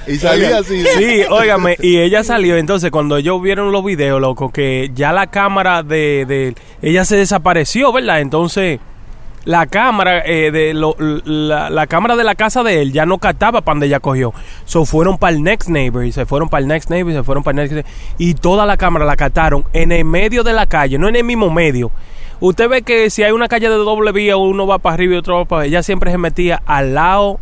Y 0.07 0.17
salí 0.17 0.45
así. 0.45 0.85
Sí, 0.97 1.23
óigame, 1.29 1.77
y 1.81 1.99
ella 1.99 2.25
salió, 2.25 2.57
entonces 2.57 2.91
cuando 2.91 3.17
ellos 3.17 3.41
vieron 3.41 3.73
los 3.73 3.85
videos, 3.85 4.21
loco, 4.21 4.51
que 4.51 4.91
ya 4.95 5.13
la 5.13 5.29
cámara 5.29 5.83
de, 5.83 6.25
de 6.27 6.55
ella 6.83 7.05
se 7.05 7.17
desapareció, 7.17 7.93
¿verdad? 7.93 8.21
Entonces, 8.21 8.81
la 9.45 9.67
cámara 9.67 10.21
eh, 10.25 10.51
de 10.51 10.75
lo- 10.75 10.97
la, 10.99 11.71
la 11.71 11.87
cámara 11.87 12.17
de 12.17 12.25
la 12.25 12.35
casa 12.35 12.63
de 12.63 12.83
él 12.83 12.93
ya 12.93 13.07
no 13.07 13.19
captaba 13.19 13.63
para 13.63 13.75
donde 13.75 13.87
ella 13.87 14.01
cogió. 14.01 14.33
So 14.65 14.85
fueron 14.85 15.17
para 15.19 15.35
el 15.35 15.43
next 15.43 15.69
neighbor 15.69 16.05
y 16.05 16.13
se 16.13 16.27
fueron 16.27 16.49
para 16.49 16.61
el 16.63 16.69
next 16.69 16.91
neighbor 16.91 17.13
y 17.13 17.17
se 17.17 17.23
fueron 17.23 17.43
para 17.43 17.53
el 17.63 17.69
next 17.71 17.73
neighbor. 17.75 17.91
Y 18.19 18.35
toda 18.35 18.67
la 18.67 18.77
cámara 18.77 19.05
la 19.05 19.17
captaron 19.17 19.65
en 19.73 19.93
el 19.93 20.05
medio 20.05 20.43
de 20.45 20.53
la 20.53 20.67
calle, 20.67 20.99
no 20.99 21.09
en 21.09 21.17
el 21.17 21.25
mismo 21.25 21.51
medio. 21.51 21.91
Usted 22.41 22.69
ve 22.69 22.83
que 22.83 23.11
si 23.11 23.23
hay 23.23 23.33
una 23.33 23.49
calle 23.49 23.69
de 23.69 23.75
doble 23.77 24.13
vía, 24.13 24.37
uno 24.37 24.67
va 24.67 24.79
para 24.79 24.95
arriba 24.95 25.15
y 25.15 25.19
otro 25.19 25.37
va 25.37 25.45
para 25.45 25.61
abajo. 25.63 25.69
Ella 25.69 25.83
siempre 25.83 26.11
se 26.11 26.19
metía 26.19 26.63
al 26.67 26.95
lado 26.95 27.39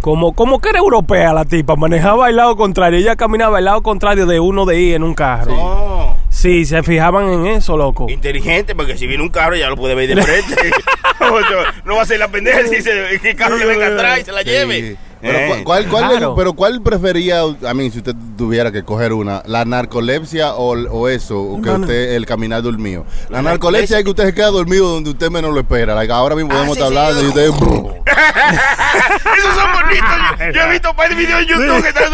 como, 0.00 0.32
como 0.32 0.60
que 0.60 0.70
era 0.70 0.80
europea 0.80 1.32
la 1.32 1.44
tipa, 1.44 1.76
manejaba 1.76 2.28
el 2.28 2.34
lado 2.34 2.56
contrario, 2.56 2.98
ella 2.98 3.14
caminaba 3.14 3.58
al 3.58 3.64
lado 3.66 3.82
contrario 3.82 4.26
de 4.26 4.40
uno 4.40 4.64
de 4.64 4.80
ir 4.80 4.94
en 4.96 5.04
un 5.04 5.14
carro. 5.14 5.54
No. 5.54 6.11
Sí, 6.42 6.64
se 6.66 6.82
fijaban 6.82 7.28
en 7.28 7.46
eso, 7.46 7.76
loco. 7.76 8.06
Inteligente, 8.08 8.74
porque 8.74 8.96
si 8.98 9.06
viene 9.06 9.22
un 9.22 9.28
carro 9.28 9.54
ya 9.54 9.68
lo 9.68 9.76
puede 9.76 9.94
ver 9.94 10.12
de 10.12 10.20
frente. 10.20 10.56
no, 11.84 11.94
va 11.96 12.02
a 12.02 12.04
ser 12.06 12.18
la 12.18 12.26
pendeja 12.28 12.66
si 12.68 12.82
se- 12.82 13.20
que 13.22 13.30
el 13.30 13.36
carro 13.36 13.56
le 13.56 13.64
venga 13.64 13.86
atrás 13.86 14.18
y 14.20 14.24
se 14.24 14.32
la 14.32 14.42
Sí. 14.42 14.48
lleve. 14.50 14.96
Pero, 15.20 15.38
Eh. 15.38 15.46
¿cuál, 15.46 15.62
cuál, 15.62 15.86
cuál 15.86 16.08
Claro. 16.10 16.30
le- 16.30 16.36
pero 16.36 16.52
¿cuál 16.54 16.82
prefería, 16.82 17.42
a 17.42 17.74
mí, 17.74 17.90
si 17.92 17.98
usted 17.98 18.16
tuviera 18.36 18.72
que 18.72 18.82
coger 18.82 19.12
una, 19.12 19.40
la 19.46 19.64
narcolepsia 19.64 20.54
o, 20.56 20.72
o 20.72 21.08
eso, 21.08 21.40
o 21.40 21.62
que 21.62 21.70
usted, 21.70 22.14
el 22.16 22.26
caminar 22.26 22.60
dormido? 22.60 23.06
La, 23.28 23.36
La 23.36 23.50
narcolepsia 23.50 23.98
es 23.98 24.04
que 24.04 24.10
usted 24.10 24.24
se 24.24 24.34
queda 24.34 24.48
dormido 24.50 24.88
donde 24.88 25.10
usted 25.10 25.30
menos 25.30 25.54
lo 25.54 25.60
espera. 25.60 25.94
Like, 25.94 26.12
ahora 26.12 26.34
mismo 26.34 26.50
podemos 26.50 26.76
sí, 26.76 26.82
estar 26.82 26.92
sí, 26.92 26.98
hablando 26.98 27.20
y 27.20 27.22
yo- 27.22 27.28
usted... 27.52 28.02
Esos 29.38 29.54
son 29.54 29.72
bonitos. 29.72 30.08
Yo, 30.40 30.50
yo 30.52 30.60
he 30.62 30.70
visto 30.72 30.90
un 30.90 30.96
par 30.96 31.08
de 31.08 31.14
videos 31.14 31.40
en 31.42 31.46
YouTube 31.46 31.82
que 31.82 31.88
están 31.88 32.12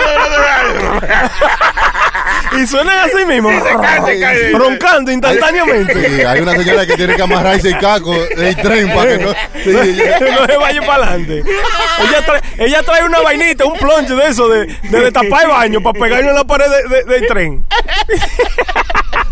Y 2.61 2.67
suenan 2.67 2.99
así 2.99 3.25
mismo. 3.27 3.51
se 3.51 3.77
cae, 3.81 4.05
se 4.05 4.21
cae. 4.21 4.51
Roncando 4.53 5.11
instantáneamente. 5.13 6.09
Sí, 6.17 6.23
hay 6.23 6.41
una 6.41 6.57
señora 6.57 6.87
que 6.87 6.97
tiene 6.97 7.15
que 7.17 7.23
amarrarse 7.23 7.69
el 7.69 7.79
caco 7.79 8.13
del 8.37 8.57
tren 8.57 8.93
para 8.95 9.19
que 9.19 9.25
no... 9.25 9.31
Sí, 9.65 9.73
se 10.47 10.57
vaya 10.57 10.81
para 10.83 11.05
adelante. 11.09 11.43
Ella 12.01 12.25
trae, 12.27 12.41
ella 12.59 12.83
trae 12.83 13.05
una 13.05 13.21
vainita, 13.21 13.65
un 13.65 13.79
plonche 13.79 14.15
de 14.15 14.29
eso, 14.29 14.49
de, 14.49 14.67
de 14.67 15.01
destapar 15.01 15.43
el 15.45 15.49
baño 15.51 15.83
para 15.83 15.99
pegarlo 15.99 16.31
en 16.31 16.35
la 16.37 16.45
pared 16.45 16.67
de- 16.67 16.97
de- 16.97 17.05
del 17.05 17.27
tren. 17.27 17.65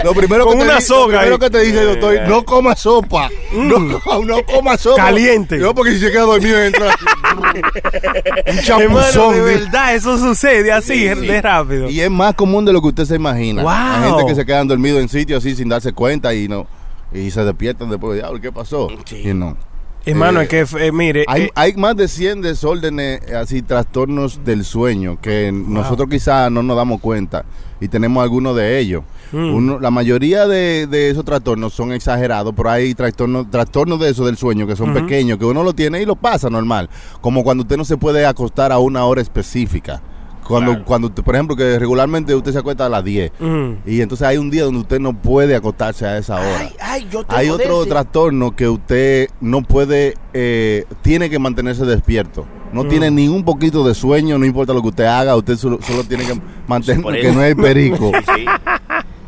Lo 0.05 0.15
primero 0.15 0.45
Con 0.45 0.53
que 0.55 0.59
te 0.59 0.65
una 0.65 0.75
dice- 0.77 0.87
soga 0.89 1.03
Lo 1.07 1.19
primero 1.21 1.35
ahí. 1.35 1.41
que 1.41 1.51
te 1.51 1.61
dice 1.65 1.81
el 1.81 1.87
doctor, 1.87 2.21
no 2.29 2.45
coma 2.45 2.77
sopa. 2.77 3.31
No, 3.53 3.99
co- 4.01 4.25
no 4.25 4.43
coma 4.45 4.77
sopa. 4.77 5.03
Caliente. 5.05 5.57
No, 5.57 5.75
porque 5.75 5.93
si 5.93 6.01
se 6.01 6.13
queda 6.13 6.23
dormido 6.23 6.63
entra... 6.63 6.95
un 7.37 8.83
Hermano, 8.83 9.31
de 9.33 9.41
verdad, 9.41 9.95
eso 9.95 10.19
sucede 10.19 10.73
así, 10.73 11.05
de 11.09 11.41
rápido. 11.43 11.89
Y 11.89 12.01
es 12.01 12.11
más 12.11 12.35
común 12.35 12.65
de 12.65 12.73
lo 12.73 12.83
que 12.83 12.86
usted 12.89 13.05
se 13.05 13.17
imagina. 13.17 13.63
Wow. 13.63 13.71
Hay 13.73 14.11
gente 14.11 14.27
que 14.27 14.35
se 14.35 14.47
quedan 14.47 14.69
dormidos 14.69 15.01
en 15.01 15.09
sitios 15.09 15.45
así 15.45 15.55
sin 15.57 15.69
darse 15.69 15.93
cuenta 15.93 16.35
y 16.35 16.49
no 16.49 16.67
y 17.13 17.31
se 17.31 17.45
despiertan 17.45 17.89
después. 17.91 18.15
Diablo, 18.19 18.41
¿qué 18.41 18.51
pasó? 18.53 18.89
Sí. 19.05 19.23
Y 19.29 19.35
no. 19.35 19.57
Hermano, 20.05 20.41
Eh, 20.41 20.45
es 20.45 20.49
que, 20.49 20.87
eh, 20.87 20.93
mire, 20.93 21.25
Hay, 21.27 21.43
eh, 21.43 21.51
hay 21.57 21.75
más 21.75 21.97
de 21.97 22.07
100 22.07 22.41
desórdenes, 22.41 23.21
eh, 23.29 23.35
así, 23.35 23.61
trastornos 23.63 24.45
del 24.45 24.65
sueño, 24.65 25.19
que 25.21 25.51
nosotros 25.53 26.09
quizás 26.09 26.49
no 26.53 26.63
nos 26.63 26.77
damos 26.77 27.01
cuenta 27.01 27.45
y 27.81 27.89
tenemos 27.89 28.23
algunos 28.23 28.55
de 28.55 28.79
ellos. 28.79 29.03
Mm. 29.33 29.55
Uno- 29.55 29.81
la 29.81 29.91
mayoría 29.91 30.47
de, 30.47 30.87
de 30.87 31.11
esos 31.11 31.25
trastornos 31.25 31.73
son 31.75 31.93
exagerados, 31.93 32.55
pero 32.57 32.71
hay 32.71 32.95
trastornos, 32.95 33.51
trastornos 33.51 33.99
de 33.99 34.11
eso 34.11 34.25
del 34.27 34.37
sueño 34.37 34.65
que 34.69 34.77
son 34.77 34.95
pequeños, 34.95 35.39
que 35.39 35.45
uno 35.45 35.65
lo 35.65 35.73
tiene 35.73 36.01
y 36.01 36.07
lo 36.07 36.15
pasa 36.15 36.49
normal. 36.51 36.89
Como 37.21 37.43
cuando 37.43 37.63
usted 37.63 37.77
no 37.77 37.85
se 37.85 37.97
puede 37.97 38.27
acostar 38.27 38.71
a 38.71 38.79
una 38.79 39.05
hora 39.07 39.21
específica. 39.23 40.01
Cuando, 40.49 40.85
cuando 40.85 41.11
por 41.15 41.35
ejemplo, 41.35 41.57
que 41.57 41.79
regularmente 41.79 42.35
usted 42.35 42.53
se 42.53 42.59
acuesta 42.59 42.87
a 42.87 42.89
las 42.89 43.05
10 43.05 43.33
mm, 43.41 43.71
y 43.87 44.01
entonces 44.01 44.27
hay 44.27 44.39
un 44.39 44.51
día 44.51 44.65
donde 44.65 44.81
usted 44.81 45.01
no 45.01 45.13
puede 45.21 45.55
acostarse 45.57 46.07
a 46.07 46.19
esa 46.19 46.37
hora. 46.37 46.59
Ay, 46.61 46.73
ay, 46.81 47.09
yo 47.11 47.25
tengo 47.25 47.37
Hay 47.41 47.49
otro 47.51 47.81
ese. 47.83 47.91
trastorno 47.91 48.55
que 48.55 48.69
usted 48.69 49.29
no 49.41 49.63
puede, 49.63 50.15
eh, 50.35 50.85
tiene 51.03 51.29
que 51.31 51.39
mantenerse 51.39 51.85
despierto. 51.85 52.47
No 52.73 52.85
Mm. 52.85 52.89
tiene 52.89 53.11
ni 53.11 53.29
un 53.29 53.45
poquito 53.45 53.87
de 53.87 53.95
sueño, 53.95 54.39
no 54.39 54.45
importa 54.47 54.73
lo 54.73 54.83
que 54.83 54.89
usted 54.89 55.05
haga, 55.05 55.37
usted 55.37 55.57
solo, 55.57 55.79
solo 55.83 56.05
tiene 56.05 56.25
que 56.27 56.41
mantener, 56.67 57.21
que 57.21 57.33
no 57.33 57.43
es 57.43 57.55
perico. 57.55 58.11
Sí, 58.27 58.33
sí. 58.37 58.45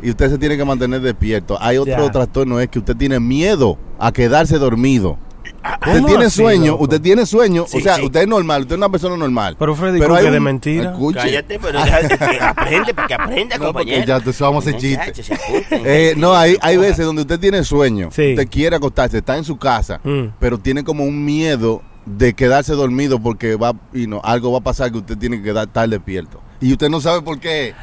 y 0.01 0.09
usted 0.11 0.29
se 0.29 0.37
tiene 0.37 0.55
que 0.57 0.63
mantener 0.65 1.01
despierto. 1.01 1.57
Hay 1.61 1.77
otro 1.77 2.09
trastorno, 2.11 2.59
es 2.59 2.69
que 2.69 2.79
usted 2.79 2.95
tiene 2.95 3.19
miedo 3.19 3.77
a 3.97 4.11
quedarse 4.11 4.57
dormido. 4.57 5.17
Usted 5.79 5.93
¿Cómo 5.95 6.07
tiene 6.07 6.25
así, 6.25 6.37
sueño, 6.41 6.71
loco? 6.71 6.83
usted 6.83 7.01
tiene 7.01 7.25
sueño, 7.25 7.65
Sí, 7.67 7.77
o 7.77 7.81
sea, 7.81 7.95
sí. 7.95 8.05
usted 8.05 8.21
es 8.21 8.27
normal, 8.27 8.61
usted 8.61 8.75
es 8.75 8.77
una 8.77 8.89
persona 8.89 9.17
normal. 9.17 9.55
Pero 9.59 9.75
Freddy, 9.75 10.01
hay 10.01 10.07
¿cómo 10.07 10.19
que 10.19 10.25
un- 10.25 10.31
de 10.31 10.39
mentira? 10.39 10.91
Escuche. 10.91 11.19
Cállate, 11.19 11.59
pero 11.59 11.83
deja 11.83 12.07
que 12.07 12.39
aprende, 12.41 12.93
para 12.93 13.07
que 13.07 13.13
aprenda, 13.13 13.57
No, 13.57 13.65
compañero. 13.65 14.05
ya 14.05 14.19
te- 14.19 14.31
vamos 14.39 14.65
a 14.65 14.69
hacer 14.69 14.81
chiste. 14.81 15.13
Eh, 15.71 16.13
no, 16.17 16.33
hay, 16.35 16.57
hay 16.61 16.77
veces 16.77 17.05
donde 17.05 17.21
usted 17.21 17.39
tiene 17.39 17.63
sueño, 17.63 18.09
Sí. 18.11 18.31
usted 18.31 18.47
quiere 18.49 18.75
acostarse, 18.75 19.17
está 19.19 19.37
en 19.37 19.43
su 19.43 19.57
casa, 19.57 19.99
Mm. 20.03 20.27
pero 20.39 20.57
tiene 20.59 20.83
como 20.83 21.03
un 21.03 21.23
miedo 21.25 21.81
de 22.05 22.33
quedarse 22.33 22.73
dormido 22.73 23.19
porque 23.21 23.55
va 23.55 23.73
y 23.93 24.07
no, 24.07 24.19
algo 24.23 24.51
va 24.51 24.59
a 24.59 24.61
pasar 24.61 24.91
que 24.91 24.97
usted 24.97 25.17
tiene 25.17 25.37
que 25.37 25.43
quedar 25.43 25.67
estar 25.67 25.87
despierto. 25.87 26.41
Y 26.61 26.71
usted 26.73 26.89
no 26.89 26.99
sabe 26.99 27.21
por 27.21 27.39
qué, 27.39 27.73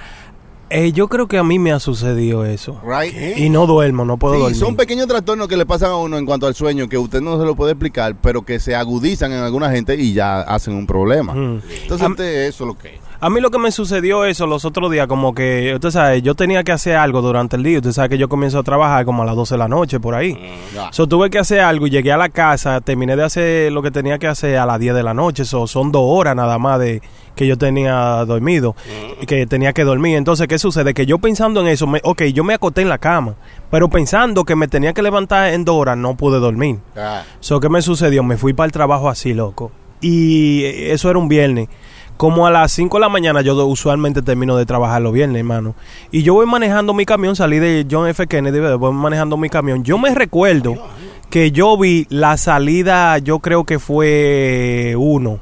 Eh, 0.68 0.90
yo 0.92 1.06
creo 1.08 1.28
que 1.28 1.38
a 1.38 1.44
mí 1.44 1.58
me 1.58 1.70
ha 1.72 1.78
sucedido 1.78 2.44
eso. 2.44 2.80
right? 2.84 3.14
Y 3.38 3.48
no 3.50 3.66
duermo, 3.66 4.04
no 4.04 4.16
puedo 4.16 4.34
Sí, 4.34 4.40
dormir. 4.40 4.56
son 4.58 4.74
pequeños 4.76 5.06
trastornos 5.06 5.46
que 5.46 5.56
le 5.56 5.64
pasan 5.64 5.90
a 5.90 5.96
uno 5.96 6.18
en 6.18 6.26
cuanto 6.26 6.46
al 6.46 6.54
sueño 6.56 6.88
que 6.88 6.98
usted 6.98 7.20
no 7.20 7.38
se 7.38 7.44
lo 7.46 7.54
puede 7.54 7.72
explicar, 7.72 8.16
pero 8.20 8.42
que 8.42 8.58
se 8.58 8.74
agudizan 8.74 9.32
en 9.32 9.38
alguna 9.38 9.70
gente 9.70 9.94
y 9.94 10.12
ya 10.12 10.40
hacen 10.40 10.74
un 10.74 10.86
problema. 10.86 11.34
Mm. 11.34 11.62
Entonces, 11.82 12.48
eso 12.48 12.64
es 12.64 12.68
lo 12.68 12.74
que 12.76 12.96
es. 12.96 13.00
A 13.18 13.30
mí 13.30 13.40
lo 13.40 13.50
que 13.50 13.58
me 13.58 13.70
sucedió 13.70 14.24
eso 14.24 14.46
los 14.46 14.64
otros 14.64 14.90
días, 14.90 15.06
como 15.06 15.34
que, 15.34 15.72
usted 15.74 15.90
sabe, 15.90 16.22
yo 16.22 16.34
tenía 16.34 16.64
que 16.64 16.72
hacer 16.72 16.96
algo 16.96 17.22
durante 17.22 17.56
el 17.56 17.62
día. 17.62 17.78
Usted 17.78 17.92
sabe 17.92 18.10
que 18.10 18.18
yo 18.18 18.28
comienzo 18.28 18.58
a 18.58 18.62
trabajar 18.62 19.04
como 19.04 19.22
a 19.22 19.26
las 19.26 19.36
12 19.36 19.54
de 19.54 19.58
la 19.58 19.68
noche, 19.68 20.00
por 20.00 20.14
ahí. 20.14 20.38
Ya. 20.74 20.92
So, 20.92 21.06
tuve 21.06 21.30
que 21.30 21.38
hacer 21.38 21.60
algo 21.60 21.86
y 21.86 21.90
llegué 21.90 22.12
a 22.12 22.18
la 22.18 22.28
casa, 22.28 22.80
terminé 22.82 23.16
de 23.16 23.24
hacer 23.24 23.72
lo 23.72 23.82
que 23.82 23.90
tenía 23.90 24.18
que 24.18 24.26
hacer 24.26 24.58
a 24.58 24.66
las 24.66 24.78
10 24.78 24.94
de 24.94 25.02
la 25.02 25.14
noche. 25.14 25.44
So, 25.44 25.66
son 25.66 25.92
dos 25.92 26.04
horas 26.04 26.36
nada 26.36 26.58
más 26.58 26.78
de 26.78 27.00
que 27.34 27.46
yo 27.46 27.58
tenía 27.58 28.24
dormido, 28.24 28.74
y 29.20 29.26
que 29.26 29.46
tenía 29.46 29.72
que 29.74 29.84
dormir. 29.84 30.16
Entonces, 30.16 30.48
¿qué 30.48 30.58
sucede? 30.58 30.94
Que 30.94 31.04
yo 31.04 31.18
pensando 31.18 31.60
en 31.60 31.68
eso, 31.68 31.86
me, 31.86 32.00
ok, 32.02 32.22
yo 32.24 32.44
me 32.44 32.54
acosté 32.54 32.80
en 32.80 32.88
la 32.88 32.98
cama, 32.98 33.34
pero 33.70 33.88
pensando 33.90 34.44
que 34.44 34.56
me 34.56 34.68
tenía 34.68 34.94
que 34.94 35.02
levantar 35.02 35.52
en 35.52 35.64
dos 35.64 35.76
horas, 35.76 35.98
no 35.98 36.16
pude 36.16 36.38
dormir. 36.38 36.80
So, 37.40 37.60
¿qué 37.60 37.68
me 37.68 37.82
sucedió? 37.82 38.22
Me 38.22 38.38
fui 38.38 38.54
para 38.54 38.64
el 38.66 38.72
trabajo 38.72 39.10
así, 39.10 39.34
loco. 39.34 39.70
Y 40.00 40.64
eso 40.64 41.10
era 41.10 41.18
un 41.18 41.28
viernes. 41.28 41.68
Como 42.16 42.46
a 42.46 42.50
las 42.50 42.72
5 42.72 42.96
de 42.96 43.00
la 43.00 43.08
mañana 43.08 43.42
yo 43.42 43.54
usualmente 43.66 44.22
termino 44.22 44.56
de 44.56 44.64
trabajar 44.64 45.02
los 45.02 45.12
viernes, 45.12 45.38
hermano. 45.40 45.74
Y 46.10 46.22
yo 46.22 46.34
voy 46.34 46.46
manejando 46.46 46.94
mi 46.94 47.04
camión, 47.04 47.36
salí 47.36 47.58
de 47.58 47.86
John 47.90 48.08
F. 48.08 48.26
Kennedy, 48.26 48.58
voy 48.76 48.92
manejando 48.92 49.36
mi 49.36 49.50
camión. 49.50 49.84
Yo 49.84 49.98
me 49.98 50.14
recuerdo 50.14 50.74
que 51.28 51.52
yo 51.52 51.76
vi 51.76 52.06
la 52.08 52.36
salida, 52.38 53.18
yo 53.18 53.40
creo 53.40 53.64
que 53.64 53.78
fue 53.78 54.94
uno. 54.96 55.40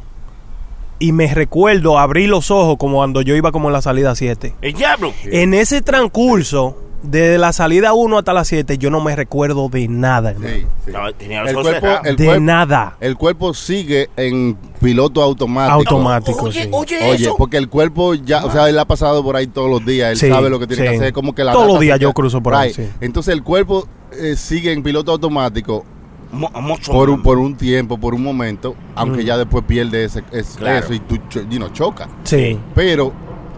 Y 0.99 1.12
me 1.12 1.33
recuerdo 1.33 1.99
abrí 1.99 2.27
los 2.27 2.51
ojos 2.51 2.77
como 2.79 2.97
cuando 2.97 3.20
yo 3.22 3.37
iba 3.37 3.53
como 3.53 3.68
en 3.68 3.75
la 3.75 3.83
salida 3.83 4.14
7. 4.14 4.55
El 4.62 4.72
diablo. 4.72 5.12
En 5.25 5.53
ese 5.55 5.83
transcurso, 5.83 6.79
de 7.03 7.37
la 7.37 7.53
salida 7.53 7.93
1 7.93 8.18
hasta 8.18 8.33
las 8.33 8.49
7, 8.49 8.79
yo 8.79 8.89
no 8.91 9.01
me 9.01 9.14
recuerdo 9.14 9.68
de 9.68 9.89
nada, 9.89 10.31
hermano. 10.31 10.55
Sí, 10.55 10.66
sí. 10.87 10.91
No, 10.93 11.12
tenía 11.12 11.43
los 11.43 11.51
El 11.51 11.57
ojos 11.57 11.66
cuerpo, 11.68 11.87
cerrados. 11.87 12.07
el, 12.07 12.16
de 12.16 12.25
cuerpo, 12.25 12.41
nada. 12.45 12.97
el 13.01 13.16
cuerpo 13.16 13.53
sigue 13.55 14.09
en 14.16 14.57
piloto 14.85 15.22
automático. 15.22 15.74
Automático, 15.95 16.45
Oye, 16.45 16.62
sí. 16.64 16.68
oye, 16.72 16.97
Oye, 17.11 17.24
eso. 17.24 17.35
porque 17.37 17.57
el 17.57 17.68
cuerpo 17.68 18.14
ya, 18.14 18.45
o 18.45 18.51
sea, 18.53 18.68
él 18.68 18.78
ha 18.78 18.85
pasado 18.85 19.22
por 19.22 19.35
ahí 19.37 19.47
todos 19.47 19.70
los 19.70 19.85
días, 19.85 20.11
él 20.12 20.16
Sí, 20.18 20.28
sabe 20.28 20.51
lo 20.51 20.59
que 20.59 20.66
tiene 20.66 20.82
sí. 20.85 20.89
que 20.91 20.97
hacer, 20.97 21.12
como 21.12 21.35
que 21.35 21.43
la 21.45 21.53
Todos 21.53 21.68
los 21.68 21.80
días 21.80 21.99
yo 21.99 22.12
cruzo 22.12 22.43
por 22.43 22.55
ahí, 22.55 22.72
sí. 22.72 22.89
Entonces 23.01 23.32
el 23.32 23.43
cuerpo 23.43 23.89
eh, 24.12 24.37
sigue 24.37 24.72
en 24.72 24.82
piloto 24.82 25.11
automático 25.12 25.85
Mo- 26.32 26.51
por 26.87 27.11
un, 27.11 27.22
por 27.22 27.39
un 27.39 27.55
tiempo, 27.57 27.97
por 27.97 28.12
un 28.12 28.22
momento, 28.22 28.74
aunque 28.97 29.22
Mm. 29.22 29.26
ya 29.26 29.39
después 29.39 29.64
pierde 29.66 30.05
ese, 30.05 30.24
ese- 30.32 30.59
Claro. 30.59 30.85
eso 30.85 30.93
y 30.93 30.99
tú 30.99 31.16
cho- 31.28 31.43
you 31.49 31.59
know, 31.59 31.68
choca. 31.68 32.09
Sí. 32.24 32.59
Pero 32.74 33.12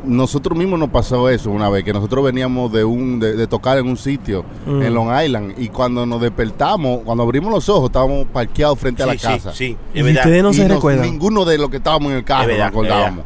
nosotros 0.06 0.56
mismos 0.56 0.78
nos 0.78 0.88
pasó 0.90 1.28
eso 1.28 1.50
una 1.50 1.68
vez, 1.68 1.84
que 1.84 1.92
nosotros 1.92 2.24
veníamos 2.24 2.72
de 2.72 2.84
un 2.84 3.18
de, 3.20 3.34
de 3.34 3.46
tocar 3.46 3.78
en 3.78 3.86
un 3.88 3.96
sitio 3.96 4.44
Mm. 4.66 4.82
en 4.82 4.94
Long 4.94 5.08
Island 5.24 5.54
y 5.58 5.68
cuando 5.68 6.06
nos 6.06 6.20
despertamos, 6.20 7.00
cuando 7.04 7.22
abrimos 7.24 7.50
los 7.52 7.68
ojos, 7.68 7.86
estábamos 7.86 8.26
parqueados 8.32 8.78
frente 8.78 9.02
a 9.02 9.06
la 9.06 9.12
Sí, 9.12 9.18
sí, 9.18 9.26
casa. 9.26 9.52
sí, 9.52 9.76
Y 9.94 9.98
es 9.98 10.04
verdad. 10.04 10.22
ustedes 10.24 10.42
no 10.42 10.50
Y 10.50 10.54
se 10.54 10.62
nos- 10.68 10.76
recuerdan. 10.76 11.10
ninguno 11.10 11.44
de 11.44 11.58
los 11.58 11.70
que 11.70 11.76
estábamos 11.78 12.12
en 12.12 12.18
el 12.18 12.24
carro 12.24 12.52
nos 12.52 12.60
acordábamos. 12.62 13.24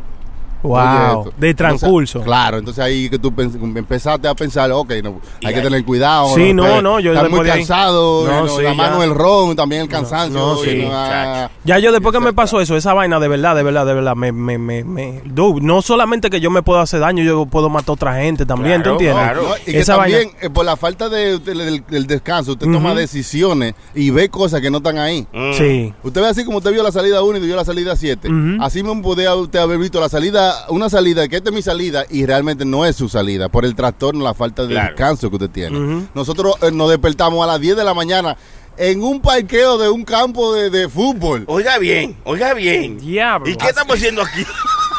Wow. 0.63 1.33
De 1.39 1.55
transcurso. 1.55 2.19
Entonces, 2.19 2.27
claro, 2.27 2.59
entonces 2.59 2.85
ahí 2.85 3.09
que 3.09 3.19
tú 3.19 3.33
empezaste 3.39 4.29
a 4.29 4.35
pensar, 4.35 4.71
ok, 4.73 4.93
no, 5.03 5.21
Y 5.41 5.47
hay 5.47 5.55
que 5.55 5.61
tener 5.61 5.85
cuidado. 5.85 6.35
Sí, 6.35 6.53
no, 6.53 6.83
no, 6.83 7.01
yo 7.01 7.13
estar 7.13 7.25
después 7.27 7.43
muy 7.43 7.51
cansado, 7.51 8.27
No, 8.27 8.43
no, 8.47 8.49
sí, 8.49 8.63
la 8.63 8.71
ya. 8.71 8.75
mano 8.75 9.03
el 9.03 9.15
ron, 9.15 9.57
también 9.57 9.83
el 9.83 9.89
cansancio. 9.89 10.39
no, 10.39 10.57
sí, 10.59 10.87
ah, 10.91 11.51
Ya 11.65 11.79
yo 11.79 11.93
después 11.93 12.13
que 12.13 12.21
me 12.21 12.33
pasó 12.33 12.61
eso, 12.61 12.77
esa 12.77 12.95
vaina 12.95 13.19
de 13.21 13.29
verdad, 13.29 13.55
de 13.57 13.63
verdad, 13.63 13.87
de 13.87 13.95
verdad, 13.95 14.15
me, 14.17 14.33
me, 14.33 14.59
me, 14.59 14.85
me- 14.85 15.23
dude, 15.25 15.61
no 15.63 15.83
solamente 15.83 16.31
que 16.31 16.41
yo 16.41 16.51
me 16.51 16.63
puedo 16.63 16.81
hacer 16.81 17.01
daño, 17.01 17.23
yo 17.25 17.47
puedo 17.47 17.69
matar 17.69 17.91
a 17.91 17.93
otra 17.93 18.15
gente 18.17 18.45
también, 18.47 18.83
Claro, 18.83 18.97
¿tú 18.99 19.05
entiendes? 19.05 19.25
claro. 19.25 19.43
No, 19.43 19.55
y 19.67 19.73
que 19.73 19.79
Esa 19.81 19.97
vaina- 19.97 20.19
también, 20.19 20.37
eh, 20.43 20.51
por 20.51 20.65
la 20.65 20.77
falta 20.77 21.09
de, 21.09 21.39
de- 21.39 21.55
del, 21.55 21.85
del 21.89 22.07
descanso, 22.07 22.53
usted 22.53 22.67
toma 22.67 22.91
Ujú. 22.91 22.99
decisiones 22.99 23.75
y 23.95 24.11
ve 24.11 24.29
cosas 24.29 24.61
que 24.61 24.71
no 24.71 24.79
están 24.79 24.99
ahí. 24.99 25.27
Mm. 25.33 25.53
Sí. 25.55 25.95
Usted 26.03 26.21
ve 26.21 26.29
así 26.29 26.45
como 26.45 26.59
usted 26.59 26.73
vio 26.73 26.83
la 26.83 26.93
salida 26.93 27.23
1 27.23 27.39
y 27.39 27.41
vio 27.41 27.57
la 27.57 27.65
salida 27.65 27.97
7. 27.97 28.29
Ujú. 28.29 28.63
Así 28.63 28.83
mismo 28.83 29.01
podía 29.03 29.35
usted 29.35 29.59
haber 29.59 29.79
visto 29.79 30.01
la 30.01 30.09
salida, 30.09 30.50
una 30.69 30.89
salida, 30.91 31.27
que 31.29 31.37
esta 31.37 31.51
es 31.51 31.55
mi 31.55 31.63
salida, 31.63 32.05
y 32.11 32.27
realmente 32.27 32.65
no 32.65 32.85
es 32.85 32.97
su 32.97 33.09
salida, 33.09 33.49
por 33.49 33.65
el 33.65 33.75
trastorno, 33.75 34.25
la 34.25 34.35
falta 34.35 34.63
de 34.63 34.75
Claro. 34.75 34.89
descanso 34.91 35.29
que 35.31 35.37
usted 35.37 35.51
tiene. 35.51 36.09
Nosotros 36.15 36.55
eh, 36.63 36.71
nos 36.73 36.89
despertamos 36.91 37.43
a 37.45 37.47
las 37.47 37.61
10 37.61 37.77
de 37.77 37.85
la 37.85 37.95
mañana 37.95 38.37
en 38.77 39.03
un 39.03 39.21
parqueo 39.21 39.77
de 39.79 39.89
un 39.91 40.05
campo 40.05 40.55
de, 40.55 40.71
de 40.71 40.89
fútbol. 40.89 41.45
Oiga 41.49 41.79
bien, 41.79 42.17
oiga 42.25 42.55
bien. 42.55 42.99
Diablo. 42.99 43.49
¿Y 43.51 43.57
qué 43.57 43.67
estamos 43.69 43.97
haciendo 43.97 44.23
aquí? 44.23 44.45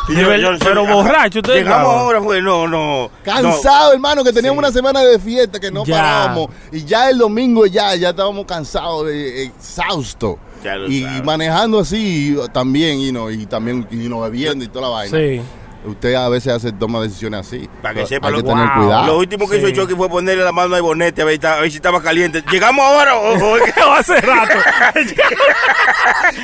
Pero 0.07 0.85
borracho, 0.85 1.41
Llegamos 1.41 1.87
ahora, 1.93 2.19
pues, 2.21 2.43
no, 2.43 2.67
no. 2.67 3.09
Cansado, 3.23 3.93
hermano, 3.93 4.23
que 4.23 4.33
teníamos 4.33 4.57
una 4.59 4.71
semana 4.71 5.01
de 5.01 5.19
fiesta 5.19 5.59
que 5.59 5.71
no 5.71 5.85
Ya. 5.85 5.95
parábamos. 5.95 6.49
Y 6.71 6.83
ya 6.83 7.09
el 7.09 7.17
domingo 7.19 7.65
ya, 7.65 7.95
ya 7.95 8.09
estábamos 8.09 8.45
cansados, 8.45 9.07
exhaustos. 9.09 10.35
Y 10.89 11.05
manejando 11.23 11.79
así 11.79 12.37
también, 12.53 12.99
y 12.99 13.11
no, 13.11 13.29
y 13.31 13.45
también 13.45 13.87
y 13.91 13.95
no, 14.09 14.21
bebiendo 14.21 14.63
y 14.63 14.67
toda 14.67 14.87
la 14.89 14.93
vaina. 14.95 15.17
Sí. 15.17 15.41
Usted 15.83 16.13
a 16.13 16.29
veces 16.29 16.53
hace 16.53 16.71
toma 16.71 17.01
decisiones 17.01 17.39
así. 17.39 17.67
Para 17.81 17.95
que 17.95 17.99
Hay 18.01 18.05
sepa 18.07 18.27
que 18.27 18.33
lo- 18.33 18.43
tener 18.43 18.67
Wow. 18.67 18.83
cuidado. 18.83 19.07
Lo 19.07 19.17
último 19.17 19.49
que 19.49 19.57
hizo 19.57 19.65
Sí. 19.67 19.73
Chucky 19.73 19.95
fue 19.95 20.07
ponerle 20.09 20.43
la 20.43 20.51
mano 20.51 20.75
al 20.75 20.81
bonete 20.83 21.23
a 21.23 21.25
ver, 21.25 21.43
a 21.43 21.55
ver 21.61 21.71
si 21.71 21.77
estaba 21.77 21.99
caliente. 22.03 22.43
¿Llegamos 22.51 22.85
ahora 22.85 23.15
o, 23.15 23.33
o- 23.33 23.91
Hace 23.91 24.21
rato. 24.21 24.53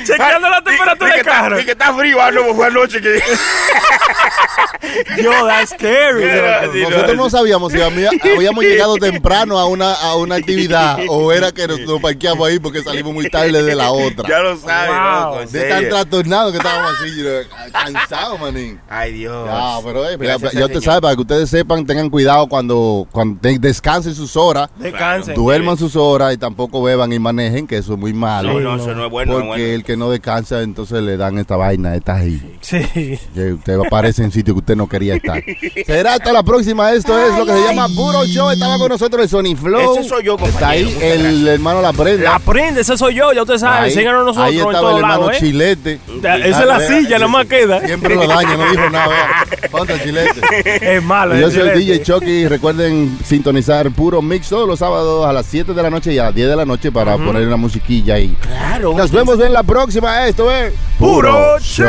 Chequeando 0.04 0.48
la 0.48 0.60
temperatura 0.62 1.06
del 1.06 1.14
que 1.14 1.20
está- 1.20 1.30
carro. 1.40 1.60
y 1.60 1.64
que 1.64 1.70
está 1.70 1.94
frío, 1.94 2.20
ah, 2.20 2.30
no, 2.32 2.52
fue 2.54 2.66
anoche 2.66 3.00
que... 3.00 3.20
Yo, 5.22 5.30
that's 5.46 5.70
scary. 5.70 6.24
Sí, 6.72 6.82
Nosotros 6.90 7.16
no 7.16 7.30
sabíamos 7.30 7.72
si 7.72 7.80
había- 7.80 8.10
habíamos 8.36 8.64
llegado 8.64 8.96
temprano 9.00 9.58
a 9.58 9.66
una, 9.66 9.92
a 9.94 10.16
una 10.16 10.36
actividad 10.36 10.98
o 11.08 11.32
era 11.32 11.52
que 11.52 11.66
nos, 11.66 11.80
nos 11.80 12.00
parqueamos 12.00 12.46
ahí 12.48 12.58
porque 12.58 12.82
salimos 12.82 13.12
muy 13.12 13.28
tarde 13.28 13.62
de 13.62 13.74
la 13.74 13.90
otra. 13.92 14.28
Ya 14.28 14.40
lo 14.40 14.56
sabe, 14.56 14.88
Wow. 14.88 15.40
en 15.42 15.52
De 15.52 15.60
tan 15.68 15.78
serio. 15.78 15.88
trastornados 15.90 16.52
que 16.52 16.58
estábamos 16.58 16.92
así, 17.00 17.24
cansados, 17.72 18.40
manín. 18.40 18.80
Ay, 18.88 19.12
Dios. 19.12 19.46
Ya, 19.46 19.78
pero 19.84 20.08
eh, 20.08 20.16
Gracias 20.16 20.52
ya 20.52 20.60
al 20.62 20.66
te 20.68 20.74
Señor. 20.74 20.82
sabe, 20.84 21.00
para 21.02 21.14
que 21.14 21.20
ustedes 21.22 21.50
sepan, 21.50 21.84
tengan 21.86 22.10
cuidado 22.10 22.46
cuando, 22.48 23.06
cuando 23.10 23.38
descansen 23.58 24.14
sus 24.14 24.36
horas, 24.36 24.70
Descansen. 24.76 25.34
duerman 25.34 25.76
sus 25.76 25.96
horas 25.96 26.34
y 26.34 26.38
tampoco 26.38 26.82
beban 26.82 27.12
y 27.12 27.18
manejen, 27.18 27.66
que 27.66 27.78
eso 27.78 27.94
es 27.94 27.98
muy 27.98 28.12
malo. 28.12 28.54
No, 28.54 28.60
no, 28.76 28.76
eso 28.82 28.94
no 28.94 29.04
es 29.06 29.10
bueno. 29.10 29.32
no 29.32 29.38
es 29.40 29.44
porque 29.46 29.62
bueno. 29.62 29.74
el 29.74 29.84
que 29.84 29.96
no 29.96 30.10
descansa, 30.10 30.62
entonces 30.62 31.02
le 31.02 31.16
dan 31.16 31.38
esta 31.38 31.56
vaina, 31.56 31.94
esta 31.94 32.16
ahí. 32.16 32.58
Sí. 32.60 33.18
Que 33.34 33.52
usted 33.52 33.77
aparece 33.86 34.22
en 34.22 34.30
sitio 34.30 34.54
que 34.54 34.58
usted 34.60 34.76
no 34.76 34.88
quería 34.88 35.14
estar. 35.16 35.42
Será 35.86 36.14
hasta 36.14 36.32
la 36.32 36.42
próxima. 36.42 36.92
Esto 36.92 37.18
es 37.18 37.36
lo 37.36 37.44
que 37.46 37.52
se 37.52 37.62
llama 37.64 37.88
Puro 37.94 38.24
Show. 38.26 38.50
Estaba 38.50 38.78
con 38.78 38.88
nosotros 38.88 39.22
el 39.22 39.28
Sony 39.28 39.56
Flow. 39.56 39.98
Ese 39.98 40.08
soy 40.08 40.24
yo, 40.24 40.36
Está 40.38 40.70
ahí. 40.70 40.84
Muchas 40.84 41.02
el 41.02 41.48
hermano 41.48 41.82
La 41.82 41.92
Prenda. 41.92 42.32
La 42.32 42.38
prende, 42.38 42.80
ese 42.82 42.96
soy 42.96 43.14
yo, 43.14 43.32
ya 43.32 43.42
usted 43.42 43.58
sabe. 43.58 43.86
Ahí, 43.86 43.90
Síganos 43.92 44.24
nosotros 44.24 44.46
ahí 44.46 44.54
en 44.54 44.66
estaba 44.66 44.78
todos 44.80 44.92
el 44.92 44.98
hermano 44.98 45.20
lados, 45.26 45.36
¿eh? 45.36 45.38
Chilete. 45.40 46.00
Esa 46.18 46.60
es 46.60 46.66
la 46.66 46.76
Ah, 46.76 46.80
silla, 46.80 47.08
vea, 47.08 47.18
nada 47.18 47.28
más 47.28 47.46
queda. 47.46 47.80
Siempre 47.80 48.14
lo 48.14 48.26
daña, 48.26 48.56
no 48.56 48.70
dijo 48.70 48.90
nada. 48.90 49.08
vea. 49.08 49.68
Ponte 49.70 49.92
el 49.94 50.02
Chilete. 50.02 50.40
Es 50.96 51.02
malo. 51.02 51.34
Yo 51.36 51.48
es 51.48 51.52
soy 51.54 51.62
el 51.62 51.68
excelente. 51.68 51.92
DJ 51.94 52.02
Chucky. 52.04 52.48
Recuerden 52.48 53.18
sintonizar 53.24 53.90
Puro 53.90 54.22
Mix 54.22 54.48
todos 54.48 54.66
los 54.68 54.78
sábados 54.78 55.26
a 55.26 55.32
las 55.32 55.46
7 55.46 55.74
de 55.74 55.82
la 55.82 55.90
noche 55.90 56.12
y 56.12 56.18
a 56.18 56.24
las 56.24 56.34
10 56.34 56.48
de 56.48 56.56
la 56.56 56.64
noche 56.64 56.90
para 56.92 57.16
poner 57.16 57.46
una 57.46 57.56
musiquilla 57.56 58.14
ahí. 58.14 58.36
Claro. 58.42 58.94
Nos 58.96 59.10
vemos 59.10 59.40
en 59.40 59.52
la 59.52 59.62
próxima. 59.62 60.26
Esto 60.28 60.50
es 60.50 60.72
Puro 60.98 61.58
show. 61.60 61.86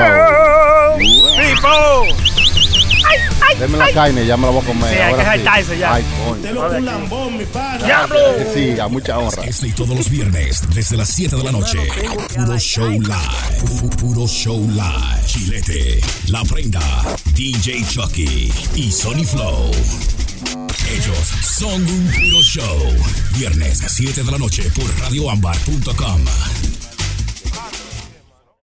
People. 0.97 1.78
Deme 3.59 3.77
la 3.77 3.91
carne, 3.91 4.25
ya 4.25 4.38
me 4.38 4.43
la 4.45 4.51
voy 4.51 4.61
a 4.61 4.65
comer. 4.65 4.89
Sí, 4.93 4.95
hay 4.99 5.11
ahora 5.11 5.17
que 5.23 5.30
saltarse 5.30 5.77
ya. 5.77 5.93
Ay, 5.95 6.03
coño. 6.25 6.69
Diablo. 7.86 8.17
Sí, 8.53 8.80
a 8.80 8.88
mucha 8.88 9.17
honra. 9.17 9.43
Este 9.43 9.67
y 9.67 9.71
todos 9.71 9.97
los 9.97 10.09
viernes, 10.09 10.61
desde 10.73 10.95
las 10.97 11.09
7 11.09 11.36
de 11.36 11.43
la 11.43 11.51
noche. 11.51 11.77
Puro 12.36 12.57
Show 12.57 12.89
Live. 12.89 13.13
Pu- 13.82 13.95
Puro 13.97 14.27
Show 14.27 14.59
Live. 14.71 15.25
Chilete, 15.25 15.99
La 16.27 16.43
Prenda, 16.43 16.80
DJ 17.34 17.84
Chucky 17.89 18.51
y 18.75 18.91
Sony 18.91 19.25
Flow. 19.25 19.69
Ellos 20.91 21.17
son 21.43 21.82
un 21.86 22.11
puro 22.11 22.41
show. 22.43 22.95
Viernes, 23.38 23.84
7 23.88 24.23
de 24.23 24.32
la 24.32 24.38
noche 24.38 24.63
por 24.71 24.86
radioambar.com. 25.01 26.21